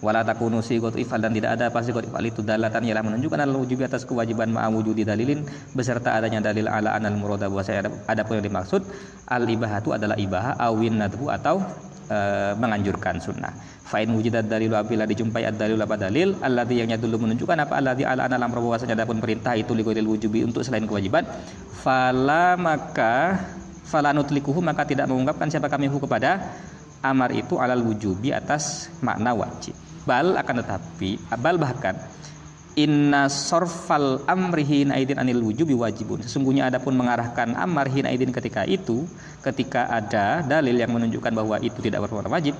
wala 0.00 0.24
takunu 0.24 0.64
sigot 0.64 0.96
ifal 0.96 1.20
dan 1.20 1.32
tidak 1.36 1.60
ada 1.60 1.68
apa 1.68 1.80
sigot 1.84 2.04
ifal 2.08 2.24
itu 2.24 2.40
dalatan. 2.40 2.82
Ialah 2.88 3.04
menunjukkan 3.04 3.40
al 3.44 3.52
wujubi 3.52 3.84
atas 3.84 4.08
kewajiban 4.08 4.48
ma'wujudi 4.52 5.04
dalilin 5.04 5.44
beserta 5.76 6.16
adanya 6.16 6.40
dalil 6.40 6.66
ala 6.66 6.96
anal 6.96 7.16
murada 7.20 7.46
bahwa 7.52 7.64
saya 7.64 7.84
ada, 7.84 8.22
pun 8.24 8.40
yang 8.40 8.46
dimaksud 8.48 8.82
al 9.28 9.44
ibahatu 9.44 9.92
adalah 9.92 10.16
ibaha 10.16 10.56
awin 10.56 10.96
nadhu 10.96 11.28
atau 11.28 11.60
e, 12.08 12.18
menganjurkan 12.56 13.20
sunnah. 13.20 13.52
Fa'in 13.90 14.08
wujudat 14.14 14.46
dalilu 14.46 14.78
apabila 14.78 15.04
dijumpai 15.04 15.44
ad 15.50 15.58
dalil 15.60 15.76
apa 15.76 15.98
dalil 15.98 16.38
alladhi 16.40 16.80
yang 16.80 16.94
dulu 16.96 17.26
menunjukkan 17.26 17.58
apa 17.66 17.74
alladhi 17.82 18.06
ala 18.06 18.30
anal 18.30 18.46
bahwasanya 18.46 18.94
ada 18.94 19.04
pun 19.04 19.18
perintah 19.18 19.58
itu 19.58 19.74
liqaidil 19.76 20.08
wujubi 20.08 20.46
untuk 20.46 20.64
selain 20.64 20.86
kewajiban. 20.88 21.26
Fala 21.82 22.54
maka 22.56 23.36
fala 23.90 24.14
maka 24.14 24.82
tidak 24.86 25.10
mengungkapkan 25.10 25.50
siapa 25.50 25.66
kami 25.66 25.90
kepada 25.90 26.38
amar 27.02 27.34
itu 27.34 27.58
alal 27.58 27.82
wujubi 27.82 28.30
atas 28.30 28.92
makna 29.02 29.34
wajib 29.34 29.74
bal 30.10 30.34
akan 30.34 30.54
tetapi 30.66 31.10
bal 31.38 31.54
bahkan 31.54 31.94
Inna 32.78 33.26
sorfal 33.26 34.22
amri 34.30 34.62
hina 34.62 34.94
idin 34.94 35.18
anil 35.18 35.42
wujubi 35.42 35.74
wajibun. 35.74 36.22
Sesungguhnya 36.22 36.70
adapun 36.70 36.94
mengarahkan 36.94 37.58
amar 37.58 37.90
hina 37.90 38.14
idin 38.14 38.30
ketika 38.30 38.62
itu, 38.62 39.10
ketika 39.42 39.90
ada 39.90 40.46
dalil 40.46 40.78
yang 40.78 40.94
menunjukkan 40.94 41.34
bahwa 41.34 41.58
itu 41.58 41.82
tidak 41.82 42.06
berwarna 42.06 42.30
wajib, 42.30 42.54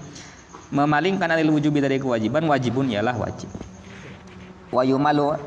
memalingkan 0.75 1.31
anil 1.31 1.55
wujubi 1.55 1.79
dari 1.79 2.03
kewajiban, 2.03 2.43
wajibun 2.51 2.91
ialah 2.91 3.15
wajib. 3.15 3.47
Wa 4.75 4.83
yumalu 4.83 5.39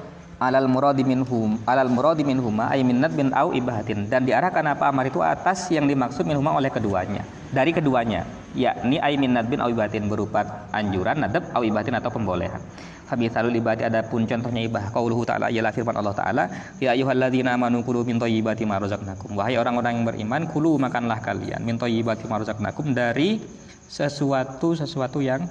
alal 0.43 0.67
muradi 0.67 1.07
minhum 1.07 1.55
alal 1.63 1.87
muradi 1.87 2.27
minhuma 2.27 2.67
ay 2.67 2.83
min 2.83 2.99
nadbin 2.99 3.31
au 3.31 3.55
ibahatin. 3.55 4.11
Dan 4.11 4.27
diarahkan 4.27 4.67
apa? 4.67 4.91
Amar 4.91 5.07
itu 5.07 5.23
atas 5.23 5.71
yang 5.71 5.87
dimaksud 5.87 6.27
minhuma 6.27 6.51
oleh 6.51 6.67
keduanya. 6.67 7.23
Dari 7.55 7.71
keduanya 7.71 8.27
yakni 8.51 8.99
ay 8.99 9.15
min 9.15 9.39
nadbin 9.39 9.63
au 9.63 9.71
ibahatin 9.71 10.11
berupa 10.11 10.67
anjuran 10.75 11.23
nadab 11.23 11.47
au 11.55 11.63
ibahatin 11.63 11.95
atau 11.95 12.11
pembolehan. 12.11 12.59
Famithalul 13.07 13.55
ibadi 13.55 13.87
adapun 13.87 14.27
contohnya 14.27 14.63
ibah. 14.67 14.89
Qauluhu 14.91 15.23
ta'ala 15.23 15.47
ialah 15.53 15.71
firman 15.75 15.95
Allah 15.95 16.15
taala 16.17 16.43
ya 16.81 16.95
ayyuhalladzina 16.97 17.55
amanu 17.55 17.85
kulu 17.85 18.03
min 18.03 18.19
thayyibati 18.19 18.67
ma 18.67 18.81
razaqnakum. 18.83 19.37
Wahai 19.39 19.55
orang-orang 19.55 20.01
yang 20.01 20.05
beriman 20.07 20.41
kulu 20.49 20.81
makanlah 20.81 21.19
kalian 21.23 21.61
min 21.63 21.79
thayyibati 21.79 22.25
ma 22.27 22.41
razaqnakum 22.41 22.91
dari 22.91 23.39
sesuatu 23.87 24.73
sesuatu 24.73 25.21
yang 25.21 25.45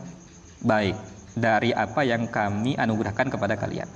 baik 0.65 0.97
dari 1.39 1.71
apa 1.73 2.05
yang 2.05 2.29
kami 2.29 2.77
anugerahkan 2.77 3.31
kepada 3.33 3.55
kalian 3.57 3.89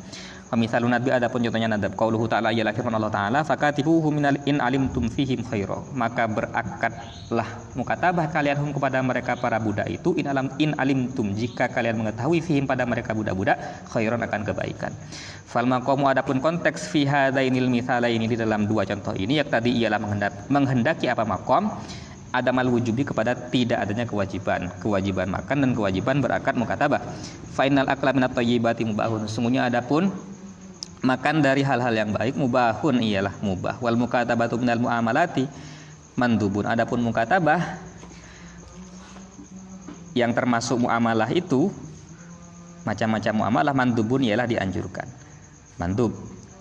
Pemisalun 0.46 0.94
nadbi 0.94 1.10
adapun 1.10 1.42
contohnya 1.42 1.66
nadab 1.66 1.98
qauluhu 1.98 2.30
ta'ala 2.30 2.54
ialah 2.54 2.70
firman 2.70 2.94
Allah 2.94 3.10
taala 3.10 3.40
fakatibuhu 3.42 4.14
minal 4.14 4.38
in 4.46 4.62
alimtum 4.62 5.10
fihim 5.10 5.42
khaira 5.42 5.82
maka 5.90 6.30
berakatlah 6.30 7.74
mukatabah 7.74 8.30
kalian 8.30 8.62
hum 8.62 8.70
kepada 8.70 9.02
mereka 9.02 9.34
para 9.34 9.58
budak 9.58 9.90
itu 9.90 10.14
in 10.14 10.30
alam 10.30 10.46
in 10.62 10.70
alimtum. 10.78 11.34
Jika 11.34 11.66
kalian 11.66 11.98
mengetahui 11.98 12.38
fihim 12.46 12.62
pada 12.62 12.86
mereka 12.86 13.10
budak-budak 13.10 13.58
khairan 13.90 14.22
akan 14.22 14.46
kebaikan. 14.46 14.94
Fal 15.50 15.66
maqamu 15.66 16.06
adapun 16.06 16.38
konteks 16.38 16.94
fi 16.94 17.02
hadainil 17.02 17.66
ini 17.66 18.26
di 18.30 18.38
dalam 18.38 18.70
dua 18.70 18.86
contoh 18.86 19.18
ini 19.18 19.42
yang 19.42 19.50
tadi 19.50 19.74
ialah 19.82 19.98
menghendaki, 20.46 21.10
apa 21.10 21.26
maqam 21.26 21.74
ada 22.30 22.52
mal 22.54 22.68
wujubi 22.70 23.02
kepada 23.02 23.34
tidak 23.50 23.82
adanya 23.82 24.06
kewajiban. 24.06 24.70
Kewajiban 24.78 25.26
makan 25.26 25.56
dan 25.66 25.70
kewajiban 25.74 26.22
berakad 26.22 26.54
mukatabah 26.54 27.02
final 27.50 27.90
akla 27.90 28.14
minat 28.14 28.30
thayyibati 28.30 28.86
mubahun. 28.86 29.26
Sungguhnya 29.26 29.66
adapun 29.66 30.12
makan 31.06 31.38
dari 31.38 31.62
hal-hal 31.62 31.94
yang 31.94 32.10
baik 32.10 32.34
mubahun 32.34 32.98
ialah 32.98 33.38
mubah. 33.38 33.78
Wal 33.78 33.94
mukatabatu 33.94 34.58
minal 34.58 34.82
muamalati 34.82 35.46
mandubun. 36.18 36.66
Adapun 36.66 36.98
mukatabah 37.06 37.78
yang 40.18 40.34
termasuk 40.34 40.82
muamalah 40.82 41.30
itu 41.30 41.70
macam-macam 42.82 43.32
muamalah 43.46 43.74
mandubun 43.76 44.26
ialah 44.26 44.50
dianjurkan. 44.50 45.06
Mandub. 45.78 46.10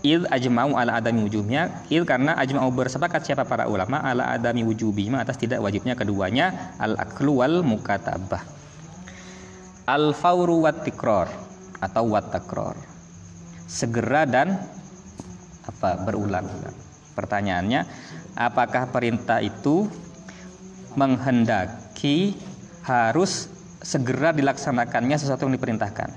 Il 0.06 0.30
ajma'u 0.30 0.78
ala 0.78 1.02
adami 1.02 1.26
wujubnya 1.26 1.82
il 1.90 2.06
karena 2.06 2.38
ajma'u 2.38 2.70
bersepakat 2.70 3.26
siapa 3.26 3.42
para 3.42 3.66
ulama 3.66 4.06
ala 4.06 4.38
adami 4.38 4.62
wujubihima 4.62 5.26
atas 5.26 5.42
tidak 5.42 5.66
wajibnya 5.66 5.98
keduanya 5.98 6.78
al 6.78 6.94
aklu 6.94 7.42
wal 7.42 7.66
mukatabah. 7.66 8.46
Al 9.90 10.14
fawru 10.14 10.62
wat 10.62 10.86
tikror 10.86 11.26
atau 11.82 12.06
wat 12.14 12.30
takror 12.30 12.95
segera 13.66 14.24
dan 14.30 14.62
apa 15.66 15.98
berulang-ulang. 16.06 16.74
Pertanyaannya, 17.18 17.82
apakah 18.38 18.94
perintah 18.94 19.42
itu 19.42 19.90
menghendaki 20.94 22.38
harus 22.86 23.50
segera 23.82 24.32
dilaksanakannya 24.32 25.18
sesuatu 25.18 25.50
yang 25.50 25.58
diperintahkan? 25.58 26.10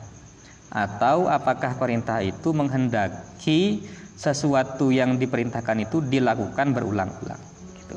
Atau 0.69 1.33
apakah 1.33 1.81
perintah 1.81 2.21
itu 2.21 2.53
menghendaki 2.53 3.89
sesuatu 4.19 4.93
yang 4.93 5.17
diperintahkan 5.17 5.89
itu 5.89 6.05
dilakukan 6.05 6.77
berulang-ulang? 6.77 7.41
Gitu. 7.73 7.97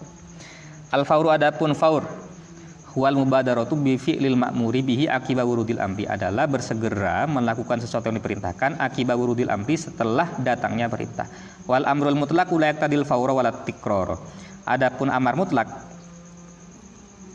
Al-fauru 0.95 1.35
adapun 1.35 1.75
faur 1.75 2.30
Huwal 2.91 3.15
mubadaratu 3.15 3.79
bi 3.79 3.95
fi'lil 3.95 4.35
ma'muri 4.35 4.83
bihi 4.83 5.05
akibat 5.07 5.47
wurudil 5.47 5.79
amri 5.79 6.03
adalah 6.03 6.43
bersegera 6.43 7.23
melakukan 7.23 7.79
sesuatu 7.79 8.11
yang 8.11 8.19
diperintahkan 8.19 8.83
akibat 8.83 9.15
wurudil 9.15 9.47
amri 9.47 9.79
setelah 9.79 10.27
datangnya 10.43 10.91
perintah. 10.91 11.23
Wal 11.71 11.87
amrul 11.87 12.19
mutlak 12.19 12.51
layak 12.51 12.83
tadil 12.83 13.07
faura 13.07 13.31
walat 13.31 13.63
tikror. 13.63 14.19
Adapun 14.67 15.07
amar 15.07 15.39
mutlak 15.39 15.71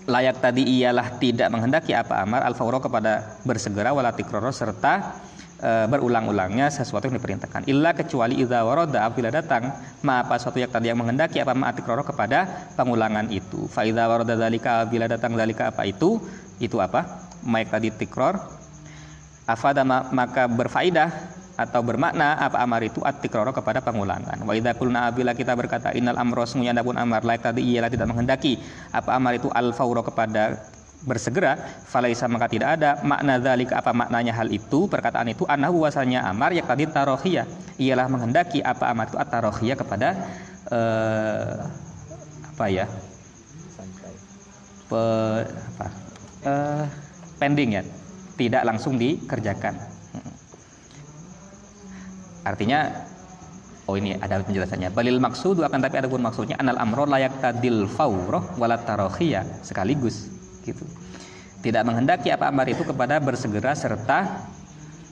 layak 0.05 0.45
tadi 0.45 0.63
ialah 0.77 1.17
tidak 1.17 1.49
menghendaki 1.49 1.97
apa 1.97 2.21
amar 2.21 2.45
al 2.45 2.53
faura 2.53 2.77
kepada 2.77 3.41
bersegera 3.43 3.97
walat 3.97 4.13
tikror 4.13 4.45
serta 4.53 5.25
e, 5.61 5.71
berulang-ulangnya 5.89 6.69
sesuatu 6.69 7.09
yang 7.09 7.17
diperintahkan. 7.19 7.69
Illa 7.69 7.93
kecuali 7.97 8.41
idza 8.41 8.63
warada 8.63 9.09
apabila 9.09 9.33
datang 9.33 9.73
ma 10.05 10.25
apa 10.25 10.37
suatu 10.37 10.61
yang 10.61 10.71
tadi 10.71 10.93
yang 10.93 10.99
menghendaki 11.01 11.41
apa 11.41 11.53
ma 11.57 11.73
atikroro 11.73 12.05
kepada 12.05 12.71
pengulangan 12.77 13.29
itu. 13.33 13.69
Fa 13.69 13.85
idza 13.89 14.05
warada 14.07 14.37
zalika 14.37 14.85
apabila 14.85 15.07
datang 15.09 15.35
zalika 15.35 15.73
apa 15.73 15.89
itu 15.89 16.21
itu 16.61 16.77
apa? 16.81 17.29
Ma 17.45 17.63
tadi 17.65 17.93
tikror. 17.93 18.39
Afada 19.47 19.87
maka 19.87 20.51
berfaidah 20.51 21.11
atau 21.57 21.81
bermakna 21.81 22.37
apa 22.37 22.61
amar 22.61 22.85
itu 22.85 23.01
atikroro 23.01 23.55
kepada 23.55 23.81
pengulangan. 23.81 24.45
Wa 24.45 24.53
idza 24.53 24.77
qulna 24.77 25.09
apabila 25.09 25.33
kita 25.33 25.57
berkata 25.57 25.97
innal 25.97 26.21
amra 26.21 26.45
sungguhnya 26.45 26.77
adapun 26.77 27.01
amar 27.01 27.25
layak 27.25 27.49
tadi 27.49 27.65
ialah 27.65 27.89
tidak 27.89 28.13
menghendaki 28.13 28.61
apa 28.93 29.17
amar 29.17 29.41
itu 29.41 29.49
al 29.55 29.73
fauro 29.73 30.05
kepada 30.05 30.76
bersegera 31.07 31.55
falaisa 31.87 32.27
maka 32.27 32.51
tidak 32.51 32.77
ada. 32.77 32.99
Makna 33.07 33.39
dzalik 33.39 33.71
apa 33.71 33.95
maknanya 33.95 34.35
hal 34.35 34.51
itu? 34.51 34.91
Perkataan 34.91 35.31
itu 35.31 35.47
anahu 35.47 35.87
wasanya 35.87 36.27
amar 36.27 36.51
ya 36.51 36.67
tadi 36.67 36.91
tarohia 36.91 37.47
ialah 37.79 38.11
menghendaki 38.11 38.61
apa 38.61 38.91
amar 38.91 39.07
itu 39.09 39.17
atarohia 39.17 39.79
kepada 39.79 40.19
uh, 40.69 41.63
apa 42.53 42.67
ya? 42.67 42.87
Pe, 44.91 45.03
apa? 45.47 45.87
Uh, 46.43 46.85
pending 47.39 47.79
ya. 47.79 47.83
Tidak 48.37 48.63
langsung 48.67 49.01
dikerjakan. 49.01 49.79
Artinya 52.45 53.09
Oh 53.87 53.95
ini 53.95 54.19
ada 54.19 54.43
penjelasannya. 54.43 54.91
Balil 54.91 55.23
maksud 55.23 55.63
akan 55.63 55.79
tapi 55.79 56.03
ada 56.03 56.11
pun 56.11 56.19
maksudnya. 56.19 56.59
Anal 56.59 56.75
amro 56.83 57.07
layak 57.07 57.39
tadil 57.39 57.87
fauroh 57.87 58.43
walat 58.59 58.83
tarohia 58.83 59.47
sekaligus 59.63 60.36
gitu. 60.67 60.83
Tidak 61.63 61.83
menghendaki 61.87 62.35
apa 62.35 62.51
amar 62.51 62.67
itu 62.67 62.83
kepada 62.83 63.23
bersegera 63.23 63.73
serta 63.73 64.47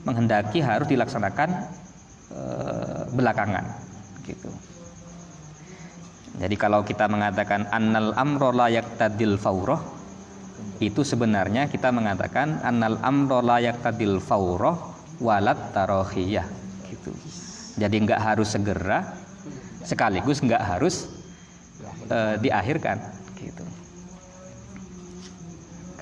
menghendaki 0.05 0.61
harus 0.61 0.87
dilaksanakan 0.87 1.49
e, 2.31 2.41
belakangan 3.17 3.65
gitu. 4.29 4.51
Jadi 6.35 6.55
kalau 6.59 6.83
kita 6.83 7.07
mengatakan 7.07 7.71
annal 7.71 8.13
amro 8.19 8.51
layak 8.51 8.99
tadil 8.99 9.39
fauroh 9.39 9.81
itu 10.83 11.07
sebenarnya 11.07 11.71
kita 11.71 11.95
mengatakan 11.95 12.61
annal 12.61 13.01
amro 13.01 13.41
layak 13.41 13.81
tadil 13.81 14.21
fauroh 14.21 14.77
walat 15.23 15.59
tarohiyah 15.73 16.47
gitu. 16.91 17.15
Jadi 17.81 17.97
nggak 18.05 18.21
harus 18.21 18.53
segera 18.53 19.17
sekaligus 19.83 20.39
nggak 20.45 20.63
harus 20.63 21.09
e, 22.09 22.19
diakhirkan 22.41 23.01
gitu 23.41 23.65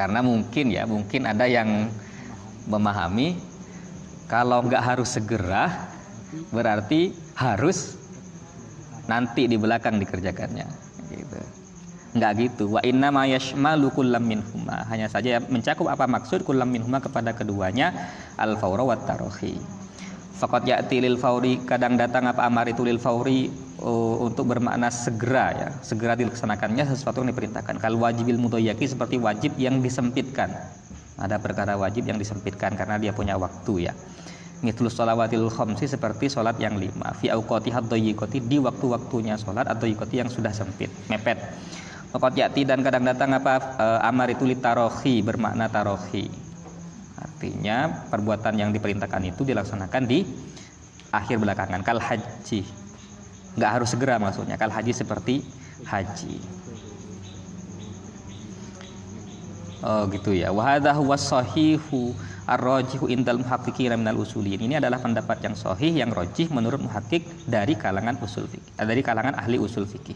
karena 0.02 0.18
mungkin 0.18 0.74
ya 0.74 0.82
mungkin 0.82 1.30
ada 1.30 1.46
yang 1.46 1.86
memahami 2.66 3.38
kalau 4.26 4.66
nggak 4.66 4.82
harus 4.82 5.14
segera 5.14 5.70
berarti 6.50 7.14
harus 7.38 7.94
nanti 9.06 9.46
di 9.46 9.54
belakang 9.54 10.02
dikerjakannya 10.02 10.66
gitu 11.14 11.38
Enggak 12.12 12.32
gitu. 12.44 12.68
Wa 12.68 12.84
inna 12.84 13.08
ma 13.08 13.24
yashmalu 13.24 13.88
kullam 13.88 14.28
minhuma. 14.28 14.84
Hanya 14.92 15.08
saja 15.08 15.40
mencakup 15.48 15.88
apa 15.88 16.04
maksud 16.04 16.44
kullam 16.44 16.68
minhuma 16.68 17.00
kepada 17.00 17.32
keduanya 17.32 17.88
al 18.36 18.60
fawra 18.60 18.84
wat 18.84 19.08
tarohi. 19.08 19.56
Fakat 20.36 20.68
ya'ti 20.68 21.00
lil 21.00 21.16
fauri 21.16 21.64
kadang 21.64 21.96
datang 21.96 22.28
apa 22.28 22.44
amar 22.44 22.68
itu 22.68 22.84
lil 22.84 23.00
fauri 23.00 23.48
uh, 23.82 24.16
untuk 24.22 24.48
bermakna 24.48 24.88
segera 24.88 25.46
ya, 25.52 25.68
segera 25.82 26.14
dilaksanakannya 26.14 26.86
sesuatu 26.86 27.20
yang 27.20 27.34
diperintahkan. 27.34 27.76
Kal 27.82 27.98
wajibil 27.98 28.38
mudoyaki 28.38 28.86
seperti 28.86 29.18
wajib 29.18 29.58
yang 29.58 29.82
disempitkan. 29.82 30.54
Ada 31.18 31.42
perkara 31.42 31.76
wajib 31.76 32.06
yang 32.08 32.16
disempitkan 32.16 32.78
karena 32.78 32.96
dia 32.96 33.12
punya 33.12 33.34
waktu 33.36 33.90
ya. 33.90 33.94
Mitlu 34.62 34.86
sholawatil 34.86 35.50
khamsi 35.50 35.90
seperti 35.90 36.30
sholat 36.30 36.54
yang 36.62 36.78
lima. 36.78 37.10
Fi 37.18 37.34
auqati 37.34 37.74
haddoyikoti 37.74 38.46
di 38.46 38.62
waktu-waktunya 38.62 39.34
sholat 39.34 39.66
atau 39.66 39.90
yikoti 39.90 40.22
yang 40.22 40.30
sudah 40.30 40.54
sempit, 40.54 40.88
mepet. 41.10 41.36
Fakat 42.14 42.38
ya'ti 42.38 42.62
dan 42.68 42.84
kadang 42.86 43.02
datang 43.02 43.34
apa 43.34 43.74
uh, 43.80 44.00
amar 44.06 44.30
itu 44.30 44.44
litarohi 44.44 45.24
bermakna 45.24 45.66
tarohi 45.72 46.28
Artinya 47.18 48.06
perbuatan 48.06 48.54
yang 48.54 48.70
diperintahkan 48.70 49.34
itu 49.34 49.42
dilaksanakan 49.42 50.02
di 50.06 50.22
akhir 51.10 51.42
belakangan. 51.42 51.82
Kal 51.82 51.98
haji. 51.98 52.81
Nggak 53.58 53.70
harus 53.70 53.88
segera 53.92 54.16
maksudnya. 54.16 54.56
Kal 54.56 54.72
haji 54.72 54.92
seperti 54.92 55.44
haji. 55.84 56.36
Oh 59.82 60.06
gitu 60.08 60.30
ya. 60.30 60.54
Wahada 60.54 60.94
huwa 60.94 61.18
sahihu 61.18 62.14
ar-rajihu 62.46 63.10
indal 63.10 63.42
muhaqqiqin 63.42 63.94
minal 63.98 64.22
usulin. 64.22 64.58
Ini 64.58 64.78
adalah 64.78 65.02
pendapat 65.02 65.42
yang 65.42 65.58
sahih 65.58 65.90
yang 65.90 66.14
rajih 66.14 66.50
menurut 66.54 66.78
muhakkik 66.78 67.26
dari 67.50 67.74
kalangan 67.74 68.18
usul 68.22 68.46
fikih, 68.46 68.72
dari 68.78 69.02
kalangan 69.02 69.34
ahli 69.38 69.58
usul 69.58 69.86
fikih. 69.86 70.14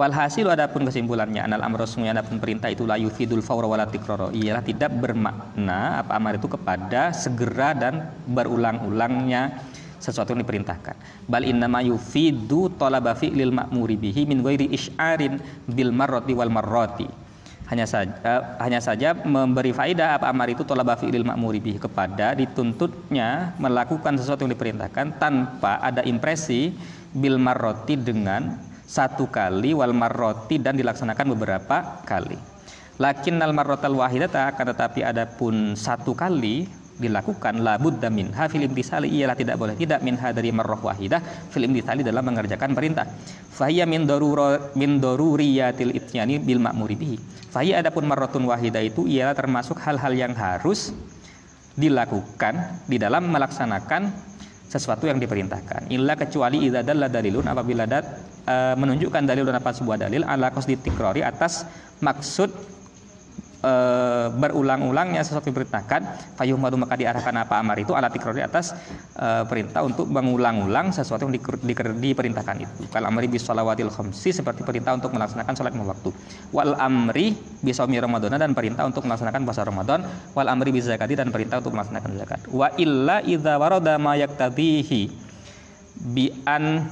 Walhasil 0.00 0.48
adapun 0.48 0.88
kesimpulannya 0.88 1.44
anal 1.44 1.60
amro 1.68 1.84
sungguh 1.84 2.08
adapun 2.08 2.40
perintah 2.40 2.72
itu 2.72 2.88
la 2.88 2.96
yufidul 2.96 3.44
fawra 3.44 3.68
wala 3.68 3.84
tikroro 3.84 4.32
ialah 4.32 4.64
tidak 4.64 4.88
bermakna 4.96 6.00
apa 6.00 6.16
amar 6.16 6.40
itu 6.40 6.48
kepada 6.48 7.12
segera 7.12 7.76
dan 7.76 8.08
berulang-ulangnya 8.24 9.52
sesuatu 10.02 10.34
yang 10.34 10.42
diperintahkan. 10.42 10.98
Bal 11.30 11.46
innama 11.46 11.78
yufidu 11.80 12.74
talaba 12.74 13.14
fi'lil 13.14 13.54
ma'muri 13.54 13.94
bihi 13.94 14.26
min 14.26 14.42
ghairi 14.42 14.66
isy'arin 14.74 15.38
bil 15.70 15.94
marrati 15.94 16.34
wal 16.34 16.50
marrati. 16.50 17.06
Hanya 17.70 17.86
saja 17.88 18.12
uh, 18.26 18.42
hanya 18.60 18.82
saja 18.84 19.16
memberi 19.16 19.72
faedah 19.72 20.20
apa 20.20 20.28
amar 20.28 20.50
itu 20.50 20.66
talaba 20.66 20.98
fi'lil 20.98 21.24
ma'muri 21.24 21.62
bihi 21.62 21.78
kepada 21.80 22.34
dituntutnya 22.36 23.56
melakukan 23.56 24.18
sesuatu 24.20 24.44
yang 24.44 24.52
diperintahkan 24.52 25.16
tanpa 25.16 25.80
ada 25.80 26.04
impresi 26.04 26.74
bil 27.14 27.40
marrati 27.40 27.96
dengan 27.96 28.60
satu 28.84 29.24
kali 29.30 29.72
wal 29.72 29.96
marroti 29.96 30.60
dan 30.60 30.76
dilaksanakan 30.76 31.32
beberapa 31.32 32.04
kali. 32.04 32.36
Lakin 33.00 33.40
al 33.40 33.56
marrotal 33.56 33.96
wahidata 33.96 34.52
akan 34.52 34.76
tetapi 34.76 35.00
ada 35.00 35.24
pun 35.24 35.72
satu 35.72 36.12
kali 36.12 36.68
dilakukan 37.00 37.64
la 37.64 37.80
budda 37.80 38.12
minha 38.12 38.44
fil 38.52 38.64
imtisali 38.68 39.08
ialah 39.08 39.32
tidak 39.32 39.56
boleh 39.56 39.74
tidak 39.74 40.04
minha 40.04 40.28
dari 40.30 40.52
marroh 40.52 40.80
wahidah 40.80 41.48
fil 41.48 41.64
imtisali 41.64 42.04
dalam 42.04 42.24
mengerjakan 42.24 42.76
perintah. 42.76 43.08
Fahiya 43.52 43.88
min 43.88 44.04
daruro 44.04 44.72
min 44.76 45.00
daruriyatil 45.00 45.92
ityani 45.96 46.40
bil 46.40 46.60
ma'muri 46.60 46.96
bihi. 46.96 47.16
Fahiya 47.52 47.80
adapun 47.80 48.04
marrotun 48.04 48.44
wahidah 48.48 48.80
itu 48.84 49.08
ialah 49.08 49.36
termasuk 49.36 49.80
hal-hal 49.80 50.12
yang 50.12 50.32
harus 50.36 50.92
dilakukan 51.72 52.84
di 52.84 53.00
dalam 53.00 53.32
melaksanakan 53.32 54.12
sesuatu 54.68 55.04
yang 55.04 55.20
diperintahkan. 55.20 55.92
Illa 55.92 56.16
kecuali 56.16 56.64
idza 56.64 56.80
dalla 56.80 57.12
dalilun 57.12 57.44
apabila 57.44 57.84
dat 57.84 58.04
e, 58.48 58.56
menunjukkan 58.76 59.28
dalil 59.28 59.44
dan 59.44 59.60
apa 59.60 59.76
sebuah 59.76 60.08
dalil 60.08 60.24
ala 60.24 60.48
qasdi 60.48 60.80
tikrori 60.80 61.20
atas 61.20 61.68
maksud 62.00 62.48
e, 63.62 63.72
berulang-ulangnya 64.34 65.22
sesuatu 65.22 65.48
diperintahkan 65.48 66.34
fayuh 66.34 66.58
madu 66.58 66.76
maka 66.76 66.98
diarahkan 66.98 67.32
apa 67.46 67.62
amar 67.62 67.78
itu 67.78 67.94
ala 67.94 68.10
tikrori 68.10 68.42
atas 68.42 68.74
e, 69.14 69.46
perintah 69.46 69.86
untuk 69.86 70.10
mengulang-ulang 70.10 70.90
sesuatu 70.90 71.30
yang 71.30 71.34
di, 71.38 71.40
di, 71.40 71.74
diperintahkan 72.12 72.56
itu. 72.58 72.90
Kal 72.90 73.06
amri 73.06 73.30
bis 73.30 73.46
salawatil 73.46 73.88
khamsi 73.88 74.34
seperti 74.34 74.66
perintah 74.66 74.98
untuk 74.98 75.14
melaksanakan 75.14 75.52
salat 75.54 75.72
lima 75.72 75.94
waktu. 75.94 76.10
Wal 76.50 76.74
amri 76.76 77.38
bis 77.62 77.78
ramadan 77.78 78.34
dan 78.34 78.52
perintah 78.52 78.84
untuk 78.84 79.06
melaksanakan 79.06 79.40
puasa 79.46 79.62
ramadan. 79.62 80.02
Wal 80.34 80.50
amri 80.50 80.74
bis 80.74 80.90
zakati 80.90 81.14
dan 81.14 81.30
perintah 81.30 81.62
untuk 81.62 81.72
melaksanakan 81.78 82.10
zakat. 82.18 82.40
Wa 82.50 82.74
illa 82.76 83.22
idza 83.22 83.56
warada 83.56 83.94
ma 83.96 84.18
yaktadihi 84.18 85.00
bi 86.02 86.34
an 86.44 86.90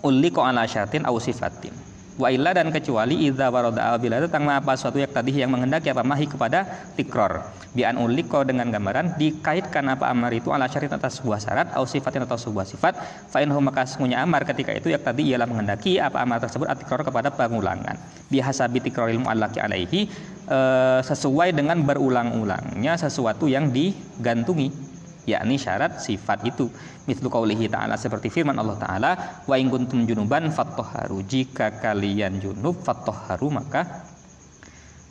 ulliqa 0.00 0.40
ala 0.48 0.64
syartin 0.64 1.04
au 1.04 1.20
sifatin 1.20 1.89
wa 2.20 2.28
illa 2.28 2.52
dan 2.52 2.68
kecuali 2.68 3.24
idza 3.24 3.48
warada 3.48 3.96
bila 3.96 4.20
datang 4.20 4.44
apa 4.52 4.76
suatu 4.76 5.00
yang 5.00 5.08
tadi 5.08 5.40
yang 5.40 5.48
menghendaki 5.48 5.88
apa 5.88 6.04
mahi 6.04 6.28
kepada 6.28 6.68
tikror. 6.92 7.40
Bi 7.72 7.86
an 7.88 7.96
ulliqa 7.96 8.44
dengan 8.44 8.68
gambaran 8.68 9.16
dikaitkan 9.16 9.88
apa 9.88 10.12
amar 10.12 10.36
itu 10.36 10.52
ala 10.52 10.68
syartin 10.68 10.92
atas 10.92 11.22
sebuah 11.22 11.40
syarat 11.40 11.66
au 11.72 11.88
sifatin 11.88 12.28
atau 12.28 12.36
sebuah 12.36 12.68
sifat. 12.68 12.92
Fa 13.32 13.40
in 13.40 13.48
maka 13.48 13.88
sesungguhnya 13.88 14.20
amar 14.20 14.44
ketika 14.44 14.76
itu 14.76 14.92
yang 14.92 15.00
tadi 15.00 15.32
ialah 15.32 15.48
menghendaki 15.48 15.96
apa 15.96 16.20
amar 16.20 16.44
tersebut 16.44 16.68
atikror 16.68 17.00
kepada 17.06 17.32
pengulangan. 17.32 17.96
Bihasabi 18.28 18.84
tikroril 18.84 19.22
muallaqi 19.22 19.62
alaihi 19.62 20.10
e, 20.44 20.58
sesuai 21.06 21.54
dengan 21.56 21.80
berulang-ulangnya 21.86 22.98
sesuatu 22.98 23.46
yang 23.46 23.72
digantungi 23.72 24.89
yakni 25.28 25.56
syarat 25.60 26.00
sifat 26.00 26.44
itu. 26.48 26.70
Mislu 27.04 27.26
qaulihi 27.28 27.66
ta'ala 27.66 27.98
seperti 27.98 28.30
firman 28.30 28.56
Allah 28.56 28.76
taala 28.78 29.10
wa 29.44 29.56
in 29.58 29.68
kuntum 29.68 30.04
junuban 30.06 30.48
fattoharu. 30.52 31.24
Jika 31.26 31.80
kalian 31.82 32.38
junub 32.38 32.80
fattoharu 32.80 33.48
maka 33.50 34.06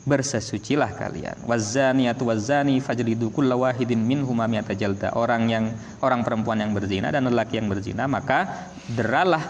bersesucilah 0.08 0.96
kalian. 0.96 1.36
Wazaniyatu 1.44 2.24
wazani 2.24 2.80
fajlidu 2.80 3.28
kulla 3.30 3.54
wahidin 3.54 4.00
minhuma 4.00 4.48
mi'ata 4.48 4.72
jalda. 4.72 5.12
Orang 5.12 5.52
yang 5.52 5.70
orang 6.00 6.24
perempuan 6.24 6.58
yang 6.58 6.72
berzina 6.72 7.12
dan 7.12 7.28
lelaki 7.28 7.60
yang 7.60 7.68
berzina 7.68 8.08
maka 8.08 8.70
deralah 8.88 9.44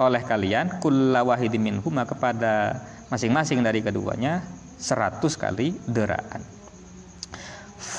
oleh 0.00 0.22
kalian 0.24 0.80
kulla 0.80 1.20
wahidin 1.24 1.60
minhuma 1.60 2.08
kepada 2.08 2.78
masing-masing 3.12 3.60
dari 3.60 3.82
keduanya 3.84 4.40
seratus 4.80 5.36
kali 5.36 5.76
deraan 5.84 6.59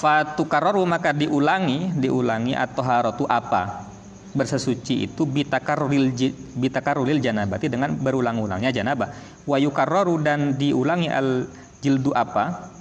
fatukarroru 0.01 0.81
maka 0.89 1.13
diulangi 1.13 1.93
diulangi 1.93 2.57
atau 2.57 2.81
harotu 2.81 3.25
apa? 3.29 3.85
Bersesuci 4.33 5.11
itu 5.11 5.27
bitakarulil 5.27 6.15
bitakarulil 6.57 7.21
janabati 7.21 7.69
dengan 7.69 7.93
berulang-ulangnya 7.93 8.73
janabah. 8.73 9.13
Wayukarroru 9.45 10.17
dan 10.23 10.57
diulangi 10.57 11.11
al 11.11 11.45
jildu 11.83 12.15
apa? 12.15 12.71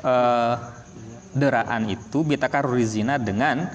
E, 0.00 0.14
deraan 1.36 1.92
itu 1.92 2.24
bitakarulil 2.24 2.88
zina 2.88 3.20
dengan 3.20 3.68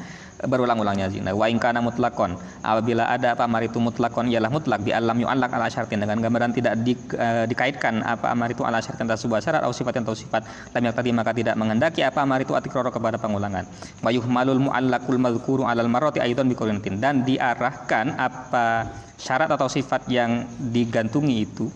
berulang-ulangnya 0.46 1.08
zina 1.12 1.32
wa 1.34 1.46
ingkana 1.46 1.82
mutlakon 1.82 2.38
apabila 2.66 3.10
ada 3.10 3.38
apa 3.38 3.46
amar 3.46 3.66
itu 3.66 3.78
mutlakon 3.78 4.30
ialah 4.30 4.50
mutlak 4.50 4.82
di 4.82 4.92
alam 4.94 5.18
yu'allak 5.18 5.52
ala 5.54 5.68
syartin 5.70 6.02
dengan 6.02 6.18
gambaran 6.22 6.52
tidak 6.56 6.82
di, 6.82 6.94
uh, 7.18 7.46
dikaitkan 7.46 8.02
apa 8.02 8.34
amar 8.34 8.54
itu 8.54 8.66
ala 8.66 8.82
syartin 8.82 9.06
atau 9.10 9.20
sebuah 9.20 9.42
syarat 9.42 9.62
atau 9.62 9.76
sifat 9.76 9.94
atau 10.02 10.18
sifat 10.18 10.42
lam 10.74 10.86
tadi 10.90 11.10
maka 11.14 11.32
tidak 11.36 11.56
mengendaki 11.58 12.02
apa 12.02 12.26
amar 12.26 12.42
itu 12.42 12.54
atikroro 12.58 12.90
kepada 12.90 13.18
pengulangan. 13.22 13.66
Wa 14.02 14.10
yuhmalul 14.10 14.72
mu'allakul 14.72 15.20
madhkuru 15.22 15.64
alal 15.66 15.90
maroti 15.90 16.20
aidon 16.24 16.50
bikorinatin 16.50 16.98
dan 16.98 17.22
diarahkan 17.26 18.18
apa 18.18 18.90
syarat 19.22 19.54
atau 19.54 19.70
sifat 19.70 20.10
yang 20.10 20.50
digantungi 20.74 21.46
itu 21.46 21.70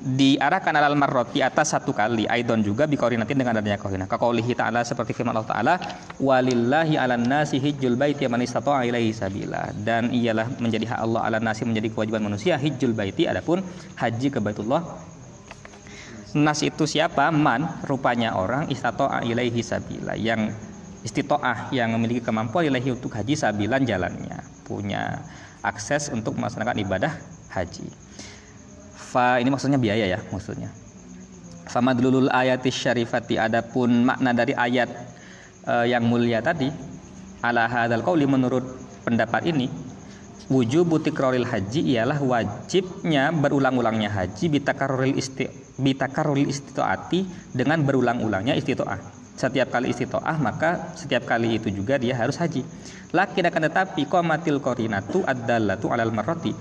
diarahkan 0.00 0.72
alal 0.72 0.96
marrot 0.96 1.36
atas 1.36 1.76
satu 1.76 1.92
kali. 1.92 2.24
Aidon 2.24 2.64
juga 2.64 2.88
bikoordinatin 2.88 3.36
dengan 3.36 3.60
adanya 3.60 3.76
koordinat 3.76 4.08
kakaulihi 4.08 4.56
ta'ala 4.56 4.80
seperti 4.80 5.12
firman 5.12 5.36
Allah 5.36 5.48
ta'ala 5.48 5.74
walillahi 6.16 6.96
ala 6.96 7.20
nasi 7.20 7.60
hijjul 7.60 8.00
baiti 8.00 8.24
man 8.24 8.40
istata'a 8.40 8.88
ilaihi 8.88 9.12
sabila. 9.12 9.68
Dan 9.76 10.08
ialah 10.08 10.56
menjadi 10.56 10.96
hak 10.96 11.00
Allah 11.04 11.20
ala 11.28 11.38
nasi 11.38 11.68
menjadi 11.68 11.92
kewajiban 11.92 12.24
manusia 12.24 12.56
hijjul 12.56 12.96
baiti. 12.96 13.28
Adapun 13.28 13.60
haji 14.00 14.28
ke 14.32 14.40
Baitullah 14.40 14.82
nas 16.32 16.64
itu 16.64 16.88
siapa? 16.88 17.28
Man 17.28 17.84
rupanya 17.84 18.40
orang 18.40 18.72
istata'a 18.72 19.20
ilaihi 19.28 19.60
sabila. 19.60 20.16
Yang 20.16 20.56
istitoah 21.04 21.68
yang 21.76 21.92
memiliki 21.92 22.24
kemampuan 22.24 22.72
ilahi 22.72 22.96
untuk 22.96 23.12
haji 23.12 23.36
sabilan 23.36 23.84
jalannya. 23.84 24.40
Punya 24.64 25.20
akses 25.60 26.08
untuk 26.08 26.40
melaksanakan 26.40 26.76
ibadah 26.80 27.12
haji 27.52 28.10
fa 29.10 29.42
ini 29.42 29.50
maksudnya 29.50 29.82
biaya 29.82 30.06
ya 30.06 30.18
maksudnya. 30.30 30.70
Famadlulul 31.66 32.30
ayatis 32.30 32.74
syarifati 32.74 33.38
adapun 33.38 34.06
makna 34.06 34.30
dari 34.30 34.54
ayat 34.54 34.90
uh, 35.66 35.86
yang 35.86 36.06
mulia 36.06 36.38
tadi 36.42 36.70
ala 37.42 37.66
hadal 37.66 38.02
qauli 38.06 38.26
menurut 38.26 38.62
pendapat 39.06 39.50
ini 39.50 39.66
wujub 40.50 40.98
tikroril 40.98 41.46
haji 41.46 41.94
ialah 41.94 42.18
wajibnya 42.18 43.30
berulang-ulangnya 43.30 44.10
haji 44.10 44.50
bitakarruril 44.50 45.14
isti 45.14 45.46
bitakarruril 45.78 46.50
istitoati 46.50 47.54
dengan 47.54 47.86
berulang-ulangnya 47.86 48.58
istitoah. 48.58 48.98
Setiap 49.38 49.72
kali 49.72 49.94
istitoah 49.94 50.36
maka 50.42 50.92
setiap 50.98 51.24
kali 51.24 51.56
itu 51.56 51.70
juga 51.70 51.96
dia 51.96 52.18
harus 52.18 52.36
haji. 52.36 52.66
Lakin 53.14 53.46
akan 53.46 53.62
tetapi 53.70 54.02
komatil 54.10 54.58
korinatu 54.58 55.22
ad-dallatu 55.24 55.88
alal 55.88 56.12
marroti 56.12 56.52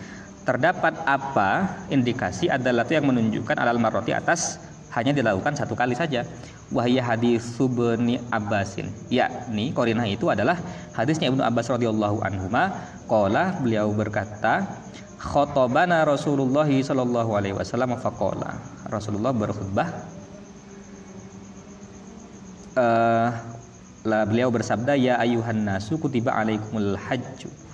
terdapat 0.49 0.97
apa 1.05 1.77
indikasi 1.93 2.49
adalah 2.49 2.81
itu 2.81 2.97
yang 2.97 3.05
menunjukkan 3.05 3.53
alal 3.53 3.77
maroti 3.77 4.17
atas 4.17 4.57
hanya 4.97 5.13
dilakukan 5.13 5.53
satu 5.53 5.77
kali 5.77 5.93
saja. 5.93 6.25
Wahya 6.73 7.05
hadis 7.05 7.45
subni 7.53 8.17
abbasin 8.33 8.89
yakni 9.13 9.69
korinah 9.69 10.09
itu 10.09 10.25
adalah 10.33 10.57
hadisnya 10.97 11.29
ibnu 11.29 11.45
abbas 11.45 11.69
radhiyallahu 11.69 12.25
anhuma. 12.25 12.73
Qala 13.05 13.61
beliau 13.61 13.93
berkata 13.93 14.65
khotobana 15.21 16.01
rasulullah 16.01 16.65
sallallahu 16.65 17.29
alaihi 17.37 17.53
wasallam 17.53 17.93
faqala. 18.01 18.57
Rasulullah 18.89 19.29
berkhutbah 19.29 19.87
uh, 22.73 23.29
beliau 24.25 24.49
bersabda 24.49 24.97
ya 24.97 25.21
ayuhan 25.21 25.61
nasu 25.61 26.01
kutiba 26.01 26.33
alaikumul 26.33 26.97
hajju 26.97 27.68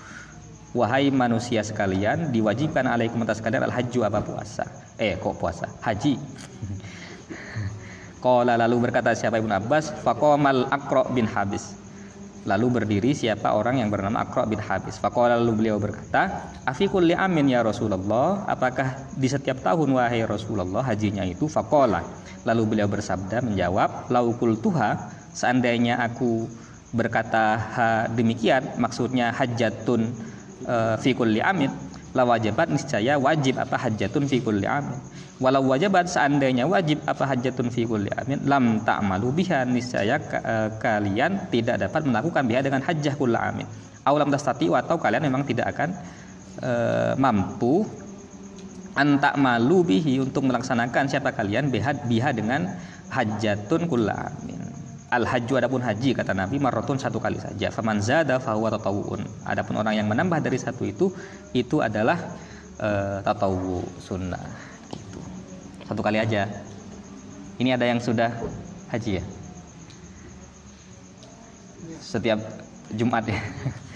wahai 0.76 1.08
manusia 1.08 1.64
sekalian 1.64 2.36
diwajibkan 2.36 2.84
alaikum 2.84 3.24
atas 3.24 3.40
kalian 3.40 3.64
al 3.64 3.72
hajju 3.72 4.04
apa 4.04 4.20
puasa? 4.20 4.68
Eh 5.00 5.16
kok 5.16 5.40
puasa? 5.40 5.72
Haji. 5.80 6.20
Qala 8.26 8.60
lalu 8.60 8.92
berkata 8.92 9.16
siapa 9.16 9.40
Ibnu 9.40 9.56
Abbas? 9.56 9.96
Faqamal 10.04 10.68
Aqra 10.68 11.08
bin 11.16 11.24
Habis. 11.24 11.80
Lalu 12.46 12.78
berdiri 12.78 13.18
siapa 13.18 13.58
orang 13.58 13.82
yang 13.82 13.90
bernama 13.90 14.28
Aqra 14.28 14.44
bin 14.44 14.60
Habis? 14.60 15.00
Faqala 15.00 15.40
lalu 15.40 15.64
beliau 15.64 15.80
berkata 15.80 16.52
afi 16.68 16.92
kulli 16.92 17.16
amin 17.16 17.50
ya 17.50 17.64
Rasulullah 17.64 18.44
apakah 18.46 19.16
di 19.16 19.32
setiap 19.32 19.64
tahun 19.64 19.96
wahai 19.96 20.28
Rasulullah 20.28 20.84
hajinya 20.84 21.24
itu? 21.24 21.48
Faqala 21.48 22.04
lalu 22.44 22.76
beliau 22.76 22.92
bersabda 22.92 23.42
menjawab 23.42 24.12
laukul 24.12 24.60
tuha 24.60 25.10
seandainya 25.34 25.98
aku 26.04 26.46
berkata 26.96 27.46
ha, 27.60 27.86
demikian 28.08 28.80
maksudnya 28.80 29.36
hajatun 29.36 30.16
uh, 30.64 30.96
fi 31.02 31.12
kulli 31.12 31.44
amin. 31.44 31.72
La 32.16 32.24
wajibat 32.24 32.72
niscaya 32.72 33.20
wajib 33.20 33.60
apa 33.60 33.76
hajatun 33.76 34.24
fi 34.32 34.40
kulli 34.40 34.64
amin. 34.64 34.96
Walau 35.44 35.68
wajibat 35.68 36.08
seandainya 36.08 36.64
wajib 36.64 37.04
apa 37.12 37.28
hajatun 37.28 37.68
fi 37.68 37.84
kulli 37.84 38.08
amin 38.16 38.40
lam 38.48 38.80
ta'malu 38.88 39.36
biha 39.36 39.68
niscaya 39.68 40.16
uh, 40.40 40.72
kalian 40.80 41.52
tidak 41.52 41.84
dapat 41.84 42.08
melakukan 42.08 42.48
biha 42.48 42.64
dengan 42.64 42.80
hajjah 42.80 43.20
kulli 43.20 43.36
amin. 43.36 43.68
Aulam 44.08 44.32
tastati 44.32 44.72
atau 44.72 44.96
kalian 44.96 45.28
memang 45.28 45.44
tidak 45.44 45.76
akan 45.76 45.90
uh, 46.64 47.14
mampu 47.20 47.84
antak 48.96 49.36
malu 49.36 49.84
bihi 49.84 50.24
untuk 50.24 50.48
melaksanakan 50.48 51.12
siapa 51.12 51.36
kalian 51.36 51.68
biha, 51.68 52.08
biha 52.08 52.32
dengan 52.32 52.72
hajatun 53.12 53.92
kulla 53.92 54.32
amin 54.32 54.65
al 55.16 55.24
hajju 55.24 55.56
adapun 55.56 55.80
haji 55.80 56.12
kata 56.12 56.36
Nabi 56.36 56.60
marotun 56.60 57.00
satu 57.00 57.24
kali 57.24 57.40
saja. 57.40 57.72
Faman 57.72 58.04
zada 58.04 58.36
fahuwa 58.44 58.68
tatawuun 58.76 59.24
adapun 59.48 59.80
orang 59.80 59.96
yang 59.96 60.12
menambah 60.12 60.44
dari 60.44 60.60
satu 60.60 60.84
itu 60.84 61.08
itu 61.56 61.80
adalah 61.80 62.20
uh, 62.84 63.24
tatawu 63.24 63.80
sunnah 64.04 64.44
gitu. 64.92 65.20
Satu 65.88 66.04
kali 66.04 66.20
aja. 66.20 66.52
Ini 67.56 67.80
ada 67.80 67.88
yang 67.88 68.04
sudah 68.04 68.36
haji 68.92 69.24
ya? 69.24 69.24
Setiap 72.04 72.44
Jumat 72.92 73.24
ya? 73.24 73.40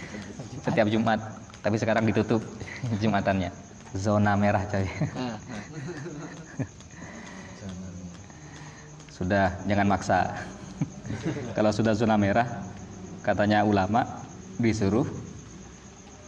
Setiap 0.66 0.88
Jumat. 0.88 1.20
Tapi 1.60 1.76
sekarang 1.76 2.08
ditutup 2.08 2.40
Jumatannya. 3.04 3.52
Zona 3.92 4.40
merah 4.40 4.64
coy. 4.70 4.88
Sudah 9.20 9.52
jangan 9.68 9.92
maksa 9.92 10.32
kalau 11.58 11.74
sudah 11.74 11.98
zona 11.98 12.16
merah 12.16 12.48
katanya 13.26 13.66
ulama 13.66 14.06
disuruh 14.60 15.08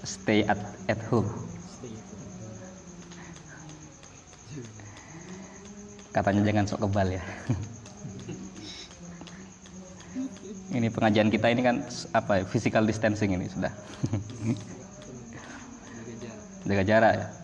stay 0.02 0.42
at, 0.48 0.58
at 0.90 0.98
home. 1.10 1.30
Katanya 6.12 6.44
jangan 6.44 6.68
sok 6.68 6.82
kebal 6.88 7.08
ya. 7.16 7.24
Ini 10.72 10.88
pengajian 10.88 11.28
kita 11.28 11.52
ini 11.52 11.68
kan 11.68 11.84
apa 12.16 12.40
ya, 12.40 12.44
physical 12.48 12.88
distancing 12.88 13.36
ini 13.36 13.52
sudah. 13.52 13.76
Jaga 16.68 16.84
jarak. 16.88 17.14
ya 17.20 17.41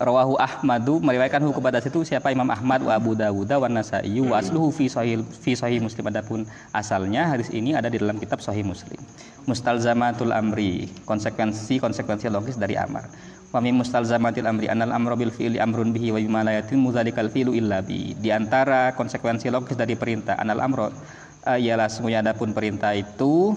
Rawahu 0.00 0.40
Ahmadu 0.40 0.96
meriwayatkan 1.04 1.44
hukum 1.44 1.60
pada 1.60 1.76
situ 1.76 2.08
siapa 2.08 2.32
Imam 2.32 2.48
Ahmad 2.48 2.80
wa 2.80 2.96
Abu 2.96 3.12
Dawud 3.12 3.44
wa 3.44 3.68
Nasai 3.68 4.16
wa 4.24 4.40
asluhu 4.40 4.72
fi 4.72 4.88
sahih 4.88 5.20
fi 5.44 5.52
sahih 5.52 5.76
Muslim 5.76 6.08
adapun 6.08 6.48
asalnya 6.72 7.28
hadis 7.28 7.52
ini 7.52 7.76
ada 7.76 7.92
di 7.92 8.00
dalam 8.00 8.16
kitab 8.16 8.40
Sahih 8.40 8.64
Muslim. 8.64 8.96
Mustalzamatul 9.44 10.32
amri, 10.32 10.88
konsekuensi 11.04 11.76
konsekuensi 11.76 12.32
logis 12.32 12.56
dari 12.56 12.80
amar. 12.80 13.12
Wa 13.52 13.60
min 13.60 13.76
mustalzamatil 13.76 14.48
amri 14.48 14.72
anal 14.72 14.96
amru 14.96 15.20
bil 15.20 15.32
fi'li 15.36 15.60
amrun 15.60 15.92
bihi 15.92 16.16
wa 16.16 16.20
bima 16.22 16.40
la 16.48 16.64
yatimmu 16.64 16.96
dzalikal 16.96 17.28
fi'lu 17.28 17.52
illa 17.52 17.84
bi. 17.84 18.16
Di 18.16 18.32
antara 18.32 18.96
konsekuensi 18.96 19.52
logis 19.52 19.76
dari 19.76 20.00
perintah 20.00 20.40
anal 20.40 20.64
amru 20.64 20.88
uh, 20.88 21.58
ialah 21.60 21.92
semuanya 21.92 22.32
adapun 22.32 22.56
perintah 22.56 22.96
itu 22.96 23.52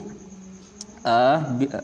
uh, 1.04 1.38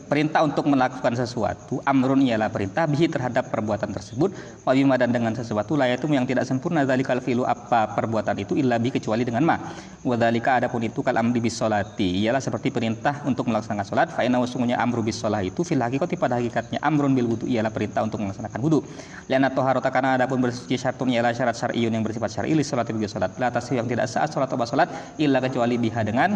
perintah 0.08 0.40
untuk 0.44 0.66
melakukan 0.66 1.14
sesuatu 1.16 1.78
amrun 1.84 2.24
ialah 2.24 2.48
perintah 2.48 2.84
bihi 2.88 3.06
terhadap 3.08 3.52
perbuatan 3.52 3.92
tersebut. 3.92 4.32
Wabima 4.64 4.96
dan 4.96 5.12
dengan 5.12 5.32
sesuatu 5.36 5.76
lah 5.76 5.88
itu 5.88 6.08
yang 6.10 6.24
tidak 6.24 6.48
sempurna 6.48 6.84
dalikal 6.84 7.20
filu 7.20 7.44
apa 7.44 7.92
perbuatan 7.94 8.36
itu 8.40 8.56
illa 8.56 8.80
bi 8.80 8.92
kecuali 8.92 9.22
dengan 9.24 9.44
ma. 9.44 9.56
Wadalika 10.04 10.60
adapun 10.60 10.80
itu 10.84 11.04
kal 11.04 11.16
amri 11.20 11.40
bis 11.40 11.56
solati 11.56 12.24
ialah 12.24 12.40
seperti 12.40 12.72
perintah 12.72 13.22
untuk 13.28 13.48
melaksanakan 13.48 13.86
salat 13.86 14.08
fa 14.10 14.24
inna 14.24 14.40
sungguhnya 14.44 14.80
amru 14.80 15.04
bis 15.04 15.20
itu 15.20 15.60
fil 15.62 15.80
hakikati 15.80 16.16
pada 16.16 16.40
hakikatnya 16.40 16.80
amrun 16.80 17.12
bil 17.12 17.36
wudu 17.36 17.44
ialah 17.44 17.70
perintah 17.70 18.00
untuk 18.04 18.24
melaksanakan 18.24 18.58
wudu. 18.64 18.80
Liana 19.28 19.52
toharota 19.52 19.92
karena 19.92 20.16
adapun 20.16 20.40
bersuci 20.40 20.80
syartun 20.80 21.12
ialah 21.12 21.36
syarat 21.36 21.56
syar'iyyun 21.56 21.92
yang 21.92 22.04
bersifat 22.04 22.32
syar'i 22.32 22.56
li 22.56 22.64
salati 22.64 22.96
bagi 22.96 23.08
salat 23.08 23.36
la 23.36 23.52
yang 23.70 23.86
tidak 23.86 24.06
saat 24.08 24.32
salat 24.32 24.48
atau 24.48 24.64
salat 24.64 24.88
illa 25.20 25.38
kecuali 25.44 25.76
biha 25.76 26.00
dengan 26.02 26.34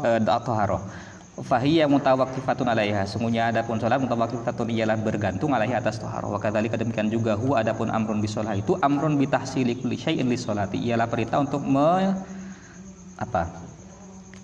uh, 0.00 0.40
toharoh 0.42 1.11
Fahiyya 1.32 1.88
mutawakkifatun 1.88 2.68
alaiha. 2.68 3.08
Sungguhnya 3.08 3.48
adapun 3.48 3.80
sholat 3.80 3.96
mutawakkifatun 4.04 4.68
ialah 4.68 5.00
bergantung 5.00 5.56
alaihi 5.56 5.72
atas 5.72 5.96
toharoh 5.96 6.36
Wa 6.36 6.40
kadzalika 6.40 6.76
demikian 6.76 7.08
juga 7.08 7.40
huwa 7.40 7.64
adapun 7.64 7.88
amrun 7.88 8.20
bisolah 8.20 8.52
itu 8.52 8.76
amrun 8.84 9.16
bitahsili 9.16 9.80
kulli 9.80 9.96
syai'in 9.96 10.28
li 10.28 10.36
sholati. 10.36 10.76
Ialah 10.76 11.08
perintah 11.08 11.40
untuk 11.40 11.64
me, 11.64 12.12
apa 13.16 13.48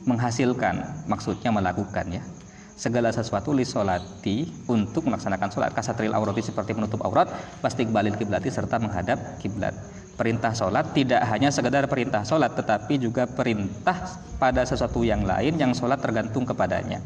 menghasilkan 0.09 1.05
maksudnya 1.05 1.53
melakukan 1.53 2.09
ya. 2.09 2.25
Segala 2.73 3.13
sesuatu 3.13 3.53
li 3.53 3.69
solati 3.69 4.49
untuk 4.65 5.13
melaksanakan 5.13 5.53
sholat. 5.53 5.77
Kasatril 5.77 6.17
aurati 6.17 6.41
seperti 6.41 6.73
menutup 6.73 7.05
aurat 7.05 7.29
pasti 7.61 7.85
kembali 7.85 8.17
kiblati 8.17 8.49
serta 8.49 8.81
menghadap 8.81 9.37
kiblat 9.45 9.77
perintah 10.19 10.51
sholat 10.51 10.91
tidak 10.91 11.23
hanya 11.31 11.55
sekedar 11.55 11.87
perintah 11.87 12.27
sholat 12.27 12.59
tetapi 12.59 12.99
juga 12.99 13.31
perintah 13.31 14.19
pada 14.43 14.67
sesuatu 14.67 15.07
yang 15.07 15.23
lain 15.23 15.55
yang 15.55 15.71
sholat 15.71 16.03
tergantung 16.03 16.43
kepadanya. 16.43 16.99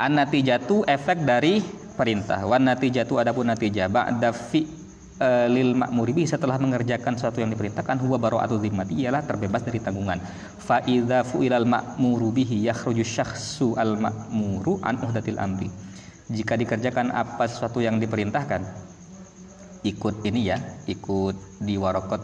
An 0.00 0.16
jatuh 0.32 0.88
efek 0.88 1.28
dari 1.28 1.60
perintah. 1.96 2.40
Wan 2.48 2.64
jatuh 2.68 3.20
adapun 3.20 3.48
natijah 3.48 3.88
ba'da 3.88 4.32
fi 4.32 4.64
e, 5.16 5.28
lil 5.48 5.72
makmuri 5.72 6.28
setelah 6.28 6.60
mengerjakan 6.60 7.16
sesuatu 7.16 7.40
yang 7.40 7.48
diperintahkan 7.48 7.96
huwa 8.04 8.20
atau 8.44 8.60
zimmati 8.60 9.04
ialah 9.04 9.24
terbebas 9.24 9.64
dari 9.64 9.80
tanggungan. 9.80 10.20
Fa 10.60 10.84
idza 10.84 11.24
fu'ilal 11.24 11.64
ma'muru 11.64 12.32
bihi 12.32 12.68
yakhruju 12.68 13.04
syakhsu 13.04 13.76
al 13.80 13.96
ma'muru 13.96 14.84
an 14.84 15.00
uhdatil 15.00 15.40
amri. 15.40 15.72
Jika 16.28 16.60
dikerjakan 16.60 17.14
apa 17.14 17.48
sesuatu 17.48 17.80
yang 17.80 17.96
diperintahkan 17.96 18.85
ikut 19.86 20.26
ini 20.26 20.50
ya 20.50 20.58
ikut 20.90 21.62
di 21.62 21.78
warokot. 21.78 22.22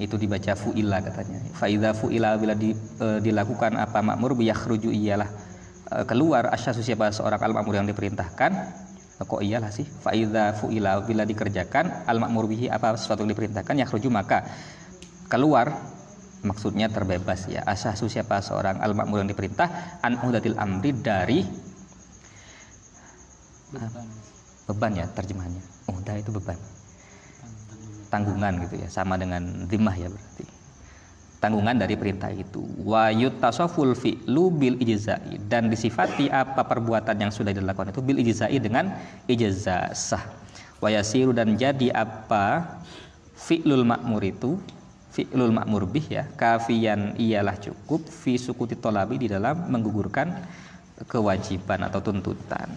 Itu 0.00 0.16
dibaca 0.16 0.56
fu'ila 0.56 1.04
katanya. 1.04 1.40
Faida 1.52 1.92
fu'ila 1.92 2.36
bila 2.40 2.56
di, 2.56 2.72
e, 2.76 3.06
dilakukan 3.20 3.76
apa 3.76 4.00
makmur 4.00 4.36
biyakhruju 4.36 4.88
iyalah. 4.88 5.28
E, 5.88 5.94
keluar 6.08 6.48
asyasu 6.52 6.80
siapa 6.80 7.12
seorang 7.12 7.40
al 7.40 7.52
makmur 7.52 7.76
yang 7.76 7.88
diperintahkan 7.88 8.50
e, 9.16 9.22
kok 9.22 9.40
iyalah 9.44 9.68
sih? 9.68 9.84
Faida 9.84 10.56
fu'ila 10.56 11.04
bila 11.04 11.28
dikerjakan 11.28 12.08
al 12.08 12.18
makmur 12.20 12.48
bihi 12.48 12.72
apa 12.72 12.96
sesuatu 12.96 13.24
yang 13.24 13.32
diperintahkan 13.36 13.74
yakhruju 13.84 14.08
maka 14.12 14.44
keluar. 15.28 15.72
Maksudnya 16.42 16.90
terbebas 16.90 17.46
ya. 17.46 17.62
Asyasu 17.62 18.10
siapa 18.10 18.42
seorang 18.42 18.82
al 18.82 18.98
makmur 18.98 19.22
yang 19.22 19.30
diperintah 19.30 20.02
an 20.02 20.18
udatil 20.26 20.58
amri 20.58 20.90
dari 20.90 21.38
beban, 23.70 24.06
beban 24.66 24.92
ya 24.98 25.06
terjemahannya 25.06 25.62
mudah 25.88 26.16
itu 26.18 26.30
beban. 26.30 26.58
Tanggungan 28.12 28.60
gitu 28.68 28.76
ya 28.82 28.88
sama 28.92 29.16
dengan 29.16 29.66
zimah 29.66 29.96
ya 29.96 30.12
berarti. 30.12 30.46
Tanggungan 31.42 31.74
dari 31.74 31.98
perintah 31.98 32.30
itu. 32.30 32.62
Wa 32.86 33.10
yutasaful 33.10 33.98
fi'lu 33.98 34.52
bil 34.54 34.78
ijzai. 34.78 35.42
Dan 35.50 35.72
disifati 35.72 36.30
apa 36.30 36.62
perbuatan 36.62 37.18
yang 37.18 37.32
sudah 37.34 37.50
dilakukan 37.50 37.90
itu 37.90 38.02
bil 38.04 38.20
ijzai 38.22 38.62
dengan 38.62 38.94
ijazah 39.26 39.90
sah. 39.90 40.22
Wa 40.78 40.92
yasiru 40.92 41.34
dan 41.34 41.58
jadi 41.58 41.90
apa 41.90 42.78
fi'lul 43.34 43.82
makmur 43.82 44.22
itu 44.22 44.54
fi'lul 45.12 45.52
makmur 45.52 45.84
bih 45.84 46.06
ya 46.08 46.24
kafian 46.38 47.18
ialah 47.20 47.58
cukup 47.58 48.06
fi 48.06 48.38
sukuti 48.40 48.78
tolabi 48.78 49.20
di 49.20 49.28
dalam 49.28 49.68
menggugurkan 49.68 50.32
kewajiban 51.10 51.84
atau 51.84 52.00
tuntutan 52.00 52.70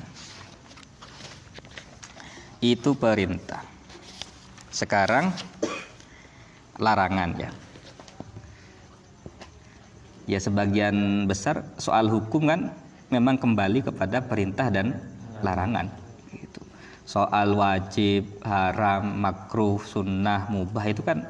itu 2.74 2.97
perintah. 2.97 3.61
Sekarang 4.74 5.30
larangan 6.82 7.30
ya. 7.38 7.51
Ya 10.26 10.39
sebagian 10.41 11.30
besar 11.30 11.61
soal 11.78 12.09
hukum 12.09 12.49
kan 12.49 12.74
memang 13.13 13.38
kembali 13.38 13.86
kepada 13.86 14.26
perintah 14.26 14.74
dan 14.74 14.97
larangan 15.45 15.86
gitu. 16.34 16.66
Soal 17.05 17.53
wajib, 17.53 18.26
haram, 18.41 19.05
makruh, 19.22 19.78
sunnah, 19.86 20.49
mubah 20.49 20.89
itu 20.89 21.05
kan 21.05 21.22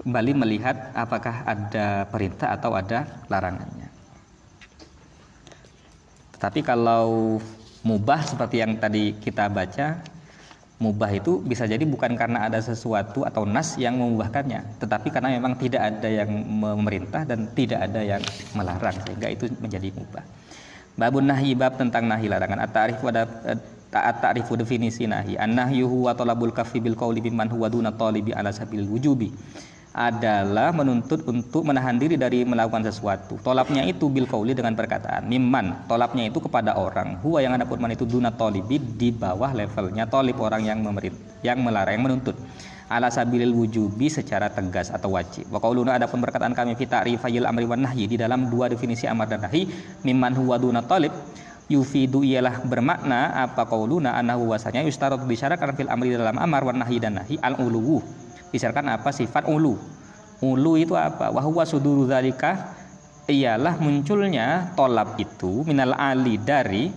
kembali 0.00 0.32
melihat 0.32 0.90
apakah 0.96 1.44
ada 1.44 2.08
perintah 2.08 2.56
atau 2.56 2.72
ada 2.72 3.04
larangannya. 3.28 3.92
Tetapi 6.34 6.64
kalau 6.64 7.36
mubah 7.84 8.24
seperti 8.24 8.64
yang 8.64 8.80
tadi 8.80 9.12
kita 9.20 9.52
baca 9.52 10.13
mubah 10.84 11.08
itu 11.16 11.40
bisa 11.40 11.64
jadi 11.64 11.80
bukan 11.88 12.12
karena 12.20 12.44
ada 12.44 12.60
sesuatu 12.60 13.24
atau 13.24 13.48
nas 13.48 13.80
yang 13.80 13.96
memubahkannya, 13.96 14.84
tetapi 14.84 15.08
karena 15.08 15.32
memang 15.32 15.56
tidak 15.56 15.82
ada 15.88 16.08
yang 16.12 16.28
memerintah 16.30 17.24
dan 17.24 17.48
tidak 17.56 17.80
ada 17.88 18.04
yang 18.04 18.22
melarang 18.52 18.92
sehingga 19.08 19.32
itu 19.32 19.48
menjadi 19.64 19.88
mubah. 19.96 20.24
Babun 21.00 21.26
nahi 21.26 21.56
bab 21.56 21.74
tentang 21.80 22.06
nahi 22.06 22.28
larangan. 22.30 22.60
At-ta'rifu 22.68 23.04
ada 23.10 23.26
at-ta'rifu 23.90 24.54
definisi 24.54 25.08
nahi. 25.10 25.34
An-nahyuhu 25.34 26.06
wa 26.06 26.14
talabul 26.14 26.54
kafi 26.54 26.78
bil 26.78 26.94
qawli 26.94 27.18
biman 27.18 27.50
huwa 27.50 27.66
duna 27.66 27.90
talibi 27.90 28.30
ala 28.30 28.54
sabil 28.54 28.86
wujubi 28.86 29.34
adalah 29.94 30.74
menuntut 30.74 31.22
untuk 31.22 31.62
menahan 31.62 31.94
diri 31.94 32.18
dari 32.18 32.42
melakukan 32.42 32.82
sesuatu. 32.82 33.38
Tolapnya 33.38 33.86
itu 33.86 34.10
bil 34.10 34.26
kauli 34.26 34.50
dengan 34.50 34.74
perkataan. 34.74 35.30
Mimman, 35.30 35.86
tolapnya 35.86 36.26
itu 36.26 36.42
kepada 36.42 36.74
orang. 36.74 37.22
Huwa 37.22 37.38
yang 37.38 37.54
ada 37.54 37.62
man 37.62 37.94
itu 37.94 38.02
duna 38.02 38.34
tolibi 38.34 38.82
di 38.82 39.14
bawah 39.14 39.54
levelnya 39.54 40.10
tolib 40.10 40.42
orang 40.42 40.66
yang 40.66 40.82
memerint, 40.82 41.14
yang 41.46 41.62
melarang, 41.62 41.94
yang 41.94 42.04
menuntut. 42.10 42.34
Ala 42.90 43.06
sabilil 43.06 43.54
wujubi 43.54 44.10
secara 44.10 44.50
tegas 44.50 44.90
atau 44.90 45.14
wajib. 45.14 45.46
Wa 45.48 45.62
qauluna 45.62 45.94
adapun 45.94 46.18
perkataan 46.18 46.58
kami 46.58 46.74
fi 46.74 46.90
ta'rifayil 46.90 47.46
amri 47.46 47.64
wan 47.64 47.86
nahyi 47.86 48.10
di 48.10 48.18
dalam 48.18 48.50
dua 48.50 48.66
definisi 48.66 49.06
amar 49.06 49.30
dan 49.30 49.46
nahi 49.46 49.64
mimman 50.02 50.34
huwa 50.34 50.58
duna 50.58 50.82
talib 50.84 51.14
yufidu 51.70 52.20
ialah 52.20 52.60
bermakna 52.66 53.40
apa 53.40 53.64
qauluna 53.64 54.20
anahu 54.20 54.52
wasanya 54.52 54.84
yustarat 54.84 55.22
disyaratkan 55.24 55.72
fil 55.72 55.88
amri 55.88 56.12
dalam 56.12 56.36
amar 56.36 56.60
wan 56.60 56.76
nahyi 56.76 57.00
dan 57.00 57.16
nahi 57.16 57.40
al 57.40 57.56
uluwu 57.56 58.04
Misalkan 58.54 58.86
apa 58.86 59.10
sifat 59.10 59.50
ulu. 59.50 59.74
Ulu 60.38 60.72
itu 60.78 60.94
apa? 60.94 61.34
Wahwa 61.34 61.66
suduru 61.66 62.06
zalika 62.06 62.78
ialah 63.26 63.80
munculnya 63.82 64.70
tolab 64.78 65.18
itu 65.18 65.66
minal 65.66 65.96
ali 65.98 66.38
dari 66.38 66.92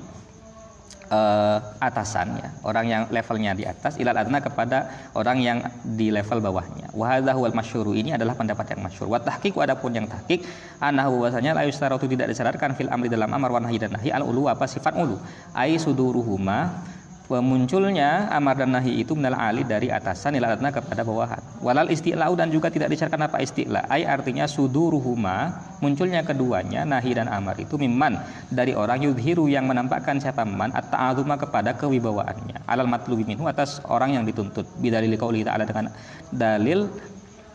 uh, 1.12 1.58
atasan 1.80 2.36
ya 2.36 2.50
orang 2.68 2.86
yang 2.88 3.04
levelnya 3.08 3.56
di 3.56 3.64
atas 3.64 3.96
ilal 3.96 4.18
adna 4.20 4.44
kepada 4.44 5.10
orang 5.16 5.40
yang 5.40 5.58
di 5.84 6.12
level 6.12 6.44
bawahnya 6.44 6.92
wa 6.92 7.16
wal 7.20 7.56
masyhuru 7.56 7.96
ini 7.96 8.16
adalah 8.16 8.36
pendapat 8.36 8.76
yang 8.76 8.82
masyhur 8.84 9.08
wa 9.08 9.20
tahqiq 9.20 9.56
adapun 9.64 9.96
yang 9.96 10.08
tahqiq 10.08 10.44
anahu 10.84 11.24
bahwasanya 11.24 11.56
la 11.56 11.64
yustaratu 11.64 12.06
tidak 12.12 12.32
disyaratkan 12.32 12.76
fil 12.76 12.92
amri 12.92 13.08
dalam 13.08 13.32
amar 13.32 13.52
wa 13.56 13.64
nahi 13.64 13.80
dan 13.80 13.96
nahi 13.96 14.12
al 14.12 14.28
ulu 14.28 14.52
apa 14.52 14.68
sifat 14.68 15.00
ulu 15.00 15.16
ai 15.56 15.80
suduruhuma 15.80 16.84
munculnya 17.28 18.32
amar 18.32 18.56
dan 18.56 18.72
nahi 18.72 19.04
itu 19.04 19.12
minal 19.12 19.36
ali 19.36 19.68
dari 19.68 19.92
atasan 19.92 20.40
ila 20.40 20.56
kepada 20.56 21.04
bawahan. 21.04 21.60
Walal 21.60 21.92
isti'lau 21.92 22.40
dan 22.40 22.48
juga 22.48 22.72
tidak 22.72 22.88
disyaratkan 22.88 23.28
apa 23.28 23.44
isti'la. 23.44 23.84
Ai 23.92 24.08
artinya 24.08 24.48
suduruhuma 24.48 25.52
munculnya 25.84 26.24
keduanya 26.24 26.88
nahi 26.88 27.12
dan 27.12 27.28
amar 27.28 27.60
itu 27.60 27.76
mimman 27.76 28.16
dari 28.48 28.72
orang 28.72 29.04
yudhiru 29.04 29.52
yang 29.52 29.68
menampakkan 29.68 30.24
siapa 30.24 30.48
man 30.48 30.72
at-ta'azuma 30.72 31.36
kepada 31.36 31.76
kewibawaannya. 31.76 32.64
Alal 32.64 32.88
matlubi 32.88 33.28
minhu 33.28 33.44
atas 33.52 33.84
orang 33.92 34.16
yang 34.16 34.24
dituntut. 34.24 34.64
Bidalil 34.80 35.20
qauli 35.20 35.44
ta'ala 35.44 35.68
dengan 35.68 35.92
dalil 36.32 36.88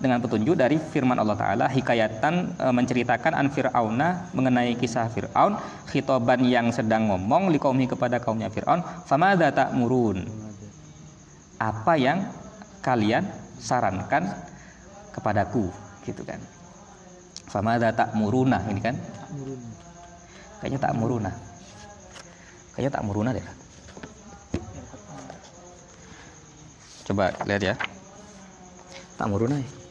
dengan 0.03 0.19
petunjuk 0.19 0.59
dari 0.59 0.83
firman 0.83 1.15
Allah 1.15 1.39
Ta'ala 1.39 1.67
hikayatan 1.71 2.59
e, 2.59 2.67
menceritakan 2.75 3.39
an 3.39 3.47
Fir'auna 3.55 4.35
mengenai 4.35 4.75
kisah 4.75 5.07
Fir'aun 5.07 5.55
khitoban 5.87 6.43
yang 6.43 6.75
sedang 6.75 7.07
ngomong 7.07 7.55
likaumi 7.55 7.87
kepada 7.87 8.19
kaumnya 8.19 8.51
Fir'aun 8.51 8.83
famada 9.07 9.55
ta'murun? 9.55 10.27
Apa 11.63 11.95
yang 11.95 12.27
kalian 12.83 13.31
sarankan 13.63 14.27
kepadaku? 15.15 15.71
Gitu 16.03 16.27
kan. 16.27 16.43
Famada 17.47 17.95
ta'muruna? 17.95 18.59
Ini 18.75 18.81
kan. 18.83 18.99
Kayaknya 20.59 20.81
ta'muruna. 20.83 21.31
Kayaknya 22.75 22.91
ta'muruna 22.91 23.31
deh. 23.39 23.47
Coba 27.07 27.31
lihat 27.47 27.63
ya. 27.63 27.75
Ta'muruna 29.15 29.63
ya 29.63 29.82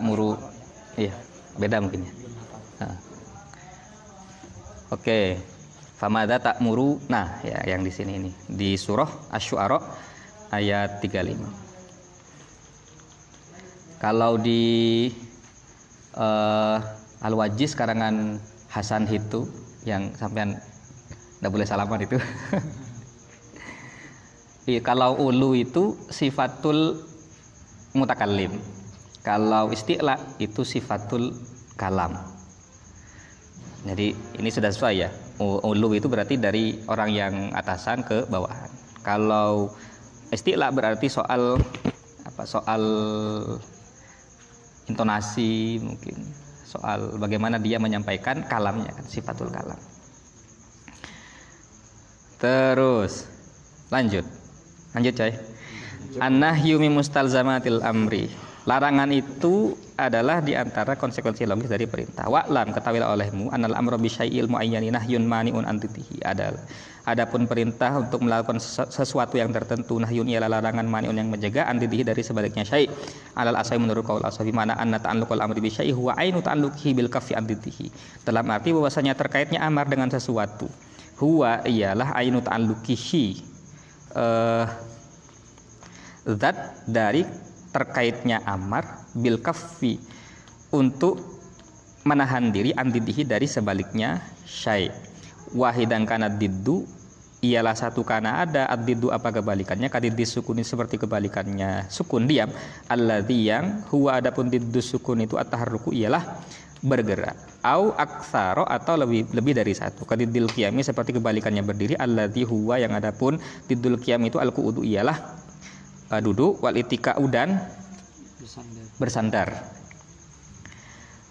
muru 0.00 0.36
iya 0.96 1.12
beda 1.60 1.80
mungkin 1.84 2.04
ya. 2.04 2.12
Nah. 2.80 2.96
oke. 4.92 5.20
Famada 5.96 6.36
muru 6.60 7.00
nah 7.08 7.40
ya 7.40 7.64
yang 7.64 7.80
di 7.80 7.88
sini 7.88 8.20
ini. 8.20 8.30
Di 8.44 8.76
surah 8.76 9.08
asy-syu'ara 9.32 9.80
ayat 10.52 11.00
35 11.00 11.66
kalau 13.96 14.36
di 14.36 15.08
uh, 16.16 16.78
Al-Wajiz 17.24 17.72
karangan 17.72 18.36
Hasan 18.68 19.08
Hitu 19.08 19.48
yang 19.88 20.12
sampean 20.12 20.60
tidak 21.40 21.50
boleh 21.52 21.66
salaman 21.68 22.00
itu. 22.04 22.20
Iya, 24.66 24.82
kalau 24.82 25.14
ulu 25.14 25.54
itu 25.54 25.94
sifatul 26.10 26.98
mutakallim 27.94 28.58
kalau 29.26 29.74
isti'la 29.74 30.38
itu 30.38 30.62
sifatul 30.62 31.34
kalam. 31.74 32.14
Jadi 33.82 34.14
ini 34.38 34.48
sudah 34.54 34.70
sesuai 34.70 34.94
ya. 34.94 35.10
Ulu 35.42 35.98
itu 35.98 36.06
berarti 36.06 36.38
dari 36.38 36.78
orang 36.86 37.10
yang 37.10 37.34
atasan 37.50 38.06
ke 38.06 38.22
bawahan. 38.30 38.70
Kalau 39.02 39.74
isti'la 40.30 40.70
berarti 40.70 41.10
soal 41.10 41.58
apa? 42.22 42.42
Soal 42.46 42.82
intonasi 44.86 45.82
mungkin 45.82 46.22
soal 46.62 47.18
bagaimana 47.18 47.58
dia 47.58 47.82
menyampaikan 47.82 48.46
kalamnya 48.46 48.94
kan 48.94 49.10
sifatul 49.10 49.50
kalam. 49.50 49.78
Terus 52.38 53.26
lanjut. 53.90 54.22
Lanjut 54.94 55.14
coy. 55.18 55.34
An-nahyu 56.22 56.78
mustalzamatil 56.94 57.82
amri 57.82 58.45
Larangan 58.66 59.06
itu 59.14 59.78
adalah 59.94 60.42
di 60.42 60.58
antara 60.58 60.98
konsekuensi 60.98 61.46
logis 61.46 61.70
dari 61.70 61.86
perintah. 61.86 62.26
Wa'lam 62.26 62.74
ketahuilah 62.74 63.14
olehmu 63.14 63.54
anal 63.54 63.78
amro 63.78 63.94
bisyai'il 63.94 64.50
muayyani 64.50 64.90
nahyun 64.90 65.22
mani'un 65.22 65.62
antitihi 65.62 66.26
adalah 66.26 66.58
adapun 67.06 67.46
perintah 67.46 67.94
untuk 67.94 68.26
melakukan 68.26 68.58
sesuatu 68.90 69.38
yang 69.38 69.54
tertentu 69.54 69.94
nahyun 70.02 70.26
ialah 70.26 70.50
larangan 70.50 70.82
mani'un 70.82 71.14
yang 71.14 71.30
menjaga 71.30 71.70
antitihi 71.70 72.02
dari 72.02 72.26
sebaliknya 72.26 72.66
syai' 72.66 72.90
alal 73.38 73.54
asai 73.54 73.78
menurut 73.78 74.02
qaul 74.02 74.26
asafi 74.26 74.50
mana 74.50 74.74
anna 74.74 74.98
ta'alluqul 74.98 75.38
amri 75.38 75.62
bisyai' 75.62 75.94
huwa 75.94 76.18
ainu 76.18 76.42
ta'alluqihi 76.42 76.98
bil 76.98 77.06
kafi 77.06 77.38
antitihi 77.38 77.86
dalam 78.26 78.50
arti 78.50 78.74
bahwasanya 78.74 79.14
terkaitnya 79.14 79.62
amar 79.62 79.86
dengan 79.86 80.10
sesuatu 80.10 80.66
huwa 81.22 81.62
ialah 81.62 82.18
ainu 82.18 82.42
ta'alluqihi 82.42 83.24
uh, 84.18 84.66
zat 86.26 86.82
dari 86.90 87.22
terkaitnya 87.76 88.40
amar 88.48 89.04
bil 89.12 89.36
kaffi 89.36 90.00
untuk 90.72 91.20
menahan 92.08 92.48
diri 92.48 92.72
antidihi 92.72 93.28
dari 93.28 93.44
sebaliknya 93.44 94.24
syai. 94.48 94.88
Wahidan 95.52 96.08
kana 96.08 96.32
diddu 96.32 96.88
ialah 97.44 97.76
satu 97.76 98.00
karena 98.00 98.48
ada 98.48 98.64
adidu 98.72 99.12
apa 99.12 99.28
kebalikannya? 99.28 99.92
Kadidis 99.92 100.32
sukuni 100.32 100.64
seperti 100.64 100.96
kebalikannya. 100.96 101.92
Sukun 101.92 102.24
diam 102.24 102.48
alladzi 102.88 103.52
yang 103.52 103.84
huwa 103.92 104.16
adapun 104.16 104.48
diddu 104.48 104.80
sukun 104.80 105.28
itu 105.28 105.36
at-taharruku 105.36 105.92
ialah 105.92 106.24
bergerak. 106.80 107.36
Au 107.60 107.92
aksaro 107.92 108.64
atau 108.64 108.96
lebih 108.96 109.28
lebih 109.36 109.52
dari 109.52 109.76
satu. 109.76 110.08
Kadidil 110.08 110.48
qiyami 110.48 110.80
seperti 110.80 111.18
kebalikannya 111.20 111.60
berdiri 111.60 111.94
alladzi 111.98 112.46
huwa 112.48 112.80
yang 112.80 112.96
adapun 112.96 113.36
didul 113.68 114.00
qiyam 114.00 114.24
itu 114.24 114.40
al 114.40 114.50
ialah 114.82 115.45
uh, 116.10 116.20
duduk. 116.22 116.58
Wal 116.62 116.76
itika 116.78 117.16
udan. 117.18 117.60
Bersandar. 118.36 118.84
bersandar 118.96 119.48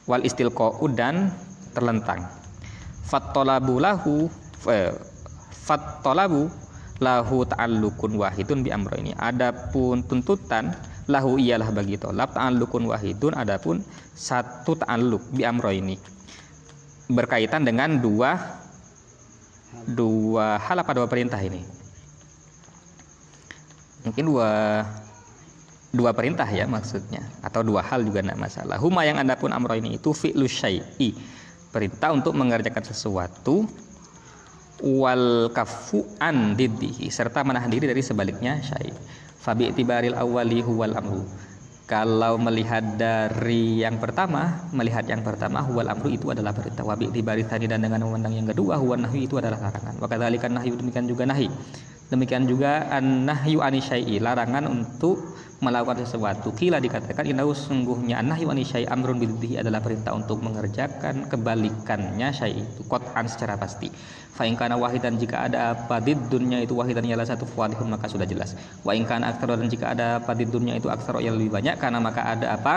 wal 0.09 0.21
istilqa 0.21 0.82
udan 0.82 1.34
terlentang. 1.73 2.26
Fattolabu 3.05 3.78
lahu 3.78 4.30
eh, 4.69 4.93
fattolabu 5.51 6.49
lahu 7.01 7.38
ta'allukun 7.45 8.17
wahidun 8.17 8.65
bi 8.65 8.69
amro 8.73 8.95
ini. 8.97 9.13
Adapun 9.17 10.05
tuntutan 10.05 10.73
lahu 11.05 11.38
ialah 11.38 11.69
bagi 11.73 12.01
tolab 12.01 12.34
ta'allukun 12.34 12.89
wahidun 12.89 13.34
adapun 13.38 13.82
satu 14.15 14.78
ta'alluk 14.80 15.21
bi 15.34 15.45
amro 15.45 15.69
ini. 15.69 15.97
Berkaitan 17.05 17.61
dengan 17.61 18.01
dua 18.01 18.34
dua 19.86 20.57
hal 20.57 20.82
apa 20.82 20.97
dua 20.97 21.05
perintah 21.05 21.38
ini? 21.38 21.61
Mungkin 24.06 24.24
dua 24.30 24.86
dua 25.95 26.12
perintah 26.12 26.45
ya 26.45 26.68
maksudnya 26.68 27.24
atau 27.41 27.64
dua 27.64 27.82
hal 27.82 28.03
juga 28.06 28.22
tidak 28.22 28.38
masalah. 28.38 28.78
Huma 28.78 29.08
yang 29.08 29.18
anda 29.18 29.34
pun 29.39 29.49
amro 29.49 29.74
ini 29.74 29.97
itu 29.97 30.12
fi'lu 30.12 30.45
syai'i 30.45 31.16
perintah 31.72 32.12
untuk 32.14 32.36
mengerjakan 32.38 32.84
sesuatu 32.84 33.68
wal 34.84 35.49
kafu 35.56 36.03
an 36.20 36.53
serta 37.10 37.41
menahan 37.47 37.72
diri 37.72 37.89
dari 37.89 38.03
sebaliknya 38.03 38.60
syai. 38.62 38.91
Fabi 39.39 39.70
tibaril 39.74 40.18
awali 40.18 40.62
huwal 40.62 40.93
amru. 40.97 41.22
Kalau 41.86 42.41
melihat 42.41 42.97
dari 42.97 43.86
yang 43.86 44.01
pertama, 44.01 44.65
melihat 44.73 45.05
yang 45.05 45.21
pertama 45.21 45.61
huwal 45.61 45.86
amru 45.86 46.09
itu 46.09 46.33
adalah 46.33 46.49
perintah. 46.49 46.81
Wabi 46.81 47.13
tibari 47.13 47.45
tadi 47.45 47.69
dan 47.69 47.86
dengan 47.86 48.01
memandang 48.01 48.33
yang 48.33 48.49
kedua 48.49 48.81
huwal 48.81 48.97
nahyu 48.97 49.29
itu 49.29 49.38
adalah 49.38 49.69
larangan. 49.69 50.01
Wa 50.01 50.09
kadzalika 50.09 50.49
nahyu 50.49 50.73
demikian 50.81 51.05
juga 51.05 51.29
nahi. 51.29 51.45
Demikian 52.09 52.49
juga 52.49 52.89
an-nahyu 52.89 53.61
anisyai 53.61 54.17
larangan 54.17 54.65
untuk 54.65 55.38
melakukan 55.61 56.05
sesuatu. 56.05 56.57
Kila 56.57 56.81
dikatakan 56.81 57.25
inau 57.25 57.53
sungguhnya 57.53 58.17
an-nahyu 58.17 58.49
anisyai 58.49 58.89
amrun 58.89 59.21
biddihi 59.21 59.61
adalah 59.61 59.81
perintah 59.81 60.17
untuk 60.17 60.41
mengerjakan 60.41 61.29
kebalikannya 61.29 62.33
syai 62.33 62.65
itu 62.65 62.81
qat'an 62.89 63.29
secara 63.29 63.61
pasti. 63.61 63.93
Fa 64.36 64.43
in 64.43 64.59
kana 64.59 64.75
wahidan 64.75 65.15
jika 65.15 65.47
ada 65.47 65.71
apa 65.71 66.03
di 66.03 66.11
dunia 66.11 66.59
itu 66.59 66.75
wahidan 66.75 67.07
ialah 67.07 67.23
satu 67.23 67.47
wadihun 67.55 67.88
maka 67.88 68.11
sudah 68.11 68.27
jelas. 68.27 68.51
Wa 68.83 68.91
in 68.91 69.07
aktsara 69.07 69.55
dan 69.55 69.71
jika 69.71 69.95
ada 69.95 70.19
apa 70.19 70.36
di 70.36 70.43
dunia 70.43 70.75
itu 70.75 70.91
aksara 70.91 71.23
yang 71.23 71.39
lebih 71.39 71.55
banyak 71.55 71.79
karena 71.79 72.03
maka 72.03 72.27
ada 72.27 72.51
apa? 72.51 72.75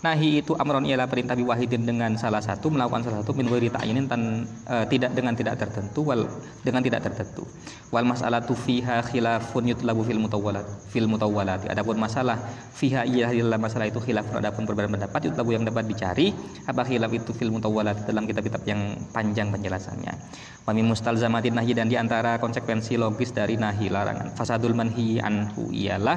Nahi 0.00 0.40
itu 0.40 0.56
amron 0.56 0.88
ialah 0.88 1.04
perintah 1.12 1.36
biwahidin 1.36 1.84
dengan 1.84 2.16
salah 2.16 2.40
satu 2.40 2.72
melakukan 2.72 3.04
salah 3.04 3.20
satu 3.20 3.36
min 3.36 3.52
ghairi 3.52 3.68
ta'yinin 3.68 4.08
tan 4.08 4.48
e, 4.64 4.88
tidak 4.88 5.12
dengan 5.12 5.36
tidak 5.36 5.60
tertentu 5.60 6.00
wal 6.08 6.24
dengan 6.64 6.80
tidak 6.80 7.04
tertentu. 7.04 7.44
Wal 7.92 8.08
mas'alatu 8.08 8.56
fiha 8.56 9.04
khilafun 9.04 9.68
yutlabu 9.68 10.00
fil 10.00 10.16
mutawwalat 10.16 10.64
fil 10.88 11.04
mutawwalat. 11.04 11.68
Adapun 11.68 12.00
masalah 12.00 12.40
fiha 12.72 13.04
iya 13.04 13.28
di 13.28 13.44
dalam 13.44 13.60
masalah 13.60 13.92
itu 13.92 14.00
khilaf 14.00 14.24
adapun 14.32 14.64
perbedaan 14.64 14.96
pendapat 14.96 15.20
yutlabu 15.28 15.52
yang 15.52 15.68
dapat 15.68 15.84
dicari 15.84 16.32
apa 16.64 16.80
khilaf 16.80 17.12
itu 17.12 17.36
fil 17.36 17.52
mutawwalat 17.52 18.08
dalam 18.08 18.24
kitab-kitab 18.24 18.64
yang 18.64 18.96
panjang 19.12 19.52
penjelasannya. 19.52 20.16
Wa 20.64 20.72
min 20.72 20.88
mustalzamatin 20.88 21.60
nahyi 21.60 21.76
dan 21.76 21.92
di 21.92 22.00
antara 22.00 22.40
konsekuensi 22.40 22.96
logis 22.96 23.36
dari 23.36 23.60
nahi 23.60 23.92
larangan. 23.92 24.32
Fasadul 24.32 24.72
manhi 24.72 25.20
anhu 25.20 25.68
ialah 25.68 26.16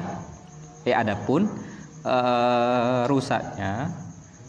eh 0.88 0.96
adapun 0.96 1.73
uh, 2.04 3.08
rusaknya 3.10 3.90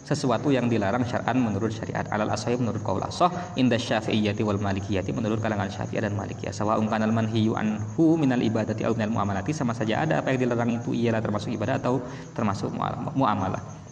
sesuatu 0.06 0.54
yang 0.54 0.70
dilarang 0.70 1.02
syar'an 1.02 1.34
menurut 1.34 1.74
syariat. 1.74 2.06
Alal 2.14 2.30
asahih 2.30 2.62
menurut 2.62 2.78
qaul 2.86 3.02
asah 3.02 3.26
inda 3.58 3.74
syafi'iyyati 3.74 4.46
wal 4.46 4.62
malikiyati 4.62 5.10
menurut 5.10 5.42
kalangan 5.42 5.66
syafi'iyah 5.66 6.06
dan 6.06 6.14
malikiyah. 6.14 6.54
Sawa'un 6.54 6.86
kanal 6.86 7.10
manhiyu 7.10 7.58
anhu 7.58 8.14
minal 8.14 8.38
ibadati 8.38 8.86
aw 8.86 8.94
minal 8.94 9.18
muamalati 9.18 9.50
sama 9.50 9.74
saja 9.74 10.06
ada 10.06 10.22
apa 10.22 10.30
yang 10.30 10.46
dilarang 10.46 10.78
itu 10.78 10.94
ialah 10.94 11.18
termasuk 11.18 11.50
ibadah 11.50 11.82
atau 11.82 11.98
termasuk 12.38 12.70
muamalah 13.18 13.85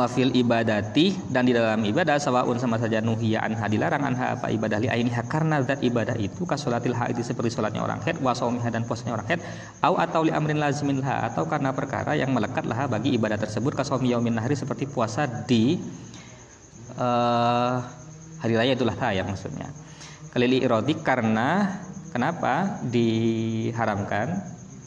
wafil 0.00 0.32
ibadati 0.32 1.12
dan 1.28 1.44
di 1.44 1.52
dalam 1.52 1.84
ibadah 1.84 2.16
sawaun 2.16 2.56
sama 2.56 2.80
saja 2.80 3.04
nuhiya 3.04 3.44
anha 3.44 3.68
dilarang 3.68 4.00
anha 4.00 4.40
apa 4.40 4.48
ibadah 4.48 4.80
li 4.80 4.88
ainiha 4.88 5.28
karena 5.28 5.60
zat 5.60 5.84
ibadah 5.84 6.16
itu 6.16 6.48
kasolatil 6.48 6.96
haid 6.96 7.20
seperti 7.20 7.52
sholatnya 7.52 7.84
orang 7.84 8.00
haid 8.00 8.16
wa 8.24 8.32
dan 8.72 8.88
puasanya 8.88 9.20
orang 9.20 9.28
haid 9.28 9.40
au 9.84 9.94
atau 10.00 10.24
li 10.24 10.32
amrin 10.32 10.56
lazimin 10.56 11.04
laha 11.04 11.28
atau 11.28 11.44
karena 11.44 11.76
perkara 11.76 12.16
yang 12.16 12.32
melekat 12.32 12.64
laha 12.64 12.88
bagi 12.88 13.12
ibadah 13.14 13.36
tersebut 13.36 13.76
kasaumi 13.76 14.08
yaumin 14.10 14.32
nahri 14.32 14.56
seperti 14.56 14.88
puasa 14.88 15.28
di 15.28 15.76
uh, 16.96 17.76
hari 18.40 18.54
raya 18.56 18.72
itulah 18.74 18.96
ya 19.12 19.22
maksudnya. 19.22 19.68
Kelili 20.30 20.62
irodi 20.62 20.96
karena 21.02 21.80
kenapa? 22.14 22.80
Diharamkan 22.86 24.40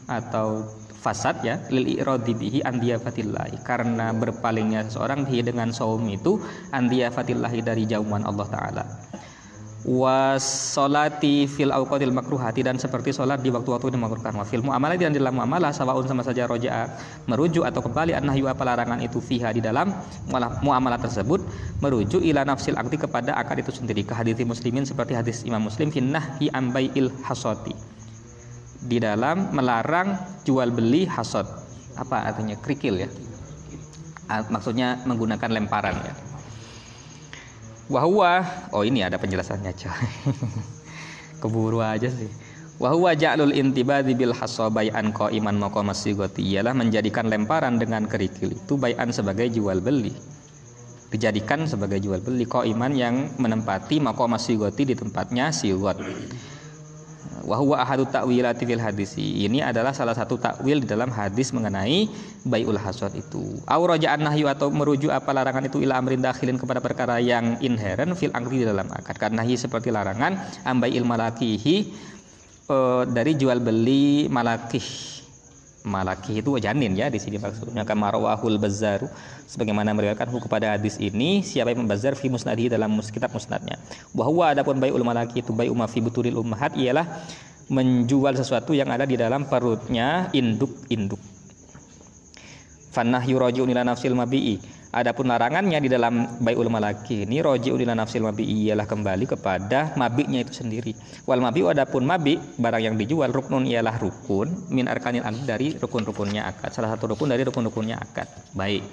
atau 0.09 0.67
fasad 1.03 1.43
ya 1.43 1.59
lil 1.67 1.99
iradi 1.99 2.31
bihi 2.31 2.63
andiyafatillahi 2.63 3.59
karena 3.67 4.15
berpalingnya 4.15 4.87
seseorang 4.87 5.27
bihi 5.27 5.43
dengan 5.43 5.75
saum 5.75 6.07
itu 6.07 6.39
andiyafatillahi 6.71 7.59
dari 7.59 7.83
jauhan 7.83 8.23
Allah 8.23 8.47
taala. 8.47 8.85
Wasolati 9.83 11.43
fil 11.43 11.75
awqatil 11.75 12.15
makruhati 12.15 12.63
dan 12.63 12.79
seperti 12.79 13.11
sholat 13.11 13.43
di 13.43 13.51
waktu-waktu 13.51 13.91
yang 13.91 13.99
dimakruhkan. 13.99 14.31
Wa 14.31 14.47
fil 14.47 14.63
muamalah 14.63 14.95
dan 14.95 15.11
dalam 15.11 15.35
muamalah 15.35 15.75
sawaun 15.75 16.07
sama 16.07 16.23
saja 16.23 16.47
roja 16.47 16.87
merujuk 17.27 17.67
atau 17.67 17.83
kembali 17.83 18.15
an 18.15 18.31
nahyu 18.31 18.47
apa 18.47 18.63
larangan 18.63 19.03
itu 19.03 19.19
fiha 19.19 19.51
di 19.51 19.59
dalam 19.59 19.91
muamalah 20.63 21.03
tersebut 21.03 21.43
merujuk 21.83 22.23
ila 22.23 22.47
nafsil 22.47 22.79
akti 22.79 22.95
kepada 22.95 23.35
akad 23.35 23.59
itu 23.59 23.75
sendiri. 23.75 24.07
Ke 24.07 24.15
muslimin 24.47 24.87
seperti 24.87 25.19
hadis 25.19 25.43
Imam 25.43 25.67
Muslim 25.67 25.91
finnah 25.91 26.39
hi 26.39 26.47
ambai 26.55 26.87
il 26.95 27.11
hasoti 27.27 27.92
di 28.83 28.99
dalam 28.99 29.55
melarang 29.55 30.15
jual 30.43 30.69
beli 30.71 31.07
hasod. 31.07 31.47
Apa 31.95 32.33
artinya 32.33 32.57
kerikil 32.59 33.03
ya? 33.03 33.09
Maksudnya 34.49 35.03
menggunakan 35.05 35.49
lemparan 35.51 35.95
ya. 36.03 36.13
Wahwa, 37.91 38.41
oh 38.71 38.81
ini 38.87 39.03
ada 39.03 39.19
penjelasannya 39.19 39.71
coy. 39.75 40.07
Keburu 41.43 41.83
aja 41.83 42.07
sih. 42.07 42.31
Wahwa 42.81 43.13
ja'lul 43.13 43.53
intibadi 43.53 44.17
bil 44.17 44.33
hasobai'an 44.33 45.13
iman 45.13 45.55
maqamas 45.55 46.01
sigoti 46.01 46.41
ialah 46.41 46.73
menjadikan 46.73 47.29
lemparan 47.29 47.77
dengan 47.77 48.09
kerikil 48.09 48.57
itu 48.57 48.73
bayan 48.81 49.13
sebagai 49.13 49.47
jual 49.53 49.77
beli 49.77 50.11
dijadikan 51.13 51.69
sebagai 51.69 52.01
jual 52.01 52.17
beli 52.25 52.49
iman 52.49 52.91
yang 52.97 53.29
menempati 53.37 54.01
maqamas 54.01 54.49
sigoti 54.49 54.89
di 54.89 54.97
tempatnya 54.97 55.53
sigot 55.53 56.01
Wahwa 57.43 57.75
ahadu 57.83 58.07
ta'wilati 58.07 58.63
fil 58.63 58.79
hadis. 58.79 59.19
Ini 59.19 59.69
adalah 59.69 59.91
salah 59.91 60.15
satu 60.15 60.39
takwil 60.39 60.79
di 60.81 60.87
dalam 60.87 61.11
hadis 61.11 61.51
mengenai 61.51 62.07
bayul 62.47 62.79
hasad 62.79 63.11
itu. 63.19 63.59
Au 63.67 63.83
raja'an 63.83 64.23
nahyu 64.23 64.47
atau 64.47 64.71
merujuk 64.71 65.11
apa 65.11 65.29
larangan 65.35 65.67
itu 65.67 65.83
ila 65.83 65.99
amrin 65.99 66.23
dakhilin 66.23 66.55
kepada 66.55 66.79
perkara 66.79 67.19
yang 67.19 67.59
inheren 67.59 68.15
fil 68.15 68.31
angri 68.31 68.63
di 68.63 68.67
dalam 68.67 68.87
akad. 68.89 69.19
Karena 69.19 69.43
seperti 69.43 69.91
larangan 69.91 70.39
ambai 70.65 70.95
il 70.95 71.05
malakihi 71.05 71.75
uh, 72.71 73.03
dari 73.05 73.35
jual 73.37 73.59
beli 73.59 74.31
malakih 74.31 75.12
malaki 75.83 76.39
itu 76.39 76.55
janin 76.59 76.95
ya 76.95 77.11
di 77.11 77.19
sini 77.19 77.37
maksudnya. 77.37 77.83
Kamarwahul 77.83 78.57
bazaru 78.57 79.11
sebagaimana 79.45 79.91
meriwayatkan 79.91 80.31
kepada 80.31 80.79
hadis 80.79 80.97
ini 80.97 81.43
siapa 81.43 81.75
yang 81.75 81.85
membazar 81.85 82.15
fi 82.15 82.31
musnadihi 82.31 82.71
dalam 82.71 82.95
kitab 83.03 83.31
musnadnya. 83.35 83.77
Bahwa 84.15 84.51
adapun 84.55 84.79
baiul 84.79 85.03
malaki 85.03 85.43
itu 85.43 85.51
bai 85.51 85.67
umma 85.67 85.85
fi 85.85 85.99
buturil 85.99 86.39
ummahat 86.39 86.73
ialah 86.79 87.05
menjual 87.71 88.35
sesuatu 88.35 88.75
yang 88.75 88.91
ada 88.91 89.07
di 89.07 89.15
dalam 89.19 89.47
perutnya 89.47 90.27
induk-induk. 90.31 91.19
Fanah 92.93 93.23
yuraji'un 93.25 93.69
ila 93.71 93.81
nafsil 93.83 94.13
mabi'i 94.13 94.82
Adapun 94.93 95.25
larangannya 95.25 95.81
di 95.81 95.89
dalam 95.89 96.37
baiul 96.37 96.69
malaki 96.69 97.25
ini 97.25 97.41
roji 97.41 97.73
ila 97.73 97.97
nafsil 97.97 98.21
mabi 98.21 98.45
ialah 98.45 98.85
kembali 98.85 99.25
kepada 99.25 99.97
mabiknya 99.97 100.45
itu 100.45 100.61
sendiri. 100.61 100.93
Wal 101.25 101.41
mabi 101.41 101.65
adapun 101.65 102.05
mabi 102.05 102.37
barang 102.37 102.77
yang 102.77 102.93
dijual 102.93 103.33
rukun 103.33 103.65
ialah 103.65 103.97
rukun 103.97 104.69
min 104.69 104.85
arkanil 104.85 105.25
akad 105.25 105.49
dari 105.49 105.73
rukun-rukunnya 105.81 106.45
akad. 106.45 106.77
Salah 106.77 106.93
satu 106.93 107.09
rukun 107.09 107.33
dari 107.33 107.41
rukun-rukunnya 107.41 107.97
akad. 107.97 108.29
Baik. 108.53 108.85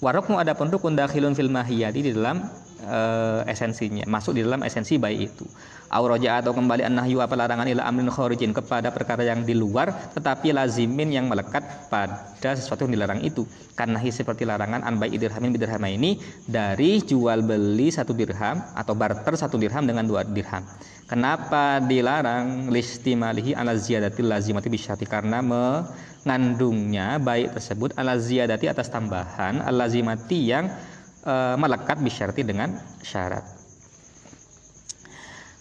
Warukmu 0.00 0.40
adapun 0.40 0.72
rukun 0.72 0.96
dakhilun 0.96 1.36
fil 1.36 1.52
mahiyati 1.52 2.00
di 2.00 2.10
dalam 2.16 2.48
uh, 2.88 3.44
esensinya, 3.44 4.08
masuk 4.08 4.34
di 4.34 4.42
dalam 4.42 4.64
esensi 4.64 4.96
baik 4.96 5.20
itu 5.20 5.44
auroja 5.92 6.40
atau 6.40 6.56
kembali 6.56 6.88
an 6.88 6.96
nahyu 6.96 7.20
apa 7.20 7.36
larangan 7.36 7.68
ila 7.68 7.84
amrin 7.84 8.08
kharijin 8.08 8.56
kepada 8.56 8.88
perkara 8.88 9.20
yang 9.22 9.44
di 9.44 9.52
luar 9.52 9.92
tetapi 10.16 10.56
lazimin 10.56 11.12
yang 11.12 11.28
melekat 11.28 11.60
pada 11.92 12.56
sesuatu 12.56 12.88
yang 12.88 12.96
dilarang 12.96 13.20
itu. 13.20 13.44
Karena 13.76 14.00
seperti 14.00 14.48
larangan 14.48 14.80
an 14.82 14.96
bai 14.96 15.12
dirhamin 15.12 15.52
bidirham 15.52 15.84
ini 15.84 16.16
dari 16.48 17.04
jual 17.04 17.44
beli 17.44 17.92
satu 17.92 18.16
dirham 18.16 18.64
atau 18.72 18.96
barter 18.96 19.36
satu 19.36 19.60
dirham 19.60 19.84
dengan 19.84 20.08
dua 20.08 20.24
dirham. 20.24 20.64
Kenapa 21.06 21.76
dilarang? 21.84 22.72
Listimalihi 22.72 23.52
ala 23.52 23.76
ziyadatil 23.76 24.32
lazimati 24.32 24.72
bisyati 24.72 25.04
karena 25.04 25.44
mengandungnya 25.44 27.20
baik 27.20 27.52
tersebut 27.52 27.92
ala 28.00 28.16
ziyadati 28.16 28.64
atas 28.64 28.88
tambahan 28.88 29.60
al 29.60 29.76
lazimati 29.76 30.40
yang 30.40 30.72
e, 31.20 31.34
melekat 31.60 32.00
bisyarti 32.00 32.48
dengan 32.48 32.80
syarat 33.04 33.61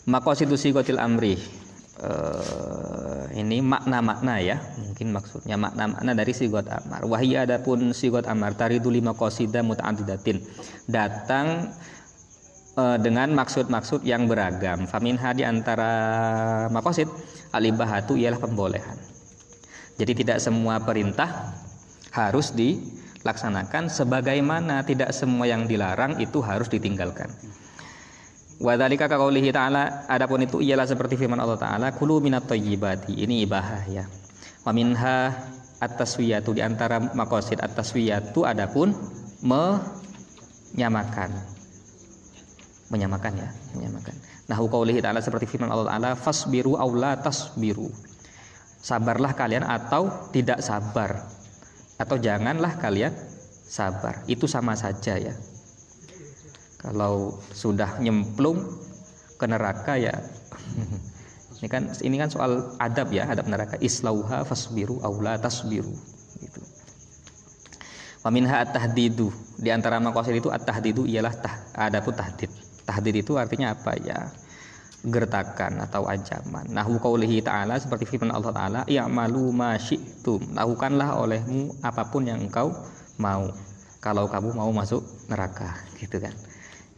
Makosidu 0.09 0.57
sigotil 0.57 0.97
amri. 0.97 1.37
Uh, 2.01 3.29
ini 3.37 3.61
makna-makna 3.61 4.41
ya. 4.41 4.57
Mungkin 4.81 5.13
maksudnya 5.13 5.53
makna-makna 5.61 6.17
dari 6.17 6.33
sigot 6.33 6.65
amar. 6.65 7.05
Wahia 7.05 7.45
adapun 7.45 7.93
sigot 7.93 8.25
amar 8.25 8.57
taridu 8.57 8.89
lima 8.89 9.13
kosida 9.13 9.61
muta'adidatin 9.61 10.41
datang 10.89 11.69
uh, 12.73 12.97
dengan 12.97 13.29
maksud-maksud 13.37 14.01
yang 14.01 14.25
beragam. 14.25 14.89
Faminha 14.89 15.37
di 15.37 15.45
antara 15.45 15.93
makosid 16.73 17.05
alibahatu 17.53 18.17
ialah 18.17 18.41
pembolehan. 18.41 18.97
Jadi 20.01 20.25
tidak 20.25 20.41
semua 20.41 20.81
perintah 20.81 21.53
harus 22.09 22.49
dilaksanakan 22.57 23.93
sebagaimana 23.93 24.81
tidak 24.81 25.13
semua 25.13 25.45
yang 25.45 25.69
dilarang 25.69 26.17
itu 26.17 26.41
harus 26.41 26.65
ditinggalkan 26.73 27.29
Wa 28.61 28.77
dzalika 28.77 29.09
ka 29.09 29.17
qaulihi 29.17 29.49
ta'ala 29.49 30.05
adapun 30.05 30.45
itu 30.45 30.61
ialah 30.61 30.85
seperti 30.85 31.17
firman 31.17 31.41
Allah 31.41 31.57
taala 31.57 31.89
kulu 31.97 32.21
minat 32.21 32.45
thayyibati 32.45 33.17
ini 33.17 33.41
ibahah 33.41 33.89
ya. 33.89 34.05
Wa 34.61 34.69
minha 34.69 35.33
at-taswiyatu 35.81 36.53
di 36.53 36.61
antara 36.61 37.01
maqasid 37.01 37.57
at-taswiyatu 37.57 38.45
adapun 38.45 38.93
menyamakan. 39.41 41.33
Menyamakan 42.93 43.33
ya, 43.33 43.49
menyamakan. 43.73 44.13
Nahu 44.45 44.69
qaulihi 44.69 45.01
ta'ala 45.01 45.25
seperti 45.25 45.49
firman 45.49 45.73
Allah 45.73 45.89
taala 45.89 46.13
fasbiru 46.13 46.77
aw 46.77 46.89
la 46.93 47.17
tasbiru. 47.17 47.89
Sabarlah 48.77 49.33
kalian 49.33 49.65
atau 49.65 50.29
tidak 50.29 50.61
sabar. 50.61 51.17
Atau 51.97 52.21
janganlah 52.21 52.77
kalian 52.77 53.09
sabar. 53.65 54.21
Itu 54.29 54.45
sama 54.45 54.77
saja 54.77 55.17
ya 55.17 55.33
kalau 56.81 57.37
sudah 57.53 58.01
nyemplung 58.01 58.57
ke 59.37 59.45
neraka 59.45 60.01
ya 60.01 60.17
ini 61.61 61.67
kan 61.69 61.93
ini 62.01 62.15
kan 62.17 62.29
soal 62.33 62.73
adab 62.81 63.13
ya 63.13 63.29
adab 63.29 63.45
neraka 63.45 63.77
islauha 63.77 64.41
fasbiru 64.41 64.97
aula 65.05 65.37
tasbiru 65.37 65.93
gitu 66.41 66.61
Waminha 68.21 68.61
at-tahdidu 68.61 69.33
di 69.57 69.73
antara 69.73 69.97
maqasid 69.97 70.37
itu 70.37 70.53
at-tahdidu 70.53 71.09
ialah 71.09 71.33
tah, 71.41 71.57
ada 71.73 72.05
pun 72.05 72.13
tahdid 72.13 72.53
tahdid 72.85 73.25
itu 73.25 73.33
artinya 73.33 73.73
apa 73.73 73.97
ya 73.97 74.29
gertakan 75.01 75.81
atau 75.81 76.05
ancaman. 76.05 76.69
Nahu 76.69 77.01
qaulihi 77.01 77.41
ta'ala 77.41 77.81
seperti 77.81 78.05
firman 78.05 78.29
Allah 78.29 78.53
taala, 78.53 78.79
"I'malu 78.85 79.49
ma 79.49 79.73
syi'tum." 79.73 80.53
Lakukanlah 80.53 81.17
olehmu 81.17 81.73
apa 81.81 82.05
pun 82.13 82.29
yang 82.29 82.37
engkau 82.45 82.69
mau. 83.17 83.49
Kalau 84.01 84.29
kamu 84.29 84.53
mau 84.53 84.69
masuk 84.69 85.01
neraka, 85.29 85.77
gitu 85.97 86.21
kan. 86.21 86.33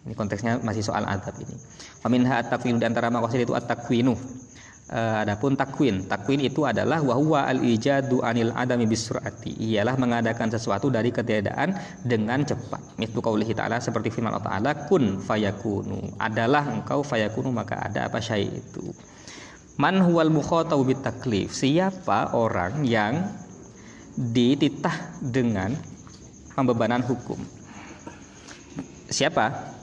Ini 0.04 0.14
konteksnya 0.20 0.60
masih 0.60 0.84
soal 0.84 1.08
adab 1.08 1.36
ini. 1.40 1.56
Waminha 2.04 2.44
at-takwin 2.44 2.76
di 2.76 2.86
antara 2.86 3.08
maqasid 3.08 3.48
itu 3.48 3.56
at-takwinu. 3.56 4.16
Uh, 4.94 5.24
adapun 5.24 5.56
takwin, 5.56 6.06
takwin 6.12 6.44
itu 6.44 6.68
adalah 6.68 7.00
wahwa 7.00 7.48
al-ijadu 7.48 8.20
anil 8.20 8.52
adami 8.52 8.84
bisurati. 8.84 9.56
Ialah 9.56 9.96
mengadakan 9.96 10.52
sesuatu 10.52 10.92
dari 10.92 11.08
ketiadaan 11.08 11.72
dengan 12.04 12.44
cepat. 12.44 13.00
Mithlu 13.00 13.24
qaulihi 13.24 13.56
ta'ala 13.56 13.80
seperti 13.80 14.12
firman 14.12 14.36
Allah 14.36 14.44
Ta'ala 14.44 14.72
kun 14.92 15.24
fayakunu. 15.24 16.20
Adalah 16.20 16.68
engkau 16.68 17.00
fayakunu 17.00 17.56
maka 17.56 17.80
ada 17.80 18.12
apa 18.12 18.20
syai 18.20 18.44
itu. 18.44 18.92
Man 19.80 20.04
huwal 20.04 20.30
mukhatabu 20.30 20.84
bitaklif. 20.84 21.56
Siapa 21.56 22.36
orang 22.36 22.84
yang 22.84 23.24
dititah 24.20 25.24
dengan 25.24 25.74
pembebanan 26.54 27.02
hukum? 27.02 27.40
Siapa? 29.10 29.74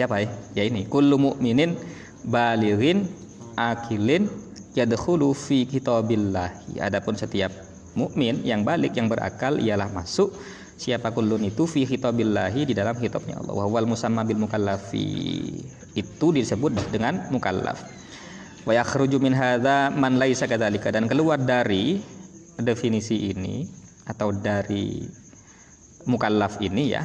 Siapa 0.00 0.24
ya? 0.24 0.28
Ya 0.56 0.62
ini 0.64 0.88
kullu 0.88 1.20
mu'minin 1.20 1.76
balighin 2.24 3.04
akilin 3.52 4.32
yadkhulu 4.72 5.36
fi 5.36 5.68
kitabillah. 5.68 6.80
Adapun 6.80 7.20
setiap 7.20 7.52
mukmin 7.92 8.40
yang 8.40 8.64
balik 8.64 8.96
yang 8.96 9.12
berakal 9.12 9.60
ialah 9.60 9.92
masuk 9.92 10.32
siapa 10.80 11.12
kullun 11.12 11.44
itu 11.44 11.68
fi 11.68 11.84
khitabillahi 11.84 12.64
di 12.64 12.72
dalam 12.72 12.96
kitabnya 12.96 13.36
Allah. 13.44 13.52
Wa 13.52 13.64
huwal 13.68 13.84
musamma 13.84 14.24
bil 14.24 14.40
mukallafi. 14.40 15.60
Itu 15.92 16.32
disebut 16.32 16.72
dengan 16.88 17.28
mukallaf. 17.28 17.84
Wa 18.64 18.72
yakhruju 18.72 19.20
min 19.20 19.36
hadza 19.36 19.92
man 19.92 20.16
laisa 20.16 20.48
kadzalika 20.48 20.88
dan 20.88 21.04
keluar 21.04 21.36
dari 21.36 22.00
definisi 22.56 23.32
ini 23.32 23.68
atau 24.08 24.32
dari 24.32 25.04
mukallaf 26.08 26.60
ini 26.64 26.84
ya 26.88 27.04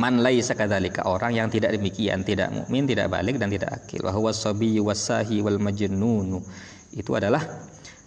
man 0.00 0.24
laisa 0.24 0.56
kadzalika. 0.56 1.04
Orang 1.04 1.36
yang 1.36 1.52
tidak 1.52 1.76
demikian 1.76 2.24
tidak 2.24 2.48
mukmin 2.48 2.88
tidak 2.88 3.12
balik 3.12 3.36
dan 3.36 3.52
tidak 3.52 3.76
akil 3.76 4.08
wa 4.08 4.12
huwa 4.16 4.32
sabiyyu 4.32 4.88
wasahi 4.88 5.44
wal 5.44 5.60
majnun 5.60 6.40
itu 6.96 7.12
adalah 7.12 7.44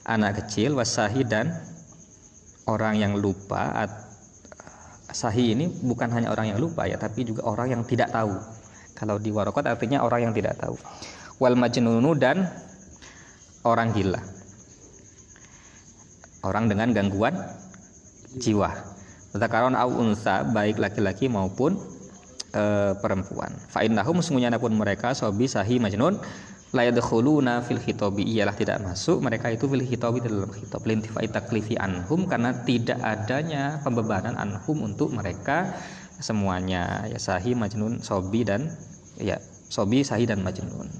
anak 0.09 0.41
kecil 0.43 0.73
wasahi 0.73 1.21
dan 1.21 1.53
orang 2.65 2.97
yang 2.97 3.13
lupa 3.13 3.85
sahi 5.13 5.53
ini 5.53 5.69
bukan 5.69 6.09
hanya 6.09 6.33
orang 6.33 6.49
yang 6.49 6.59
lupa 6.59 6.89
ya 6.89 6.97
tapi 6.97 7.29
juga 7.29 7.45
orang 7.45 7.77
yang 7.77 7.81
tidak 7.85 8.09
tahu. 8.09 8.33
Kalau 8.97 9.21
di 9.21 9.29
warokat 9.29 9.69
artinya 9.69 10.01
orang 10.01 10.29
yang 10.29 10.33
tidak 10.33 10.57
tahu. 10.57 10.73
Wal 11.37 11.53
majnunu 11.53 12.17
dan 12.17 12.49
orang 13.61 13.93
gila. 13.93 14.21
Orang 16.43 16.67
dengan 16.67 16.91
gangguan 16.91 17.37
jiwa 18.41 18.93
Zakaron 19.33 19.73
au 19.73 19.89
unsa 19.97 20.45
baik 20.45 20.77
laki-laki 20.77 21.25
maupun 21.25 21.73
e, 22.53 22.63
perempuan. 23.01 23.49
Fa 23.65 23.81
innahum 23.81 24.21
sungguhnya 24.21 24.53
pun 24.61 24.77
mereka 24.77 25.17
sobi 25.17 25.49
sahi 25.49 25.81
majnun 25.81 26.21
la 26.73 26.85
yadkhuluna 26.85 27.65
fil 27.65 27.81
khitabi 27.81 28.25
ialah 28.29 28.53
tidak 28.53 28.81
masuk 28.85 29.25
mereka 29.25 29.49
itu 29.49 29.65
fil 29.65 29.81
khitabi 29.81 30.21
dalam 30.21 30.53
khitab. 30.53 30.85
Lintifai 30.85 31.25
taklifi 31.33 31.73
anhum 31.81 32.29
karena 32.29 32.53
tidak 32.61 33.01
adanya 33.01 33.81
pembebanan 33.81 34.37
anhum 34.37 34.85
untuk 34.85 35.09
mereka 35.09 35.73
semuanya. 36.21 37.09
Ya 37.09 37.17
sahi 37.17 37.57
majnun 37.57 38.05
sobi 38.05 38.45
dan 38.45 38.69
ya 39.17 39.41
sobi 39.65 40.05
sahi 40.05 40.29
dan 40.29 40.45
majnun. 40.45 40.93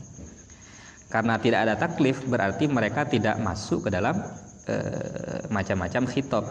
Karena 1.14 1.38
tidak 1.38 1.70
ada 1.70 1.78
taklif 1.78 2.26
berarti 2.26 2.66
mereka 2.66 3.06
tidak 3.06 3.38
masuk 3.38 3.86
ke 3.86 3.90
dalam 3.94 4.18
e, 4.66 4.76
macam-macam 5.54 6.10
khitab 6.10 6.42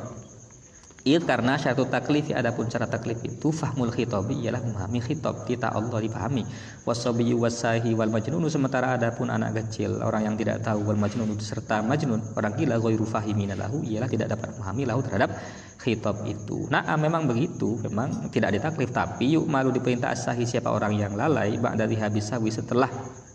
Id 1.02 1.26
karena 1.26 1.58
syatu 1.58 1.82
taklif 1.90 2.30
adapun 2.30 2.70
cara 2.70 2.86
taklif 2.86 3.18
itu 3.26 3.50
fahmul 3.50 3.90
khitabi 3.90 4.38
ialah 4.38 4.62
memahami 4.62 5.02
khitab 5.02 5.42
kita 5.50 5.74
Allah 5.74 5.98
dipahami 5.98 6.46
wasabiyyu 6.86 7.42
wasahi 7.42 7.90
wal 7.98 8.06
majnun 8.06 8.46
sementara 8.46 8.94
adapun 8.94 9.26
anak 9.26 9.58
kecil 9.58 9.98
orang 9.98 10.30
yang 10.30 10.36
tidak 10.38 10.62
tahu 10.62 10.86
wal 10.86 10.94
majnun 10.94 11.34
serta 11.42 11.82
majnun 11.82 12.22
orang 12.38 12.54
gila 12.54 12.78
ghairu 12.78 13.02
fahimin 13.02 13.50
lahu 13.58 13.82
ialah 13.82 14.06
tidak 14.06 14.30
dapat 14.30 14.54
memahami 14.54 14.82
lahu 14.86 15.02
terhadap 15.02 15.34
khitab 15.82 16.22
itu. 16.22 16.70
Nah 16.70 16.86
memang 16.94 17.26
begitu 17.26 17.82
memang 17.82 18.30
tidak 18.30 18.54
ditaklif 18.54 18.94
tapi 18.94 19.34
yuk 19.34 19.50
malu 19.50 19.74
diperintah 19.74 20.14
asahi 20.14 20.46
siapa 20.46 20.70
orang 20.70 20.94
yang 20.94 21.18
lalai 21.18 21.58
ba'da 21.58 21.90
habis 21.98 22.30
sawi 22.30 22.54
setelah 22.54 22.86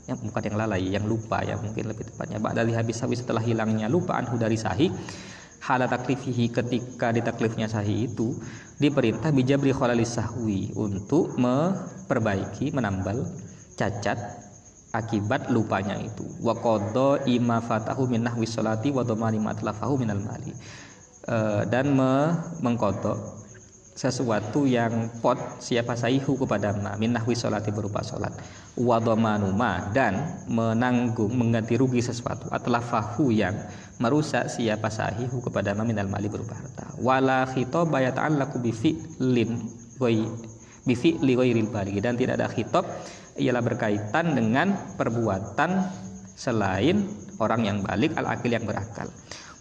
yang 0.08 0.16
bukan 0.24 0.40
yang 0.40 0.56
lalai 0.56 0.88
yang 0.88 1.04
lupa 1.04 1.44
ya 1.44 1.60
mungkin 1.60 1.92
lebih 1.92 2.16
tepatnya 2.16 2.40
ba'da 2.40 2.64
habis 2.64 2.96
sawi 2.96 3.20
setelah 3.20 3.44
hilangnya 3.44 3.92
lupa 3.92 4.16
anhu 4.16 4.40
dari 4.40 4.56
sahih 4.56 4.88
hala 5.68 5.84
taklifihi 5.92 6.48
ketika 6.48 7.12
ditaklifnya 7.12 7.68
sahih 7.68 8.08
itu 8.08 8.40
diperintah 8.80 9.36
bijabri 9.36 9.76
khalalis 9.76 10.16
sahwi 10.16 10.72
untuk 10.80 11.36
memperbaiki 11.36 12.72
menambal 12.72 13.28
cacat 13.76 14.16
akibat 14.96 15.52
lupanya 15.52 16.00
itu. 16.00 16.24
Wa 16.40 16.56
qadha 16.56 17.28
ima 17.28 17.60
fatahu 17.60 18.08
min 18.08 18.24
nahwi 18.24 18.48
salati 18.48 18.96
wa 18.96 19.04
dhamani 19.04 19.44
ma 19.44 19.52
minal 20.00 20.24
mali. 20.24 20.56
E, 21.28 21.38
dan 21.68 21.92
me 21.92 22.32
mengkodok 22.64 23.47
sesuatu 23.98 24.70
yang 24.70 25.10
pot 25.26 25.58
siapa 25.58 25.98
sahihu 25.98 26.38
kepada 26.38 26.78
ma 26.78 26.94
min 27.02 27.18
nahwi 27.18 27.34
salati 27.34 27.74
berupa 27.74 28.06
salat 28.06 28.30
wa 28.78 29.02
ma 29.18 29.90
dan 29.90 30.46
menanggung 30.46 31.34
mengganti 31.34 31.82
rugi 31.82 32.06
sesuatu. 32.06 32.46
Atlafahu 32.54 33.34
yang 33.34 33.58
merusak 33.98 34.54
siapa 34.54 34.94
sahihu 34.94 35.42
kepada 35.42 35.74
minal 35.74 36.06
mali 36.06 36.30
berupa 36.30 36.54
harta. 36.54 36.94
Wala 37.02 37.50
khitab 37.50 37.90
yata'allaqu 37.90 38.62
bi 38.62 38.70
fi'lin 38.70 39.52
bi 40.86 40.94
fi'li 40.94 41.34
ghairil 41.34 41.74
baligh 41.74 41.98
dan 41.98 42.14
tidak 42.14 42.38
ada 42.38 42.48
khitab 42.48 42.86
ialah 43.42 43.66
berkaitan 43.66 44.38
dengan 44.38 44.94
perbuatan 44.94 45.90
selain 46.38 47.02
orang 47.42 47.66
yang 47.66 47.78
balik 47.82 48.14
al 48.14 48.30
akil 48.30 48.54
yang 48.54 48.64
berakal 48.64 49.10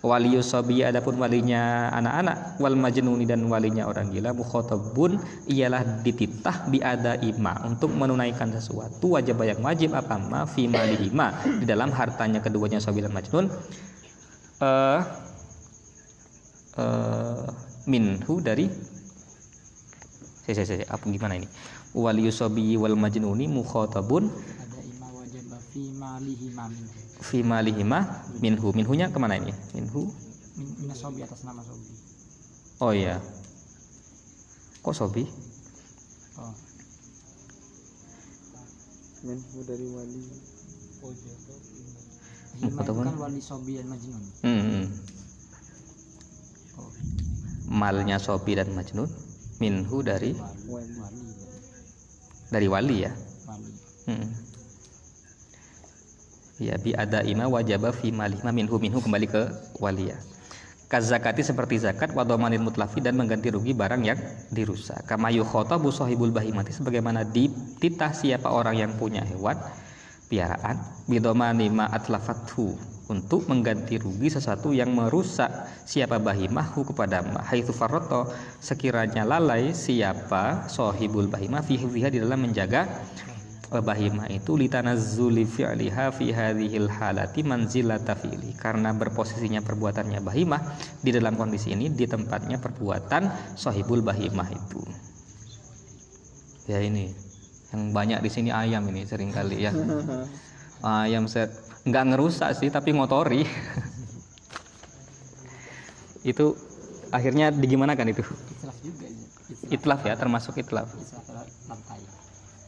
wali 0.07 0.39
yusabi 0.39 0.87
adapun 0.87 1.19
walinya 1.19 1.91
anak-anak 1.91 2.63
wal 2.63 2.79
majnuni 2.79 3.27
dan 3.27 3.43
walinya 3.51 3.91
orang 3.91 4.15
gila 4.15 4.31
mukhatabun 4.31 5.19
ialah 5.51 5.83
dititah 6.07 6.71
bi 6.71 6.79
ada 6.79 7.19
ima 7.21 7.59
untuk 7.67 7.91
menunaikan 7.91 8.55
sesuatu 8.55 9.19
wajib 9.19 9.43
yang 9.43 9.59
wajib 9.59 9.91
apa 9.99 10.15
ma 10.23 10.47
fi 10.47 10.71
malihima 10.71 11.35
di 11.59 11.67
dalam 11.67 11.91
hartanya 11.91 12.39
keduanya 12.39 12.79
sabi 12.79 13.03
dan 13.03 13.11
majnun. 13.11 13.51
Uh, 14.57 15.05
uh, 16.81 17.45
minhu 17.85 18.41
dari 18.41 18.73
saya 20.47 20.63
saya 20.63 20.87
apa 20.89 21.05
gimana 21.11 21.37
ini? 21.37 21.49
Wal 21.93 22.23
yusabi 22.23 22.79
wal 22.79 22.95
majnuni 22.95 23.51
mukhatabun 23.51 24.31
ada 24.31 24.81
ima 24.81 25.09
wajib 25.13 25.51
fi 25.75 25.83
malihima 25.93 26.71
minhu 26.71 26.96
fi 27.21 27.41
malihima 27.43 28.25
minhu. 28.41 28.73
Minhunya 28.77 29.09
ke 29.13 29.19
mana 29.21 29.37
ini? 29.41 29.53
Minhu? 29.73 30.11
Min, 30.57 30.93
sobi 30.97 31.21
atas 31.21 31.45
nama 31.45 31.61
sobi 31.61 31.93
oh 32.81 32.93
iya. 32.93 33.21
Kok 34.85 34.95
sobi? 34.95 35.25
Oh. 36.41 36.55
Minhu 39.25 39.59
dari 39.65 39.87
wali. 39.91 40.23
Hima 42.57 42.81
itu 42.83 42.93
kan 42.97 43.17
wali 43.21 43.41
sobi 43.41 43.77
dan 43.77 43.87
majnun. 43.93 44.23
Hmm, 44.41 44.63
hmm. 44.65 44.85
oh. 46.81 46.91
Malnya 47.69 48.17
sobi 48.17 48.57
dan 48.57 48.73
majnun 48.73 49.09
minhu 49.61 50.05
dari 50.05 50.33
wali 50.69 50.93
wali. 50.97 51.25
dari 52.49 52.67
wali 52.69 52.97
ya? 53.05 53.13
Wali. 53.49 53.73
Hmm. 54.09 54.46
Ya 56.57 56.77
bi 56.81 56.97
ada 56.97 57.21
ima 57.25 57.45
wajaba 57.49 57.93
fi 57.93 58.13
malihma 58.13 58.53
minhu 58.53 58.77
minhu 58.81 58.99
kembali 59.01 59.27
ke 59.29 59.43
walia. 59.81 60.17
Kazakati 60.87 61.43
seperti 61.43 61.83
zakat 61.83 62.15
wa 62.15 62.23
dhamanin 62.23 62.63
mutlafi 62.63 63.03
dan 63.03 63.19
mengganti 63.19 63.51
rugi 63.51 63.75
barang 63.75 64.07
yang 64.07 64.23
dirusak. 64.55 65.03
Kama 65.03 65.35
yukhatabu 65.35 65.91
sahibul 65.91 66.31
bahimati 66.31 66.71
sebagaimana 66.71 67.27
dititah 67.27 68.15
siapa 68.15 68.47
orang 68.47 68.79
yang 68.79 68.93
punya 68.95 69.27
hewan 69.27 69.59
piaraan 70.31 70.79
bidomani 71.11 71.71
ma 71.71 71.91
atlafathu 71.91 72.75
untuk 73.07 73.47
mengganti 73.47 74.03
rugi 74.03 74.31
sesuatu 74.35 74.75
yang 74.75 74.91
merusak 74.91 75.51
siapa 75.87 76.19
bahimahu 76.19 76.83
kepada 76.91 77.23
haitsu 77.47 77.71
farroto 77.71 78.27
sekiranya 78.59 79.23
lalai 79.23 79.71
siapa 79.71 80.67
sahibul 80.67 81.31
bahimah 81.31 81.63
fi 81.63 81.79
hifdhiha 81.79 82.11
di 82.11 82.19
dalam 82.19 82.43
menjaga 82.43 82.91
bahimah 83.71 84.31
itu 84.31 84.55
litanazzuli 84.55 85.43
fi'liha 85.43 86.15
fi 86.15 86.31
hadhil 86.31 86.87
halati 86.87 87.43
manzilata 87.43 88.15
fi'li. 88.15 88.55
Karena 88.55 88.95
berposisinya 88.95 89.61
perbuatannya 89.63 90.23
bahimah 90.23 90.63
di 91.03 91.11
dalam 91.11 91.35
kondisi 91.35 91.75
ini 91.75 91.91
di 91.91 92.07
tempatnya 92.07 92.63
perbuatan 92.63 93.57
sahibul 93.59 94.03
bahimah 94.07 94.49
itu. 94.55 94.81
Ya 96.71 96.83
ini 96.83 97.11
yang 97.75 97.91
banyak 97.91 98.23
di 98.23 98.31
sini 98.31 98.51
ayam 98.55 98.87
ini 98.91 99.03
sering 99.07 99.35
kali 99.35 99.67
ya. 99.67 99.75
Ayam 100.87 101.27
set 101.27 101.51
nggak 101.89 102.05
ngerusak 102.15 102.55
sih 102.55 102.71
tapi 102.71 102.95
ngotori. 102.95 103.43
Itu 106.27 106.59
akhirnya 107.15 107.55
digimanakan 107.55 108.11
itu? 108.11 108.27
Itlaf 108.27 108.77
juga 108.83 109.07
ya. 109.07 109.15
Itlaf, 109.47 109.71
itlaf 109.71 110.01
ya 110.03 110.15
termasuk 110.19 110.59
itlaf. 110.59 110.91
Itlaf. 110.91 111.96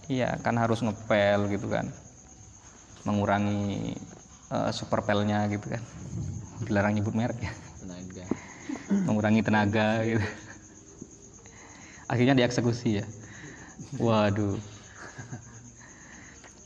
Iya, 0.08 0.40
kan 0.40 0.56
harus 0.56 0.80
ngepel 0.80 1.52
gitu 1.52 1.68
kan. 1.68 1.92
Mengurangi 3.04 3.92
uh, 4.48 4.72
superpelnya 4.72 5.44
gitu 5.52 5.68
kan. 5.68 5.84
Dilarang 6.64 6.96
nyebut 6.96 7.12
merek 7.12 7.38
ya. 7.44 7.52
tenaga 7.84 8.24
Mengurangi 9.04 9.40
tenaga 9.44 9.88
gitu. 10.08 10.24
Akhirnya 12.08 12.32
dieksekusi 12.32 13.04
ya. 13.04 13.04
Waduh. 14.00 14.56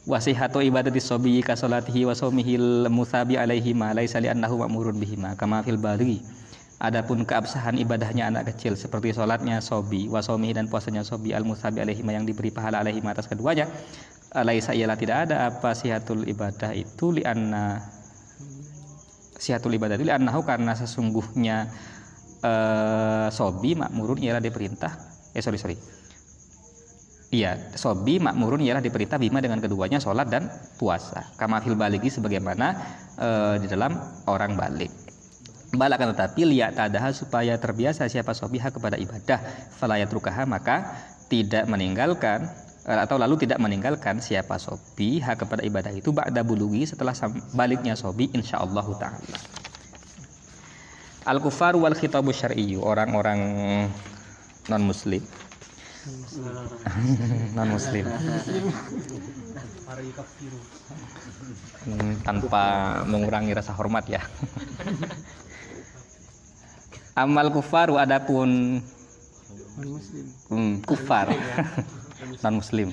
Wasihatu 0.07 0.63
ibadati 0.63 0.99
sobi 0.99 1.43
kasolatihi 1.43 2.07
wa 2.07 2.15
somihil 2.15 2.91
musabi 2.91 3.39
alaihi 3.39 3.75
ma 3.75 3.95
laisa 3.95 4.19
li 4.19 4.27
annahu 4.31 4.63
ma'murun 4.63 4.99
bihima 4.99 5.35
kama 5.35 5.67
fil 5.67 5.79
balighi. 5.79 6.23
Adapun 6.83 7.23
keabsahan 7.23 7.79
ibadahnya 7.79 8.27
anak 8.27 8.51
kecil 8.51 8.75
seperti 8.75 9.15
sholatnya 9.15 9.63
sobi, 9.63 10.11
wasomihi 10.11 10.59
dan 10.59 10.67
puasanya 10.67 11.07
sobi 11.07 11.31
al 11.31 11.47
musabi 11.47 11.79
alaihi 11.79 12.03
yang 12.03 12.27
diberi 12.27 12.51
pahala 12.51 12.83
alaihi 12.83 12.99
atas 13.07 13.31
keduanya. 13.31 13.71
Laisa 14.35 14.75
ialah 14.75 14.99
tidak 14.99 15.31
ada 15.31 15.47
apa 15.47 15.79
sihatul 15.79 16.27
ibadah 16.27 16.75
itu 16.75 17.15
li 17.15 17.23
anna 17.23 17.85
sihatul 19.37 19.77
ibadah 19.77 19.95
itu 20.01 20.09
li 20.09 20.15
annahu 20.15 20.41
karena 20.43 20.73
sesungguhnya 20.73 21.69
eh, 22.41 23.29
sobi 23.29 23.77
makmurun 23.77 24.25
ialah 24.25 24.41
diperintah 24.41 24.93
eh 25.37 25.45
sorry 25.45 25.61
sorry 25.61 25.77
Iya, 27.33 27.73
sobi 27.81 28.21
makmurun 28.21 28.61
ialah 28.61 28.85
diperintah 28.85 29.17
bima 29.17 29.41
dengan 29.41 29.57
keduanya 29.57 29.97
sholat 29.97 30.29
dan 30.29 30.53
puasa. 30.77 31.33
Kama 31.41 31.65
fil 31.65 31.81
baligi 31.81 32.13
sebagaimana 32.13 32.77
eh, 33.17 33.57
di 33.57 33.73
dalam 33.73 33.97
orang 34.29 34.53
balik. 34.53 35.02
Balakan 35.73 36.13
tetapi 36.13 36.45
lihat 36.45 36.77
tadaha 36.77 37.17
supaya 37.17 37.57
terbiasa 37.57 38.05
siapa 38.05 38.37
sobiha 38.37 38.69
kepada 38.69 39.01
ibadah. 39.01 39.41
Falayat 39.81 40.13
rukaha 40.13 40.45
maka 40.45 41.01
tidak 41.33 41.65
meninggalkan 41.65 42.45
atau 42.85 43.17
lalu 43.17 43.41
tidak 43.47 43.57
meninggalkan 43.57 44.21
siapa 44.21 44.61
sobiha 44.61 45.33
kepada 45.39 45.65
ibadah 45.65 45.95
itu 45.95 46.13
ba'da 46.13 46.45
bulugi 46.45 46.85
setelah 46.85 47.17
baliknya 47.57 47.97
sobi 47.97 48.29
insyaallah 48.37 48.87
taala. 49.01 49.39
Al 51.25 51.39
kufar 51.41 51.79
wal 51.79 51.97
khitabu 51.97 52.35
syar'iyyu 52.35 52.83
orang-orang 52.83 53.41
non 54.69 54.83
muslim 54.83 55.23
non 57.57 57.69
muslim 57.73 58.07
Hmm, 61.83 62.15
tanpa 62.23 62.63
mengurangi 63.05 63.53
rasa 63.53 63.75
hormat 63.75 64.07
ya 64.07 64.23
amal 67.17 67.49
kufaru 67.53 67.97
adapun. 67.97 68.81
Non 69.73 69.89
muslim. 69.97 70.25
hmm, 70.53 70.75
kufar. 70.85 71.33
Non 72.45 72.61
muslim 72.61 72.93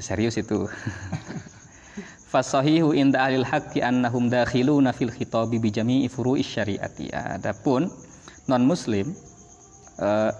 serius 0.00 0.40
itu. 0.40 0.64
Fasahihu 2.32 2.96
inda 2.96 3.28
ahlil 3.28 3.44
haqqi 3.44 3.84
annahum 3.84 4.32
dakhiluna 4.32 4.96
fil 4.96 5.12
khitabi 5.12 5.60
bi 5.60 5.68
jami'i 5.68 6.08
furu'is 6.08 6.48
syariati. 6.48 7.12
Adapun 7.12 7.92
non 8.48 8.62
muslim 8.64 9.12
eh, 10.00 10.32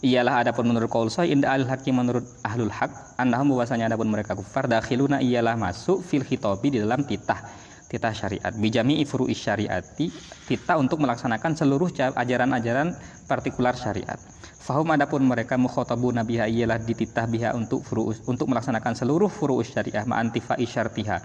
ialah 0.00 0.46
adapun 0.46 0.64
menurut 0.72 0.88
qaul 0.88 1.12
sahih 1.12 1.36
inda 1.36 1.52
ahlil 1.52 1.68
haqqi 1.68 1.92
menurut 1.92 2.24
ahlul 2.48 2.72
haq 2.72 2.88
annahum 3.20 3.52
bahwasanya 3.52 3.92
adapun 3.92 4.08
mereka 4.08 4.32
kufar 4.32 4.64
dakhiluna 4.64 5.20
ialah 5.20 5.52
masuk 5.60 6.00
fil 6.00 6.24
khitabi 6.24 6.72
di 6.72 6.78
dalam 6.80 7.04
titah 7.04 7.44
titah 7.88 8.12
syariat. 8.12 8.52
Bijami 8.52 9.00
ifru 9.00 9.26
syariati 9.26 10.12
kita 10.46 10.76
untuk 10.76 11.00
melaksanakan 11.00 11.56
seluruh 11.56 11.88
ajaran-ajaran 12.14 12.92
partikular 13.24 13.72
syariat. 13.74 14.20
Fahum 14.60 14.92
adapun 14.92 15.24
mereka 15.24 15.56
mukhotabu 15.56 16.12
nabiha 16.12 16.44
ialah 16.44 16.76
dititah 16.76 17.24
biha 17.24 17.56
untuk 17.56 17.80
furu 17.80 18.12
untuk 18.28 18.52
melaksanakan 18.52 18.92
seluruh 18.92 19.32
furu 19.32 19.64
syariah 19.64 20.04
ma'antifa 20.04 20.60
isyartiha. 20.60 21.16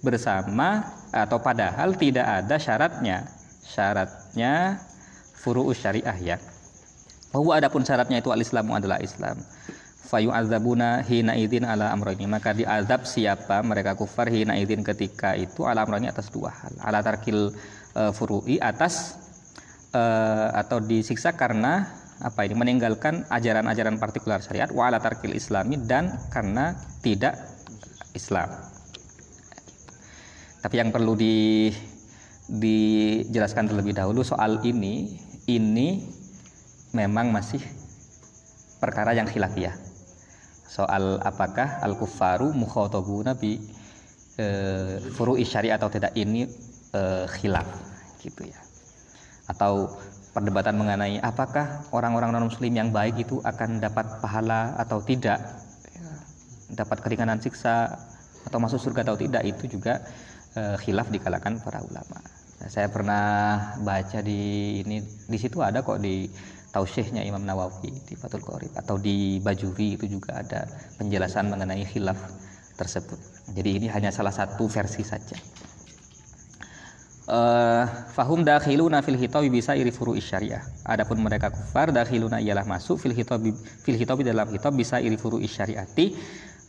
Bersama 0.00 0.84
atau 1.12 1.36
padahal 1.40 1.92
tidak 2.00 2.24
ada 2.24 2.56
syaratnya. 2.56 3.28
Syaratnya 3.60 4.80
furu 5.36 5.68
syariah 5.76 6.16
ya. 6.16 6.36
Bahwa 7.36 7.52
adapun 7.52 7.84
syaratnya 7.84 8.24
itu 8.24 8.32
al-islamu 8.32 8.72
adalah 8.72 8.96
Islam 9.04 9.36
fayu 10.06 10.30
azabuna 10.30 11.02
hina 11.02 11.34
idin 11.34 11.66
ala 11.66 11.90
amroini. 11.90 12.30
Maka 12.30 12.54
diazab 12.54 13.02
siapa? 13.04 13.60
Mereka 13.66 13.98
kufar 13.98 14.30
hina 14.30 14.54
idin 14.54 14.86
ketika 14.86 15.34
itu 15.34 15.66
ala 15.66 15.82
amroini 15.82 16.06
atas 16.06 16.30
dua 16.30 16.54
hal. 16.54 16.72
Ala 16.78 17.02
tarkil 17.02 17.50
uh, 17.98 18.12
furu'i 18.14 18.62
atas 18.62 19.18
uh, 19.90 20.54
atau 20.54 20.78
disiksa 20.78 21.34
karena 21.34 21.90
apa 22.16 22.48
ini 22.48 22.56
meninggalkan 22.56 23.28
ajaran-ajaran 23.28 24.00
partikular 24.00 24.40
syariat 24.40 24.72
wa 24.72 24.88
ala 24.88 25.02
tarkil 25.02 25.36
islami 25.36 25.76
dan 25.76 26.14
karena 26.30 26.78
tidak 27.02 27.36
Islam. 28.16 28.48
Tapi 30.64 30.74
yang 30.80 30.88
perlu 30.88 31.12
di 31.12 31.68
dijelaskan 32.46 33.68
terlebih 33.68 33.92
dahulu 33.92 34.22
soal 34.22 34.62
ini 34.62 35.18
ini 35.50 36.06
memang 36.94 37.34
masih 37.34 37.58
perkara 38.78 39.12
yang 39.12 39.26
khilafiyah 39.26 39.74
soal 40.76 41.16
apakah 41.24 41.80
al 41.80 41.96
kufaru 41.96 42.52
mukhatabuna 42.52 43.32
bi 43.32 43.56
e, 44.36 44.46
furu'i 45.16 45.44
syariat 45.48 45.80
atau 45.80 45.88
tidak 45.88 46.12
ini 46.12 46.44
e, 46.92 47.02
khilaf 47.40 47.64
gitu 48.20 48.44
ya. 48.44 48.60
Atau 49.48 49.96
perdebatan 50.36 50.76
mengenai 50.76 51.16
apakah 51.24 51.88
orang-orang 51.96 52.36
non 52.36 52.52
muslim 52.52 52.76
yang 52.76 52.92
baik 52.92 53.16
itu 53.24 53.40
akan 53.40 53.80
dapat 53.80 54.20
pahala 54.20 54.76
atau 54.76 55.00
tidak 55.00 55.40
Ya, 55.96 56.12
dapat 56.76 57.00
keringanan 57.00 57.40
siksa 57.40 57.96
atau 58.44 58.58
masuk 58.60 58.76
surga 58.76 59.00
atau 59.08 59.16
tidak 59.16 59.48
itu 59.48 59.80
juga 59.80 60.04
e, 60.52 60.76
khilaf 60.84 61.08
para 61.64 61.80
ulama. 61.80 62.20
Nah, 62.56 62.68
saya 62.72 62.88
pernah 62.88 63.24
baca 63.80 64.18
di 64.20 64.40
ini 64.84 65.00
di 65.04 65.38
situ 65.40 65.60
ada 65.60 65.80
kok 65.80 66.00
di 66.00 66.28
tausiahnya 66.76 67.24
Imam 67.24 67.40
Nawawi 67.40 67.88
di 68.04 68.12
Fathul 68.12 68.44
Qorib 68.44 68.76
atau 68.76 69.00
di 69.00 69.40
Bajuri 69.40 69.96
itu 69.96 70.04
juga 70.04 70.44
ada 70.44 70.68
penjelasan 71.00 71.48
mengenai 71.48 71.88
khilaf 71.88 72.20
tersebut. 72.76 73.16
Jadi 73.56 73.80
ini 73.80 73.86
hanya 73.88 74.12
salah 74.12 74.36
satu 74.36 74.68
versi 74.68 75.00
saja. 75.00 75.40
Eh, 77.26 77.84
fahum 78.14 78.46
dakhiluna 78.46 79.02
fil 79.02 79.18
hitabi 79.18 79.50
bisa 79.50 79.74
iri 79.74 79.90
furu 79.90 80.14
syariah. 80.14 80.62
Adapun 80.86 81.18
mereka 81.18 81.50
kufar 81.50 81.90
dakhiluna 81.90 82.38
ialah 82.38 82.62
masuk 82.62 83.02
fil 83.02 83.16
hitabi 83.16 83.50
fil 83.82 83.98
hitabi 83.98 84.22
dalam 84.22 84.46
hitab 84.46 84.70
bisa 84.76 85.02
iri 85.02 85.18
furu 85.18 85.42
syariati 85.42 86.14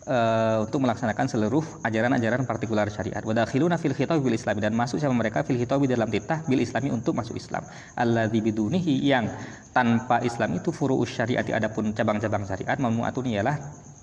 eh, 0.08 0.58
untuk 0.64 0.80
melaksanakan 0.82 1.28
seluruh 1.28 1.84
ajaran-ajaran 1.84 2.48
partikular 2.48 2.88
syariat. 2.88 3.20
Wa 3.22 3.36
dakhiluna 3.36 3.76
fil 3.76 3.94
hitabi 3.94 4.24
bil 4.24 4.40
islami 4.40 4.64
dan 4.64 4.74
masuk 4.74 4.98
sama 5.04 5.20
mereka 5.20 5.44
fil 5.44 5.60
hitabi 5.60 5.86
dalam 5.86 6.08
titah 6.08 6.48
bil 6.48 6.64
islami 6.64 6.90
untuk 6.90 7.14
masuk 7.14 7.36
Islam. 7.36 7.68
Alladzi 8.00 8.40
bidunihi 8.40 8.96
yang 9.04 9.28
tanpa 9.76 10.24
Islam 10.24 10.56
itu 10.58 10.72
furu 10.72 10.98
syariati 11.04 11.52
adapun 11.52 11.92
cabang-cabang 11.92 12.48
syariat 12.48 12.80
mamnuatun 12.80 13.28
ialah 13.28 13.56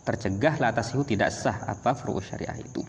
tercegah 0.04 0.60
la 0.60 0.70
tasihu 0.70 1.02
tidak 1.02 1.32
sah 1.32 1.64
apa 1.64 1.96
furu 1.96 2.20
syariah 2.20 2.54
itu. 2.60 2.84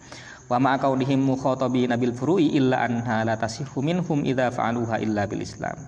Wa 0.46 0.62
ma 0.62 0.78
kaunihim 0.78 1.24
mukhatabina 1.26 1.98
bil 1.98 2.14
furu'i 2.14 2.54
illa 2.54 2.86
anha 2.86 3.26
la 3.26 3.34
tasihu 3.40 3.82
minhum 3.82 4.22
idza 4.22 4.52
fa'aluha 4.54 5.02
illa 5.02 5.26
bil 5.26 5.42
Islam. 5.42 5.80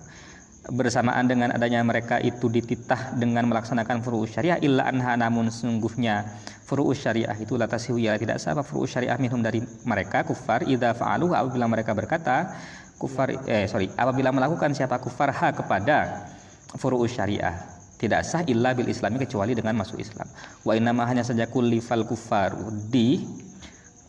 Bersamaan 0.68 1.31
dengan 1.31 1.56
adanya 1.56 1.80
mereka 1.84 2.19
itu 2.19 2.52
dititah 2.52 3.15
dengan 3.15 3.48
melaksanakan 3.48 4.03
furu 4.03 4.27
syariah 4.27 4.60
illa 4.60 4.84
anha 4.88 5.15
namun 5.15 5.48
sungguhnya 5.48 6.27
furu 6.68 6.91
syariah 6.91 7.35
itu 7.39 7.56
latasihu 7.56 7.95
ya 7.95 8.19
tidak 8.19 8.44
sah 8.44 8.57
furu 8.64 8.84
syariah 8.84 9.15
minhum 9.15 9.39
dari 9.39 9.64
mereka 9.88 10.27
kufar 10.27 10.68
idza 10.68 10.91
fa'alu 10.91 11.31
apabila 11.31 11.72
mereka 11.72 11.95
berkata 11.95 12.52
kufar 12.99 13.31
eh 13.48 13.69
sorry 13.69 13.88
apabila 13.95 14.35
melakukan 14.35 14.76
siapa 14.76 14.99
kufar 14.99 15.31
ha 15.31 15.56
kepada 15.56 16.27
furu 16.76 17.07
syariah. 17.07 17.56
Tidak 17.98 18.22
sah 18.22 18.45
illa 18.45 18.77
bil 18.77 18.91
islami 18.91 19.18
kecuali 19.18 19.57
dengan 19.57 19.73
masuk 19.80 19.98
Islam. 19.98 20.30
Wa 20.61 20.77
inama 20.77 21.07
hanya 21.10 21.26
saja 21.26 21.49
kulli 21.49 21.81
fal 21.81 22.06
kufar 22.06 22.53
di 22.94 23.26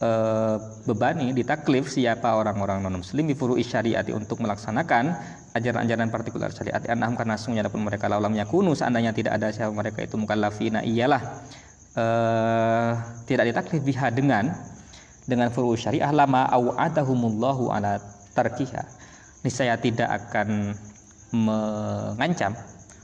eh, 0.02 0.56
bebani 0.84 1.32
ditaklif 1.32 1.88
siapa 1.88 2.36
orang-orang 2.36 2.84
non 2.84 3.00
muslim 3.00 3.24
di 3.24 3.32
furu 3.32 3.56
syariati 3.56 4.12
untuk 4.12 4.44
melaksanakan 4.44 5.04
ajaran-ajaran 5.58 6.08
partikular 6.08 6.50
syariat. 6.54 6.80
Anahum 6.88 7.18
karena 7.18 7.34
sungguhnya 7.34 7.68
pun 7.68 7.82
mereka 7.82 8.06
laulam 8.06 8.32
yakunu 8.32 8.72
seandainya 8.72 9.10
tidak 9.12 9.36
ada 9.36 9.50
siapa 9.50 9.74
mereka 9.74 10.00
itu 10.00 10.14
mukallafina 10.14 10.80
iyalah 10.86 11.22
eh, 11.98 12.92
tidak 13.26 13.44
ditaklif 13.52 13.82
biha 13.82 14.08
dengan 14.14 14.54
dengan 15.28 15.52
furu 15.52 15.76
syariah 15.76 16.08
lama 16.08 16.48
au'adahumullahu 16.48 17.68
ala 17.68 18.00
tarkiha. 18.32 18.82
Niscaya 19.44 19.76
tidak 19.76 20.08
akan 20.08 20.72
mengancam 21.36 22.56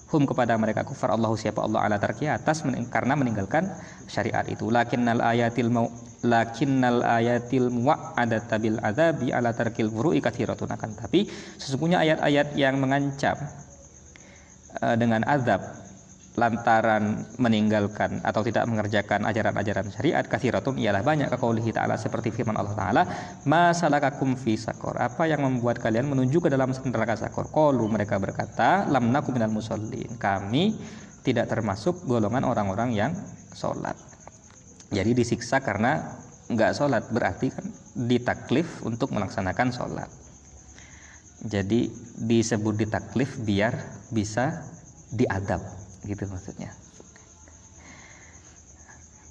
hum 0.08 0.24
kepada 0.24 0.56
mereka 0.56 0.86
kufar. 0.86 1.12
Allahu 1.12 1.36
siapa? 1.36 1.60
Allah 1.60 1.84
ala 1.84 1.96
tarkiha 2.00 2.40
atas 2.40 2.64
mening- 2.64 2.88
karena 2.88 3.18
meninggalkan 3.18 3.68
syariat 4.08 4.46
itu. 4.48 4.70
Lakinnal 4.70 5.20
ayatil 5.20 5.68
mau 5.68 5.90
lakinnal 6.24 7.04
ayatil 7.04 7.68
mu'addata 7.68 8.56
bil 8.58 8.80
adzabi 8.80 9.30
ala 9.30 9.52
tarkil 9.52 9.92
furu'i 9.92 10.24
katsiratun 10.24 10.72
akan 10.72 10.90
tapi 10.96 11.28
sesungguhnya 11.60 12.00
ayat-ayat 12.00 12.56
yang 12.56 12.80
mengancam 12.80 13.36
eh, 14.80 14.96
dengan 14.96 15.22
azab 15.28 15.84
lantaran 16.34 17.22
meninggalkan 17.38 18.18
atau 18.26 18.42
tidak 18.42 18.66
mengerjakan 18.66 19.22
ajaran-ajaran 19.22 19.86
syariat 19.94 20.26
kathiratun 20.26 20.74
ialah 20.82 21.06
banyak. 21.06 21.30
Kekaulihi 21.30 21.70
ta'ala 21.70 21.94
seperti 21.94 22.34
firman 22.34 22.58
Allah 22.58 22.74
ta'ala 22.74 23.02
masalakakum 23.46 24.34
fi 24.34 24.58
sakor. 24.58 24.98
Apa 24.98 25.30
yang 25.30 25.46
membuat 25.46 25.78
kalian 25.78 26.10
menuju 26.10 26.42
ke 26.42 26.48
dalam 26.50 26.74
neraka 26.74 27.14
sakor? 27.14 27.46
Qalu 27.54 27.86
mereka 27.86 28.18
berkata 28.18 28.90
lam 28.90 29.14
naku 29.14 29.30
minal 29.30 29.54
musallin. 29.54 30.18
Kami 30.18 30.74
tidak 31.22 31.48
termasuk 31.48 32.02
golongan 32.04 32.42
orang-orang 32.44 32.90
yang 32.92 33.10
sholat 33.54 34.13
jadi 34.94 35.10
disiksa 35.10 35.58
karena 35.58 36.22
nggak 36.46 36.72
sholat 36.78 37.10
berarti 37.10 37.50
kan 37.50 37.66
ditaklif 37.94 38.80
untuk 38.86 39.10
melaksanakan 39.10 39.74
sholat. 39.74 40.10
Jadi 41.44 41.90
disebut 42.14 42.78
ditaklif 42.78 43.36
biar 43.42 43.74
bisa 44.08 44.64
diadab 45.10 45.60
gitu 46.06 46.24
maksudnya 46.30 46.83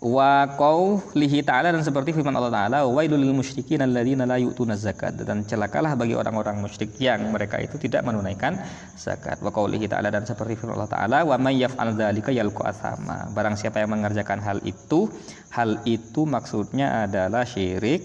wa 0.03 0.43
qaulihi 0.59 1.47
ta'ala 1.47 1.71
dan 1.71 1.79
seperti 1.79 2.11
firman 2.11 2.35
Allah 2.35 2.51
taala 2.51 2.79
wailul 2.91 3.23
lil 3.23 3.31
musyrikin 3.31 3.79
alladzina 3.87 4.27
la 4.27 4.35
yu'tuna 4.35 4.75
zakat. 4.75 5.15
Dan 5.23 5.47
celakalah 5.47 5.95
bagi 5.95 6.11
orang-orang 6.11 6.59
musyrik 6.59 6.99
yang 6.99 7.23
mereka 7.31 7.63
itu 7.63 7.79
tidak 7.79 8.03
menunaikan 8.03 8.59
zakat. 8.99 9.39
Wa 9.39 9.47
qaulihi 9.55 9.87
ta'ala 9.87 10.11
dan 10.11 10.27
seperti 10.27 10.59
firman 10.59 10.75
Allah 10.75 10.91
taala 10.91 11.19
wa 11.23 11.39
may 11.39 11.55
yaf'al 11.63 11.95
dzalika 11.95 12.35
yalqa 12.35 12.75
athama. 12.75 13.31
Barang 13.31 13.55
siapa 13.55 13.79
yang 13.79 13.95
mengerjakan 13.95 14.43
hal 14.43 14.59
itu 14.67 15.07
hal 15.55 15.79
itu 15.87 16.27
maksudnya 16.27 17.07
adalah 17.07 17.47
syirik 17.47 18.03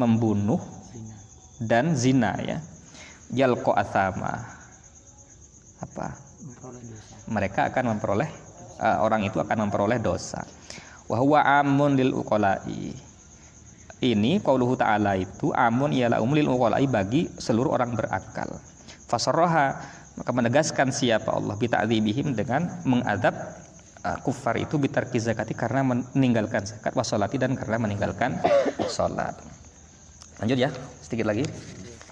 membunuh 0.00 0.64
dan 1.60 1.92
zina 1.92 2.32
ya. 2.40 2.64
Yalqa 3.28 3.76
athama. 3.76 4.32
Apa? 5.84 6.16
Mereka 7.28 7.68
akan 7.68 7.92
memperoleh 7.92 8.45
uh, 8.80 9.04
orang 9.04 9.24
itu 9.26 9.40
akan 9.40 9.68
memperoleh 9.68 10.00
dosa. 10.00 10.44
Wa 11.06 11.22
huwa 11.22 11.42
amun 11.42 11.94
lil 11.94 12.12
uqala'i. 12.12 12.92
Ini 13.96 14.44
qauluhu 14.44 14.76
ta'ala 14.76 15.16
itu 15.16 15.54
amun 15.56 15.94
ialah 15.94 16.20
umum 16.20 16.36
lil 16.36 16.50
uqala'i 16.52 16.84
bagi 16.84 17.30
seluruh 17.40 17.72
orang 17.72 17.96
berakal. 17.96 18.60
Fasarraha 19.06 19.66
maka 20.16 20.30
menegaskan 20.32 20.90
siapa 20.90 21.28
Allah 21.32 21.56
bita'dzibihim 21.56 22.32
dengan 22.32 22.68
mengadab 22.88 23.36
uh, 24.04 24.18
kufar 24.24 24.56
itu 24.56 24.80
bitarki 24.80 25.20
zakati 25.20 25.52
karena 25.52 25.84
meninggalkan 25.84 26.64
zakat 26.64 26.96
wasolati 26.96 27.36
dan 27.36 27.52
karena 27.56 27.76
meninggalkan 27.80 28.40
salat. 28.88 29.36
Lanjut 30.40 30.58
ya, 30.60 30.68
sedikit 31.00 31.28
lagi 31.28 31.44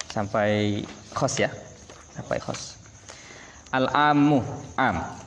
sampai 0.09 0.81
khos 1.13 1.35
ya. 1.37 1.49
Sampai 2.15 2.39
khos. 2.39 2.79
Al-amu 3.75 4.39
am 4.79 5.24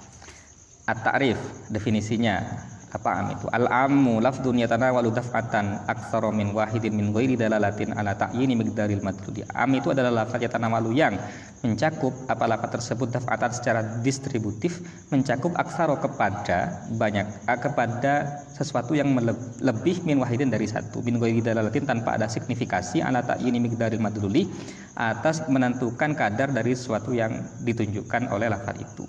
At-ta'rif 0.88 1.36
definisinya 1.68 2.40
apa 2.88 3.20
am 3.20 3.26
itu? 3.36 3.46
Al-ammu 3.52 4.16
lafdun 4.24 4.56
yatanawalu 4.64 5.12
daf'atan 5.12 5.84
aktsara 5.84 6.32
min 6.32 6.56
wahidin 6.56 6.96
min 6.96 7.12
ghairi 7.12 7.36
dalalatin 7.36 7.92
ala 7.92 8.16
ta'yini 8.16 8.56
miqdaril 8.56 9.04
madludi. 9.04 9.44
Am 9.52 9.68
itu 9.76 9.92
adalah 9.92 10.24
lafaz 10.24 10.40
yatanawalu 10.40 10.96
yang 10.96 11.20
mencakup 11.60 12.16
apa 12.32 12.48
lafaz 12.48 12.80
tersebut 12.80 13.12
daf'atan 13.12 13.50
secara 13.52 13.80
distributif 14.00 14.80
mencakup 15.12 15.52
aksaro 15.60 16.00
kepada 16.00 16.88
banyak 16.96 17.28
ah, 17.44 17.58
kepada 17.60 18.40
sesuatu 18.56 18.96
yang 18.96 19.12
lebih 19.60 20.00
min 20.08 20.24
wahidin 20.24 20.48
dari 20.48 20.64
satu 20.64 21.04
min 21.04 21.20
ghairi 21.20 21.44
dalalatin 21.44 21.84
tanpa 21.84 22.16
ada 22.16 22.24
signifikasi 22.24 23.04
ala 23.04 23.20
ta'yini 23.20 23.60
miqdaril 23.60 24.00
madluli 24.00 24.48
atas 24.96 25.44
menentukan 25.52 26.16
kadar 26.16 26.56
dari 26.56 26.72
sesuatu 26.72 27.12
yang 27.12 27.44
ditunjukkan 27.68 28.32
oleh 28.32 28.48
lafaz 28.48 28.80
itu. 28.80 29.04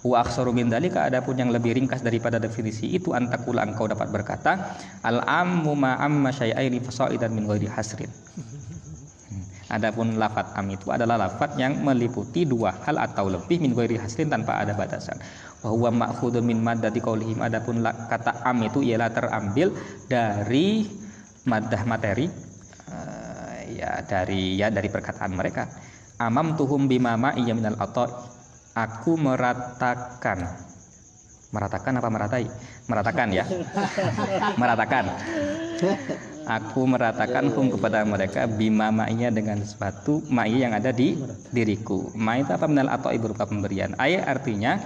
Wa 0.00 0.24
aksaru 0.24 0.56
min 0.56 0.72
dalika 0.72 1.04
adapun 1.04 1.36
yang 1.36 1.52
lebih 1.52 1.76
ringkas 1.76 2.00
daripada 2.00 2.40
definisi 2.40 2.88
itu 2.88 3.12
antakula 3.12 3.68
engkau 3.68 3.84
dapat 3.84 4.08
berkata 4.08 4.80
al 5.04 5.20
ammu 5.20 5.76
ma 5.76 6.00
amma 6.00 6.32
syai'aini 6.32 6.80
fasaidan 6.80 7.36
min 7.36 7.44
ghairi 7.44 7.68
hasrin. 7.68 8.08
Hmm. 8.08 9.44
Adapun 9.76 10.16
lafat 10.16 10.56
am 10.56 10.72
itu 10.72 10.88
adalah 10.88 11.20
lafat 11.20 11.52
yang 11.60 11.84
meliputi 11.84 12.48
dua 12.48 12.72
hal 12.88 12.96
atau 12.96 13.28
lebih 13.28 13.60
min 13.60 13.76
ghairi 13.76 14.00
hasrin 14.00 14.32
tanpa 14.32 14.64
ada 14.64 14.72
batasan. 14.72 15.20
Wa 15.60 15.68
huwa 15.68 15.92
ma'khudun 15.92 16.48
min 16.48 16.64
maddati 16.64 17.04
qaulihim 17.04 17.44
adapun 17.44 17.84
kata 17.84 18.40
am 18.40 18.56
itu 18.64 18.80
ialah 18.80 19.12
terambil 19.12 19.76
dari 20.08 20.88
maddah 21.44 21.82
materi 21.84 22.24
eh, 22.88 23.58
ya 23.76 24.00
dari 24.08 24.56
ya 24.56 24.72
dari 24.72 24.88
perkataan 24.88 25.36
mereka. 25.36 25.68
Amam 26.16 26.56
tuhum 26.56 26.88
bima 26.88 27.20
ma'iya 27.20 27.52
minal 27.52 27.76
ata'i 27.76 28.39
aku 28.74 29.18
meratakan. 29.18 30.68
Meratakan 31.50 31.98
apa 31.98 32.08
meratai? 32.14 32.46
Meratakan 32.86 33.28
ya. 33.34 33.42
Meratakan. 34.60 35.04
Aku 36.50 36.82
meratakan 36.86 37.50
hum 37.50 37.74
kepada 37.74 38.02
mereka 38.02 38.46
bima 38.46 38.90
ma'inya 38.90 39.30
dengan 39.30 39.62
sesuatu 39.62 40.22
ma'i 40.30 40.62
yang 40.62 40.74
ada 40.74 40.90
di 40.90 41.18
diriku. 41.54 42.10
Ma'i 42.14 42.42
itu 42.42 42.50
apa? 42.54 42.66
Minal 42.70 42.90
atau 42.90 43.10
berupa 43.14 43.46
pemberian. 43.46 43.94
Ayat 43.98 44.26
artinya 44.26 44.78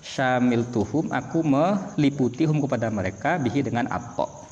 syamil 0.00 0.64
tuhum 0.72 1.08
aku 1.12 1.40
meliputi 1.44 2.48
hum 2.48 2.64
kepada 2.64 2.88
mereka 2.88 3.36
bihi 3.40 3.64
dengan 3.64 3.88
atau 3.92 4.45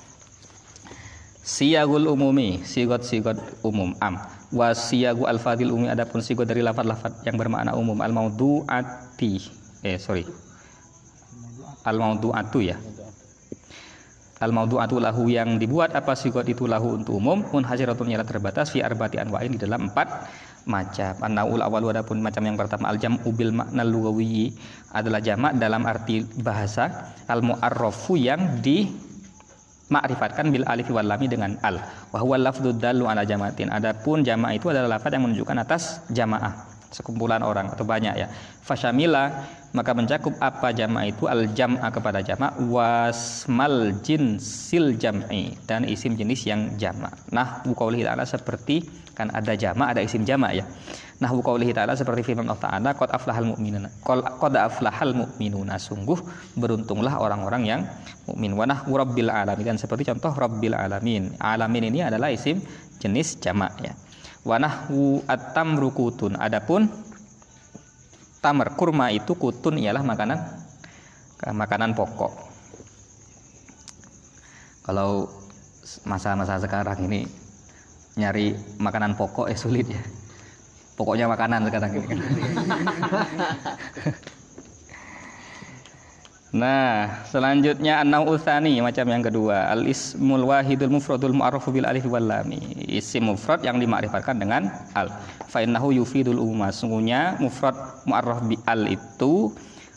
Siyagul 1.45 2.09
umumi, 2.09 2.65
sigot 2.65 3.05
sigot 3.05 3.37
umum 3.61 3.93
am. 4.01 4.17
Wa 4.49 4.73
siyagu 4.73 5.29
al 5.29 5.37
fadil 5.37 5.77
umi 5.77 5.93
adapun 5.93 6.25
sigot 6.25 6.49
dari 6.49 6.65
lafad-lafad 6.65 7.21
yang 7.29 7.37
bermakna 7.37 7.77
umum 7.77 8.01
al 8.01 8.17
mauduati. 8.17 9.45
Eh 9.85 10.01
sorry. 10.01 10.25
Al 11.85 12.01
mauduatu 12.01 12.65
ya. 12.65 12.81
Al 14.41 14.57
mauduatu 14.57 14.97
lahu 14.97 15.29
yang 15.29 15.61
dibuat 15.61 15.93
apa 15.93 16.17
sigot 16.17 16.49
itu 16.49 16.65
lahu 16.65 16.97
untuk 16.97 17.21
umum 17.21 17.45
pun 17.45 17.61
hajaratun 17.61 18.09
ialah 18.09 18.25
terbatas 18.25 18.73
fi 18.73 18.81
arbati 18.81 19.21
anwa'in 19.21 19.53
di 19.53 19.61
dalam 19.61 19.93
empat 19.93 20.09
macam. 20.65 21.13
An-naul 21.21 21.61
awalu 21.61 21.93
adapun 21.93 22.25
macam 22.25 22.41
yang 22.41 22.57
pertama 22.57 22.89
al 22.89 22.97
jam'u 22.97 23.29
bil 23.37 23.53
makna 23.53 23.85
lugawi 23.85 24.49
adalah 24.97 25.21
jamak 25.21 25.61
dalam 25.61 25.85
arti 25.85 26.25
bahasa 26.41 27.13
al 27.29 27.45
mu'arrafu 27.45 28.17
yang 28.17 28.65
di 28.65 29.13
ma'rifatkan 29.89 30.49
bil 30.53 30.65
alif 30.69 30.89
wal 30.93 31.05
lami 31.05 31.27
dengan 31.29 31.57
al. 31.65 31.81
Wa 32.13 32.21
huwa 32.21 32.41
ala 33.09 33.23
jamaatin. 33.25 33.73
Adapun 33.73 34.25
jamaah 34.25 34.53
itu 34.57 34.69
adalah 34.69 35.01
lafaz 35.01 35.13
yang 35.13 35.25
menunjukkan 35.29 35.57
atas 35.61 35.83
jamaah 36.13 36.74
sekumpulan 36.95 37.43
orang 37.43 37.75
atau 37.75 37.83
banyak 37.83 38.15
ya. 38.15 38.31
Fasyamila 38.63 39.51
maka 39.75 39.91
mencakup 39.91 40.39
apa 40.39 40.71
jamaah 40.71 41.11
itu? 41.11 41.27
Al 41.27 41.51
jam'a 41.51 41.91
kepada 41.91 42.23
jamaah 42.23 42.55
wasmal 42.71 43.99
jinsil 44.07 44.95
jam'i 44.95 45.59
dan 45.67 45.83
isim 45.83 46.15
jenis 46.15 46.47
yang 46.47 46.79
jamaah 46.79 47.11
nah 47.35 47.59
qaulihi 47.67 48.07
ta'ala 48.07 48.23
seperti 48.23 48.87
kan 49.19 49.35
ada 49.35 49.59
jamaah 49.59 49.91
ada 49.91 50.01
isim 50.07 50.23
jamaah 50.23 50.55
ya. 50.55 50.65
Nah 51.19 51.31
qaulihi 51.35 51.75
ta'ala 51.75 51.99
seperti 51.99 52.23
firman 52.23 52.47
Allah 52.47 52.63
ta'ala 52.63 52.91
qad 52.95 53.11
aflahal 53.11 53.51
mu'minuna 53.51 53.91
qad 54.07 54.55
aflahal 54.55 55.13
mu'minuna. 55.19 55.75
Sungguh 55.83 56.19
beruntunglah 56.55 57.19
orang-orang 57.19 57.63
yang 57.67 57.81
mukmin. 58.31 58.55
Wa 58.55 58.71
nahwu 58.71 58.95
rabbil 58.95 59.31
alamin 59.31 59.75
dan 59.75 59.79
seperti 59.83 60.07
contoh 60.07 60.31
rabbil 60.31 60.79
alamin. 60.79 61.35
Alamin 61.43 61.91
ini 61.91 62.07
adalah 62.07 62.31
isim 62.31 62.63
jenis 63.03 63.43
jamak 63.43 63.75
ya 63.83 63.93
wa 64.45 64.57
nahwu 64.61 65.25
at-tamrukutun 65.25 66.37
adapun 66.37 66.93
tamar 68.45 68.77
kurma 68.77 69.09
itu 69.09 69.33
kutun 69.33 69.81
ialah 69.81 70.05
makanan 70.05 70.37
makanan 71.53 71.97
pokok. 71.97 72.33
Kalau 74.85 75.29
masa-masa 76.05 76.61
sekarang 76.61 77.09
ini 77.09 77.25
nyari 78.21 78.53
makanan 78.81 79.17
pokok 79.17 79.49
eh 79.49 79.57
sulit 79.57 79.89
ya. 79.89 80.01
Pokoknya 80.95 81.27
makanan 81.27 81.67
sekarang 81.67 81.91
ini 81.97 82.05
Nah, 86.55 87.27
selanjutnya 87.27 87.99
an 87.99 88.15
usani 88.31 88.79
macam 88.79 89.11
yang 89.11 89.27
kedua, 89.27 89.75
al 89.75 89.91
ismul 89.91 90.47
wahidul 90.47 90.87
mufradul 90.87 91.35
mu'arrafu 91.35 91.75
bil 91.75 91.83
alif 91.83 92.07
wal 92.07 92.23
lam. 92.23 92.47
Isim 92.87 93.27
mufrad 93.27 93.67
yang 93.67 93.83
dimakrifatkan 93.83 94.39
dengan 94.39 94.71
al. 94.95 95.11
Fa 95.51 95.67
innahu 95.67 95.91
yufidul 95.91 96.39
umma. 96.39 96.71
Sungguhnya 96.71 97.35
mufrad 97.43 97.75
mu'arraf 98.07 98.47
bi 98.47 98.55
al 98.71 98.87
itu 98.87 99.51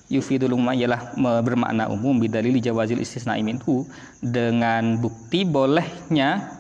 yufidul 0.10 0.58
umma 0.58 0.74
ialah 0.74 1.14
bermakna 1.46 1.94
umum 1.94 2.18
bidalili 2.18 2.58
jawazil 2.58 2.98
istisna'i 2.98 3.46
minhu 3.46 3.86
dengan 4.26 4.98
bukti 4.98 5.46
bolehnya 5.46 6.57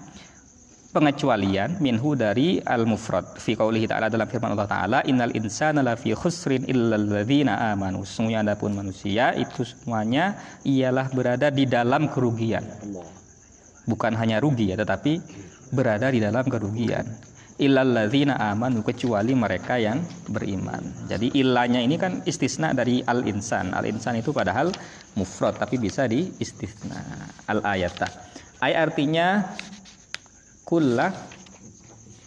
pengecualian 0.87 1.83
minhu 1.83 2.15
dari 2.15 2.63
al 2.63 2.87
mufrad 2.87 3.35
fi 3.35 3.59
qaulihi 3.59 3.91
ta'ala 3.91 4.07
dalam 4.07 4.27
firman 4.27 4.55
Allah 4.55 4.69
taala 4.69 4.99
innal 5.03 5.35
insana 5.35 5.83
lafi 5.83 6.15
khusrin 6.15 6.63
illal 6.71 7.03
ladzina 7.03 7.71
amanu. 7.75 8.07
Sesungguhnya 8.07 8.43
adapun 8.47 8.71
manusia 8.71 9.35
itu 9.35 9.67
semuanya 9.67 10.39
ialah 10.63 11.11
berada 11.11 11.51
di 11.51 11.67
dalam 11.67 12.07
kerugian. 12.07 12.63
Bukan 13.87 14.13
hanya 14.15 14.39
rugi 14.43 14.71
ya 14.71 14.77
tetapi 14.79 15.19
berada 15.75 16.07
di 16.11 16.23
dalam 16.23 16.47
kerugian. 16.47 17.03
Illal 17.57 17.89
ladzina 17.89 18.37
amanu 18.37 18.85
kecuali 18.85 19.33
mereka 19.33 19.81
yang 19.81 20.05
beriman. 20.29 21.09
Jadi 21.09 21.33
ilahnya 21.41 21.81
ini 21.81 21.97
kan 21.97 22.21
istisna 22.23 22.71
dari 22.71 23.01
al 23.09 23.25
insan 23.25 23.73
al 23.73 23.83
insan 23.89 24.21
itu 24.21 24.29
padahal 24.29 24.69
mufrad 25.17 25.57
tapi 25.57 25.81
bisa 25.81 26.05
di 26.05 26.29
istisna. 26.37 27.01
Al 27.49 27.65
ayata 27.65 28.07
ay 28.61 28.73
artinya 28.73 29.53
kulla 30.67 31.15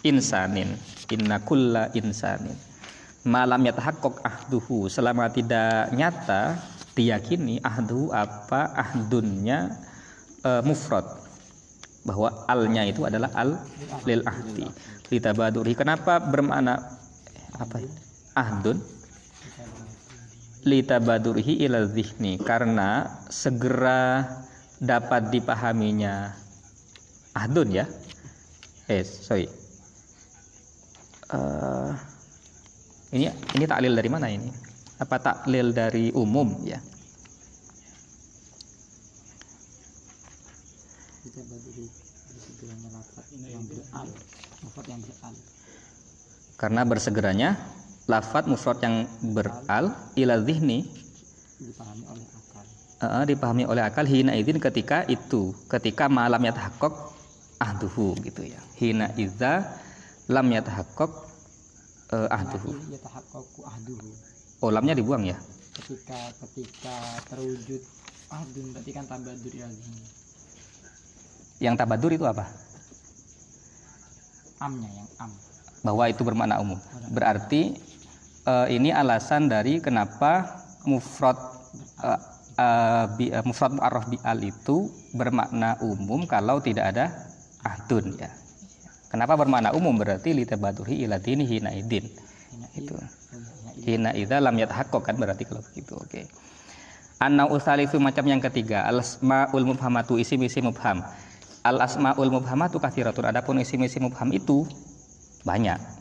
insanin. 0.01 0.73
Inna 1.13 1.45
kulla 1.45 1.93
insanin. 1.93 2.57
Malam 3.29 3.61
yatahaqqaq 3.69 4.25
ahduhu. 4.25 4.89
Selama 4.89 5.29
tidak 5.29 5.93
nyata 5.93 6.57
diyakini 6.97 7.61
ahdu 7.61 8.09
apa 8.17 8.73
ahdunnya 8.73 9.77
e, 10.41 10.65
mufrad. 10.65 11.05
Bahwa 12.09 12.33
alnya 12.49 12.89
itu 12.89 13.05
adalah 13.05 13.29
al 13.37 13.61
lil 14.09 14.25
ahdi. 14.25 14.65
Litabaduri. 15.13 15.77
Kenapa 15.77 16.17
bermakna 16.17 16.81
apa 17.61 17.77
ahdun? 18.33 18.81
Litabadurihi 20.65 21.61
ila 21.69 21.85
zihni. 21.85 22.41
Karena 22.41 23.21
segera 23.29 24.25
dapat 24.81 25.29
dipahaminya 25.29 26.33
ahdun 27.37 27.69
ya 27.69 27.85
eh 28.91 29.07
sorry. 29.07 29.47
Uh, 31.31 31.95
ini 33.15 33.31
ini 33.55 33.65
taklil 33.71 33.95
dari 33.95 34.11
mana 34.11 34.27
ini? 34.27 34.51
Apa 34.99 35.23
taklil 35.23 35.71
dari 35.71 36.11
umum? 36.11 36.59
Ya. 36.67 36.83
Kita 41.23 41.41
bagi 41.47 41.87
bersegeranya 42.35 42.89
lafaz 42.99 43.27
yang 43.31 43.65
beral 43.71 44.09
lafaz 44.67 44.85
yang 44.91 45.01
beral 45.07 45.35
karena 46.61 46.83
bersegeranya 46.85 47.51
lafat 48.11 48.45
mufrad 48.51 48.83
yang 48.83 49.07
beral 49.33 49.95
ila 50.19 50.35
zihni 50.43 50.85
dipahami 51.63 52.05
oleh 52.11 52.27
akal. 52.27 52.65
Uh, 53.01 53.25
dipahami 53.25 53.65
oleh 53.71 53.83
akal 53.87 54.03
hina 54.03 54.35
izin 54.35 54.59
ketika 54.59 55.07
itu 55.07 55.55
ketika 55.71 56.11
malam 56.11 56.43
yatahaqqaq 56.43 57.20
ahduhu 57.61 58.17
gitu 58.25 58.43
ya. 58.49 58.61
Hina 58.81 59.13
iza 59.21 59.69
lam 60.27 60.49
yatahaqqaq 60.49 61.13
uh, 62.17 62.29
ahduhu. 62.33 62.73
Ya 62.91 62.99
oh 64.65 64.71
lamnya 64.73 64.97
dibuang 64.97 65.29
ya? 65.29 65.37
Ketika 65.77 66.19
ketika 66.49 66.97
terwujud 67.31 67.83
ahdun 68.33 68.67
berarti 68.73 68.91
kan 68.91 69.05
tabadur 69.07 69.53
ilazim 69.53 69.97
yang 71.61 71.77
tabadur 71.77 72.11
itu 72.11 72.25
apa? 72.25 72.49
Amnya 74.65 74.89
yang 74.89 75.09
am. 75.21 75.31
Bahwa 75.85 76.05
itu 76.09 76.25
bermakna 76.25 76.57
umum. 76.61 76.81
Berarti 77.13 77.77
uh, 78.49 78.67
ini 78.69 78.93
alasan 78.93 79.49
dari 79.49 79.81
kenapa 79.81 80.61
mufrad 80.89 81.37
uh, 82.01 82.21
uh, 82.57 83.05
bi, 83.17 83.29
uh, 83.29 83.45
mufrad 83.45 83.77
mu'arraf 83.77 84.09
bi 84.09 84.17
al 84.25 84.41
itu 84.41 84.89
bermakna 85.13 85.77
umum 85.85 86.25
kalau 86.25 86.65
tidak 86.65 86.97
ada 86.97 87.13
ahdun 87.67 88.17
ya. 88.17 88.31
Kenapa 89.11 89.35
bermakna 89.35 89.75
umum 89.75 89.99
berarti 89.99 90.31
litabaduri 90.31 91.03
ila 91.03 91.19
dini 91.19 91.43
hina 91.45 91.75
idin. 91.75 92.07
Itu. 92.79 92.95
Hina 93.83 94.15
idza 94.15 94.39
lam 94.39 94.55
yatahaqqaq 94.55 95.03
kan 95.03 95.17
berarti 95.19 95.45
kalau 95.45 95.63
begitu. 95.67 95.99
Oke. 95.99 96.07
Okay. 96.07 96.25
Anna 97.21 97.45
usalisu 97.45 98.01
macam 98.01 98.25
yang 98.25 98.41
ketiga 98.41 98.89
al 98.89 99.05
asmaul 99.05 99.67
mubhamatu 99.67 100.17
isim-isim 100.17 100.65
mubham. 100.71 101.05
Al 101.61 101.77
asmaul 101.85 102.33
mubhamatu 102.33 102.81
kathiratun 102.81 103.29
adapun 103.29 103.61
isim-isim 103.61 104.09
mubham 104.09 104.33
itu 104.33 104.65
banyak 105.45 106.00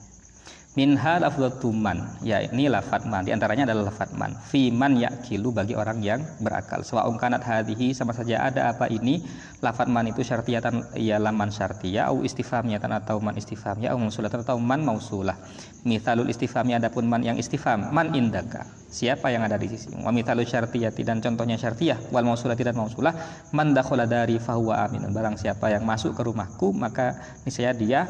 minha 0.80 1.20
lafzatu 1.20 1.76
man 1.76 2.16
ya 2.24 2.40
ini 2.40 2.72
lafat 2.72 3.04
man. 3.04 3.28
Di 3.28 3.36
antaranya 3.36 3.68
adalah 3.68 3.92
lafat 3.92 4.16
man. 4.16 4.32
Fi 4.32 4.72
man 4.72 4.96
yakilu 4.96 5.52
bagi 5.52 5.76
orang 5.76 6.00
yang 6.00 6.24
berakal. 6.40 6.80
Sawa'un 6.88 7.20
kanat 7.20 7.44
hadhihi 7.44 7.92
sama 7.92 8.16
saja 8.16 8.48
ada 8.48 8.72
apa 8.72 8.88
ini 8.88 9.20
lafat 9.60 9.92
man 9.92 10.08
itu 10.08 10.24
syartiyatan 10.24 10.96
ya 10.96 11.20
laman 11.20 11.52
syartiyah 11.52 12.08
au 12.16 12.24
istifhamiyatan 12.24 12.96
atau 12.96 13.20
man 13.20 13.36
istifhamiyah 13.36 13.92
au 13.92 14.00
mausulatan 14.00 14.40
atau 14.48 14.56
man 14.56 14.80
mausulah. 14.88 15.36
Mithalul 15.84 16.32
istifhamiyah 16.32 16.80
adapun 16.80 17.12
man 17.12 17.28
yang 17.28 17.36
istifham 17.36 17.92
man 17.92 18.16
indaka. 18.16 18.64
Siapa 18.88 19.36
yang 19.36 19.44
ada 19.44 19.60
di 19.60 19.68
sisi? 19.68 19.92
Wa 19.92 20.16
mithalul 20.16 20.48
syartiyati 20.48 21.04
dan 21.04 21.20
contohnya 21.20 21.60
syartiyah 21.60 22.00
wal 22.16 22.24
mausulati 22.24 22.64
dan 22.64 22.80
mausulah 22.80 23.12
man 23.52 23.76
dakhala 23.76 24.08
dari 24.08 24.40
fahuwa 24.40 24.88
amin 24.88 25.12
barang 25.12 25.36
siapa 25.36 25.74
yang 25.74 25.84
masuk 25.84 26.16
ke 26.16 26.22
rumahku 26.24 26.72
maka 26.72 27.20
niscaya 27.44 27.76
dia 27.76 28.08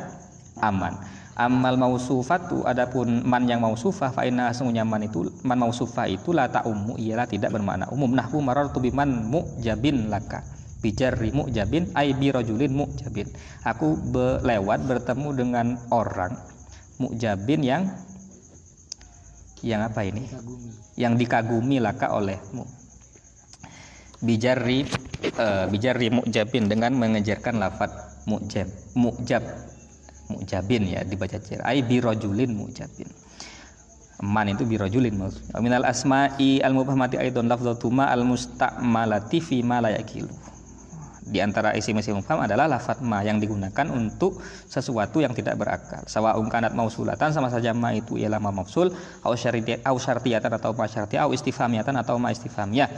aman 0.60 1.19
amal 1.40 1.80
mausufatu 1.80 2.68
adapun 2.68 3.24
man 3.24 3.48
yang 3.48 3.64
mausufah 3.64 4.12
fa 4.12 4.28
inna 4.28 4.52
sungguhnya 4.52 4.84
man 4.84 5.08
itu 5.08 5.32
man 5.48 5.64
mausufah 5.64 6.12
itu 6.12 6.36
la 6.36 6.52
ta'ummu 6.52 7.00
ialah 7.00 7.24
tidak 7.32 7.56
bermakna 7.56 7.88
umum. 7.96 8.12
Nahwu 8.12 8.44
marartu 8.44 8.84
biman 8.84 9.08
mu'jabin 9.32 10.12
laka 10.12 10.44
bijarri 10.84 11.32
mu'jabin 11.32 11.96
ai 11.96 12.12
bi 12.12 12.36
rajulin 12.36 12.76
mu'jabin. 12.76 13.32
Aku 13.64 13.96
be 14.12 14.44
lewat 14.44 14.84
bertemu 14.84 15.30
dengan 15.32 15.68
orang 15.96 16.36
mu'jabin 17.00 17.64
yang 17.64 17.84
yang 19.64 19.88
apa 19.88 20.04
ini? 20.04 20.28
Dikagumi. 20.28 20.70
Yang 21.00 21.14
dikagumi 21.24 21.78
laka 21.80 22.12
olehmu. 22.12 22.68
Bijarri 24.20 24.84
uh, 25.40 25.72
bijarri 25.72 26.12
mu'jabin 26.12 26.68
dengan 26.68 26.92
mengejarkan 27.00 27.56
lafat 27.64 27.96
mu'jab 28.28 28.68
mu'jab 29.00 29.44
mujabin 30.30 30.86
ya 30.86 31.02
dibaca 31.04 31.42
cer 31.42 31.66
ai 31.66 31.82
birojulin 31.82 32.54
mujabin. 32.54 33.10
Man 34.20 34.52
itu 34.52 34.68
birojulin 34.68 35.16
maksudnya 35.16 35.58
minal 35.64 35.88
asma'i 35.88 36.60
al 36.60 36.76
mubhamati 36.76 37.16
aidon 37.16 37.48
lafzatuma 37.48 38.12
al 38.12 38.28
musta'malati 38.28 39.40
fi 39.40 39.64
ma 39.64 39.80
la 39.80 39.96
yakilu. 39.96 40.32
Di 41.30 41.38
antara 41.46 41.78
isi-isi 41.78 42.10
mubham 42.10 42.42
adalah 42.42 42.66
lafat 42.66 43.06
ma 43.06 43.22
yang 43.22 43.38
digunakan 43.38 43.86
untuk 43.94 44.42
sesuatu 44.66 45.22
yang 45.22 45.38
tidak 45.38 45.62
berakal. 45.62 46.02
Sawa'un 46.10 46.50
kanat 46.50 46.74
mausulatan 46.74 47.30
sama 47.30 47.54
saja 47.54 47.70
ma 47.70 47.94
itu 47.94 48.18
ialah 48.18 48.42
ma 48.42 48.50
mausul 48.50 48.90
au 49.22 49.34
syartiyatan 49.38 50.52
atau 50.58 50.74
ma 50.74 50.90
syartiyah 50.90 51.30
au 51.30 51.32
istifhamiyatan 51.32 51.94
atau 52.02 52.18
ma 52.18 52.34
istifhamiyah. 52.34 52.90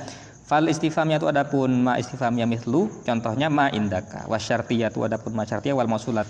Fal 0.48 0.64
istifhamiyah 0.64 1.20
itu 1.20 1.28
adapun 1.28 1.84
ma 1.84 2.00
istifhamiyah 2.00 2.48
mithlu 2.48 2.88
contohnya 3.04 3.52
ma 3.52 3.68
indaka. 3.68 4.24
Wasyartiyah 4.32 4.96
itu 4.96 5.04
adapun 5.04 5.36
ma 5.36 5.44
syartiyah 5.44 5.76
wal 5.76 5.92
mausulat 5.92 6.28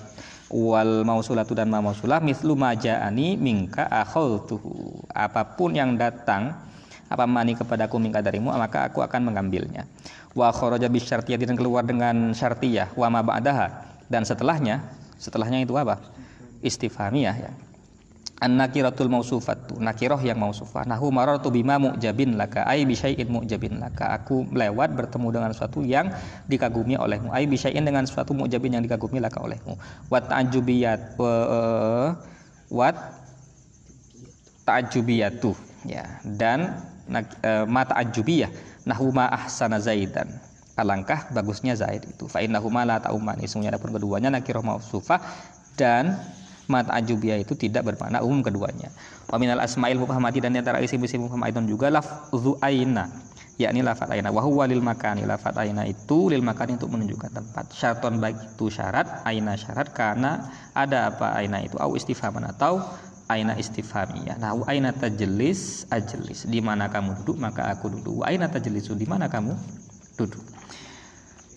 wal 0.51 1.07
mausulatu 1.07 1.55
dan 1.55 1.71
ma 1.71 1.79
mausulah 1.79 2.19
mislu 2.19 2.59
maja'ani 2.59 3.39
minka 3.39 3.87
tuhu 4.45 4.99
apa 5.15 5.55
pun 5.55 5.71
yang 5.71 5.95
datang 5.95 6.51
apa 7.07 7.23
mani 7.23 7.55
kepadaku 7.55 7.95
minka 7.99 8.19
darimu 8.19 8.51
maka 8.51 8.87
aku 8.87 8.99
akan 9.03 9.31
mengambilnya. 9.31 9.87
Wa 10.31 10.51
kharaja 10.51 10.87
bisyartiyah 10.87 11.39
dan 11.43 11.59
keluar 11.59 11.83
dengan 11.83 12.31
syartiyah 12.31 12.95
wa 12.95 13.07
ma 13.11 13.19
ba'daha. 13.19 13.91
Dan 14.07 14.23
setelahnya 14.27 14.83
setelahnya 15.19 15.63
itu 15.63 15.75
apa? 15.75 15.99
Istifhamiyah 16.63 17.35
ya 17.35 17.51
an 18.41 18.57
nakiratul 18.57 19.07
mausufatu. 19.07 19.77
Nakiroh 19.77 20.18
yang 20.26 20.41
mausufah. 20.41 20.84
Nahu 20.89 21.13
marartu 21.13 21.53
bima 21.53 21.77
mu'jabin 21.77 22.34
laka. 22.35 22.65
Ai 22.65 22.89
bi 22.89 22.97
syai'in 22.97 23.30
mu'jabin 23.30 23.77
laka. 23.77 24.18
Aku 24.18 24.49
lewat 24.49 24.97
bertemu 24.97 25.27
dengan 25.30 25.49
sesuatu 25.53 25.85
yang 25.85 26.09
dikagumi 26.49 26.97
olehmu. 26.97 27.30
Ai 27.30 27.45
bi 27.45 27.55
dengan 27.61 28.03
sesuatu 28.09 28.34
mu'jabin 28.34 28.81
yang 28.81 28.84
dikagumi 28.84 29.22
laka 29.22 29.38
olehmu. 29.39 29.77
Wat 30.09 30.34
ta'jubiyat 30.34 31.22
wa 31.22 31.34
wat 32.73 32.97
ta'jubiyatu. 34.65 35.53
Ya, 35.81 36.22
dan 36.22 36.77
eh, 37.09 37.65
mata 37.65 37.97
ajubiyah 37.97 38.49
nahuma 38.89 39.30
ahsana 39.30 39.77
zaidan. 39.77 40.30
Alangkah 40.80 41.30
bagusnya 41.35 41.76
Zaid 41.77 42.07
itu. 42.07 42.26
Fa 42.31 42.39
innahuma 42.41 42.88
la 42.88 42.97
ta'umani. 42.97 43.45
Semuanya 43.45 43.76
adapun 43.76 43.91
keduanya 43.91 44.31
nakirah 44.31 44.63
mausufah. 44.63 45.19
Dan 45.76 46.15
mata 46.72 46.95
ajubiyah 46.95 47.43
itu 47.43 47.52
tidak 47.60 47.84
bermakna 47.84 48.23
umum 48.23 48.39
keduanya. 48.39 48.88
Wa 49.27 49.35
minal 49.35 49.60
asmail 49.60 49.99
mufhamati 49.99 50.39
dan 50.39 50.56
antara 50.56 50.80
isim-isim 50.80 51.27
mufhamatun 51.27 51.68
juga 51.68 51.91
lafzu 51.91 52.56
aina 52.64 53.11
yakni 53.60 53.84
lafat 53.84 54.15
aina. 54.15 54.31
Wa 54.31 54.41
huwa 54.48 54.64
lil 54.72 54.80
makani 54.80 55.27
lafat 55.27 55.60
aina 55.60 55.84
itu 55.84 56.31
lil 56.31 56.39
makani 56.39 56.80
untuk 56.80 56.95
menunjukkan 56.95 57.35
tempat. 57.35 57.76
Syaraton 57.76 58.23
baik 58.23 58.39
itu 58.56 58.72
syarat 58.72 59.27
aina 59.27 59.60
syarat 59.60 59.91
karena 59.91 60.48
ada 60.72 61.11
apa 61.11 61.35
aina 61.35 61.60
itu? 61.60 61.76
Au 61.77 61.91
istifhaman 61.93 62.48
atau 62.48 62.80
aina 63.27 63.53
istifhamiyah. 63.60 64.39
Nah 64.39 64.56
aina 64.72 64.95
tajlis 64.95 65.91
ajlis. 65.91 66.48
Di 66.48 66.64
mana 66.64 66.88
kamu 66.88 67.22
duduk 67.22 67.38
maka 67.38 67.68
aku 67.68 67.91
duduk. 67.91 68.23
Aina 68.23 68.48
tajlisu 68.48 68.95
di 68.95 69.06
mana 69.06 69.27
kamu 69.27 69.52
duduk 70.15 70.50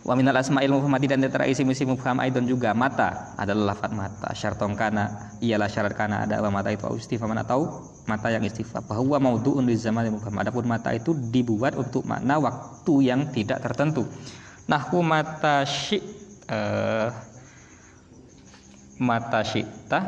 Wa 0.05 0.13
minal 0.13 0.37
asma'il 0.37 0.69
mufhamati 0.69 1.09
dan 1.09 1.25
antara 1.25 1.49
isim-isim 1.49 1.89
mufham 1.89 2.21
aidon 2.21 2.45
juga 2.45 2.77
mata 2.77 3.33
adalah 3.41 3.73
lafat 3.73 3.89
mata. 3.97 4.29
Syarton 4.37 4.77
kana 4.77 5.33
ialah 5.41 5.65
syarat 5.65 5.97
kana 5.97 6.29
ada 6.29 6.45
apa 6.45 6.53
mata 6.53 6.69
itu 6.69 6.85
au 6.85 6.93
istifhaman 7.01 7.41
atau 7.41 7.89
mata 8.05 8.29
yang 8.29 8.45
istifham. 8.45 8.85
Bahwa 8.85 9.17
maudhu'un 9.17 9.65
di 9.65 9.73
zaman 9.81 10.13
mufham. 10.13 10.37
Adapun 10.37 10.69
mata 10.69 10.93
itu 10.93 11.17
dibuat 11.17 11.73
untuk 11.81 12.05
makna 12.05 12.37
waktu 12.37 12.95
yang 13.01 13.33
tidak 13.33 13.65
tertentu. 13.65 14.05
Nahwu 14.69 15.01
mata 15.01 15.65
syi 15.65 16.05
eh, 16.53 17.09
mata 19.01 19.41
syi'ta 19.41 20.01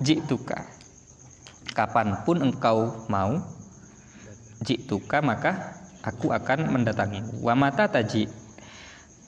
jituka. 0.00 0.64
Kapan 1.76 2.24
pun 2.24 2.40
engkau 2.40 3.04
mau 3.12 3.44
jituka 4.64 5.20
maka 5.20 5.77
aku 6.08 6.32
akan 6.32 6.72
mendatangi. 6.72 7.44
Wa 7.44 7.52
mata 7.52 7.84
taji 7.92 8.24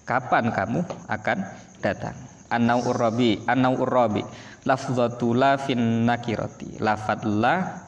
kapan 0.08 0.48
kamu 0.48 0.80
akan 1.06 1.38
datang? 1.84 2.16
Anau 2.50 2.82
urabi, 2.88 3.38
anau 3.46 3.78
urabi. 3.78 4.24
Lafzatu 4.66 5.36
la 5.36 5.60
fin 5.60 6.08
nakirati. 6.08 6.80
Lafad 6.82 7.22
la 7.28 7.84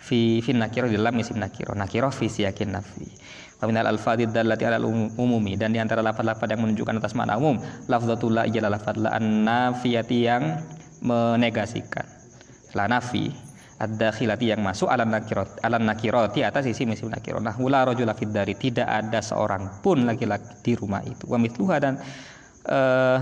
fi 0.00 0.40
fin 0.40 0.58
nakiro 0.58 0.88
dalam 0.88 1.14
isim 1.20 1.38
nakiro. 1.38 1.76
Nakiro 1.76 2.10
fi 2.10 2.26
siyakin 2.26 2.74
nafi. 2.74 3.06
Wa 3.60 3.68
minal 3.68 3.92
alfadid 3.92 4.32
dallati 4.32 4.64
ala 4.64 4.80
umumi 4.80 5.52
dan 5.60 5.76
di 5.76 5.78
antara 5.78 6.00
lafad-lafad 6.00 6.48
yang 6.48 6.64
menunjukkan 6.64 6.96
atas 6.96 7.12
makna 7.12 7.36
umum, 7.36 7.60
lafzatu 7.92 8.32
la 8.32 8.48
ialah 8.48 8.72
lafad 8.72 8.96
la 8.96 9.12
an-nafiyati 9.20 10.18
yang 10.24 10.64
menegasikan. 11.04 12.08
La 12.72 12.88
nafi 12.88 13.49
ad-dakhilati 13.80 14.52
yang 14.52 14.60
masuk 14.60 14.92
ala 14.92 15.08
nakirot 15.08 15.56
ala 15.64 15.80
nakiroti 15.80 16.44
atas 16.44 16.68
isi 16.68 16.84
isim 16.84 17.08
nakirot. 17.08 17.40
Nah 17.40 17.56
wala 17.56 17.88
rajula 17.88 18.12
fid 18.12 18.28
dari. 18.28 18.52
Tidak 18.52 18.84
ada 18.84 19.24
seorang 19.24 19.80
pun 19.80 20.04
laki-laki 20.04 20.60
di 20.60 20.72
rumah 20.76 21.00
itu. 21.00 21.24
Wa 21.24 21.40
mithluha 21.40 21.76
dan 21.80 21.96
eh, 22.68 23.18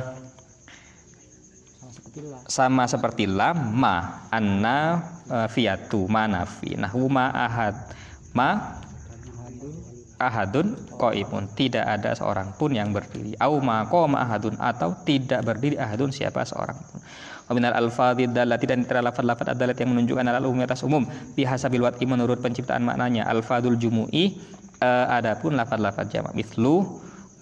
sama 2.51 2.91
seperti 2.91 3.31
lama 3.31 4.27
anna 4.35 4.99
eh, 5.31 5.47
fiatu 5.47 6.11
manafi 6.11 6.75
nah 6.75 6.91
ma 7.07 7.31
ahad 7.31 7.77
ma 8.35 8.51
ahadun 10.19 10.75
qaimun. 10.99 11.55
Tidak 11.55 11.87
ada 11.87 12.19
seorang 12.19 12.59
pun 12.59 12.75
yang 12.75 12.91
berdiri. 12.91 13.39
Au 13.39 13.63
ma 13.63 13.87
qama 13.87 14.27
ahadun 14.27 14.59
atau 14.59 14.91
tidak 15.07 15.47
berdiri 15.47 15.79
ahadun 15.79 16.11
siapa 16.11 16.43
seorang 16.43 16.75
pun 16.91 16.99
wa 17.49 17.53
minal 17.57 17.73
alfadhi 17.73 18.29
dallati 18.29 18.69
dan 18.69 18.85
antara 18.85 19.01
lafaz-lafaz 19.01 19.57
adalah 19.57 19.73
yang 19.73 19.97
menunjukkan 19.97 20.25
alal 20.29 20.53
umum 20.53 20.61
atas 20.69 20.85
umum. 20.85 21.09
Bihasabil 21.33 21.81
wat'i 21.81 22.05
menurut 22.05 22.45
penciptaan 22.45 22.85
maknanya. 22.85 23.25
Alfadul 23.25 23.81
jumu'i 23.81 24.37
eh, 24.85 25.07
adapun 25.09 25.57
lafaz-lafaz 25.57 26.13
jamak. 26.13 26.37
Mislu 26.37 26.85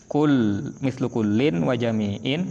kul 0.07 0.63
mislu 0.79 1.11
kullin 1.11 1.67
wa 1.67 1.75
jami'in 1.75 2.47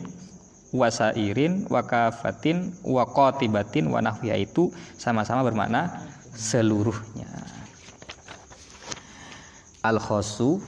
wasairin 0.76 1.64
wa 1.72 1.80
kafatin 1.88 2.76
wa 2.84 3.08
qatibatin 3.08 3.88
wa 3.88 4.04
nahwiha 4.04 4.36
itu 4.44 4.76
sama-sama 5.00 5.48
bermakna 5.48 6.04
seluruhnya. 6.36 7.32
Al 9.88 10.04
khosu 10.04 10.60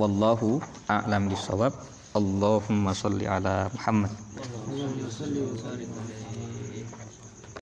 wallahu 0.00 0.64
a'lam 0.88 1.28
bisawab 1.28 1.76
Allahumma 2.10 2.90
sholli 2.96 3.28
ala 3.28 3.70
Muhammad 3.70 4.10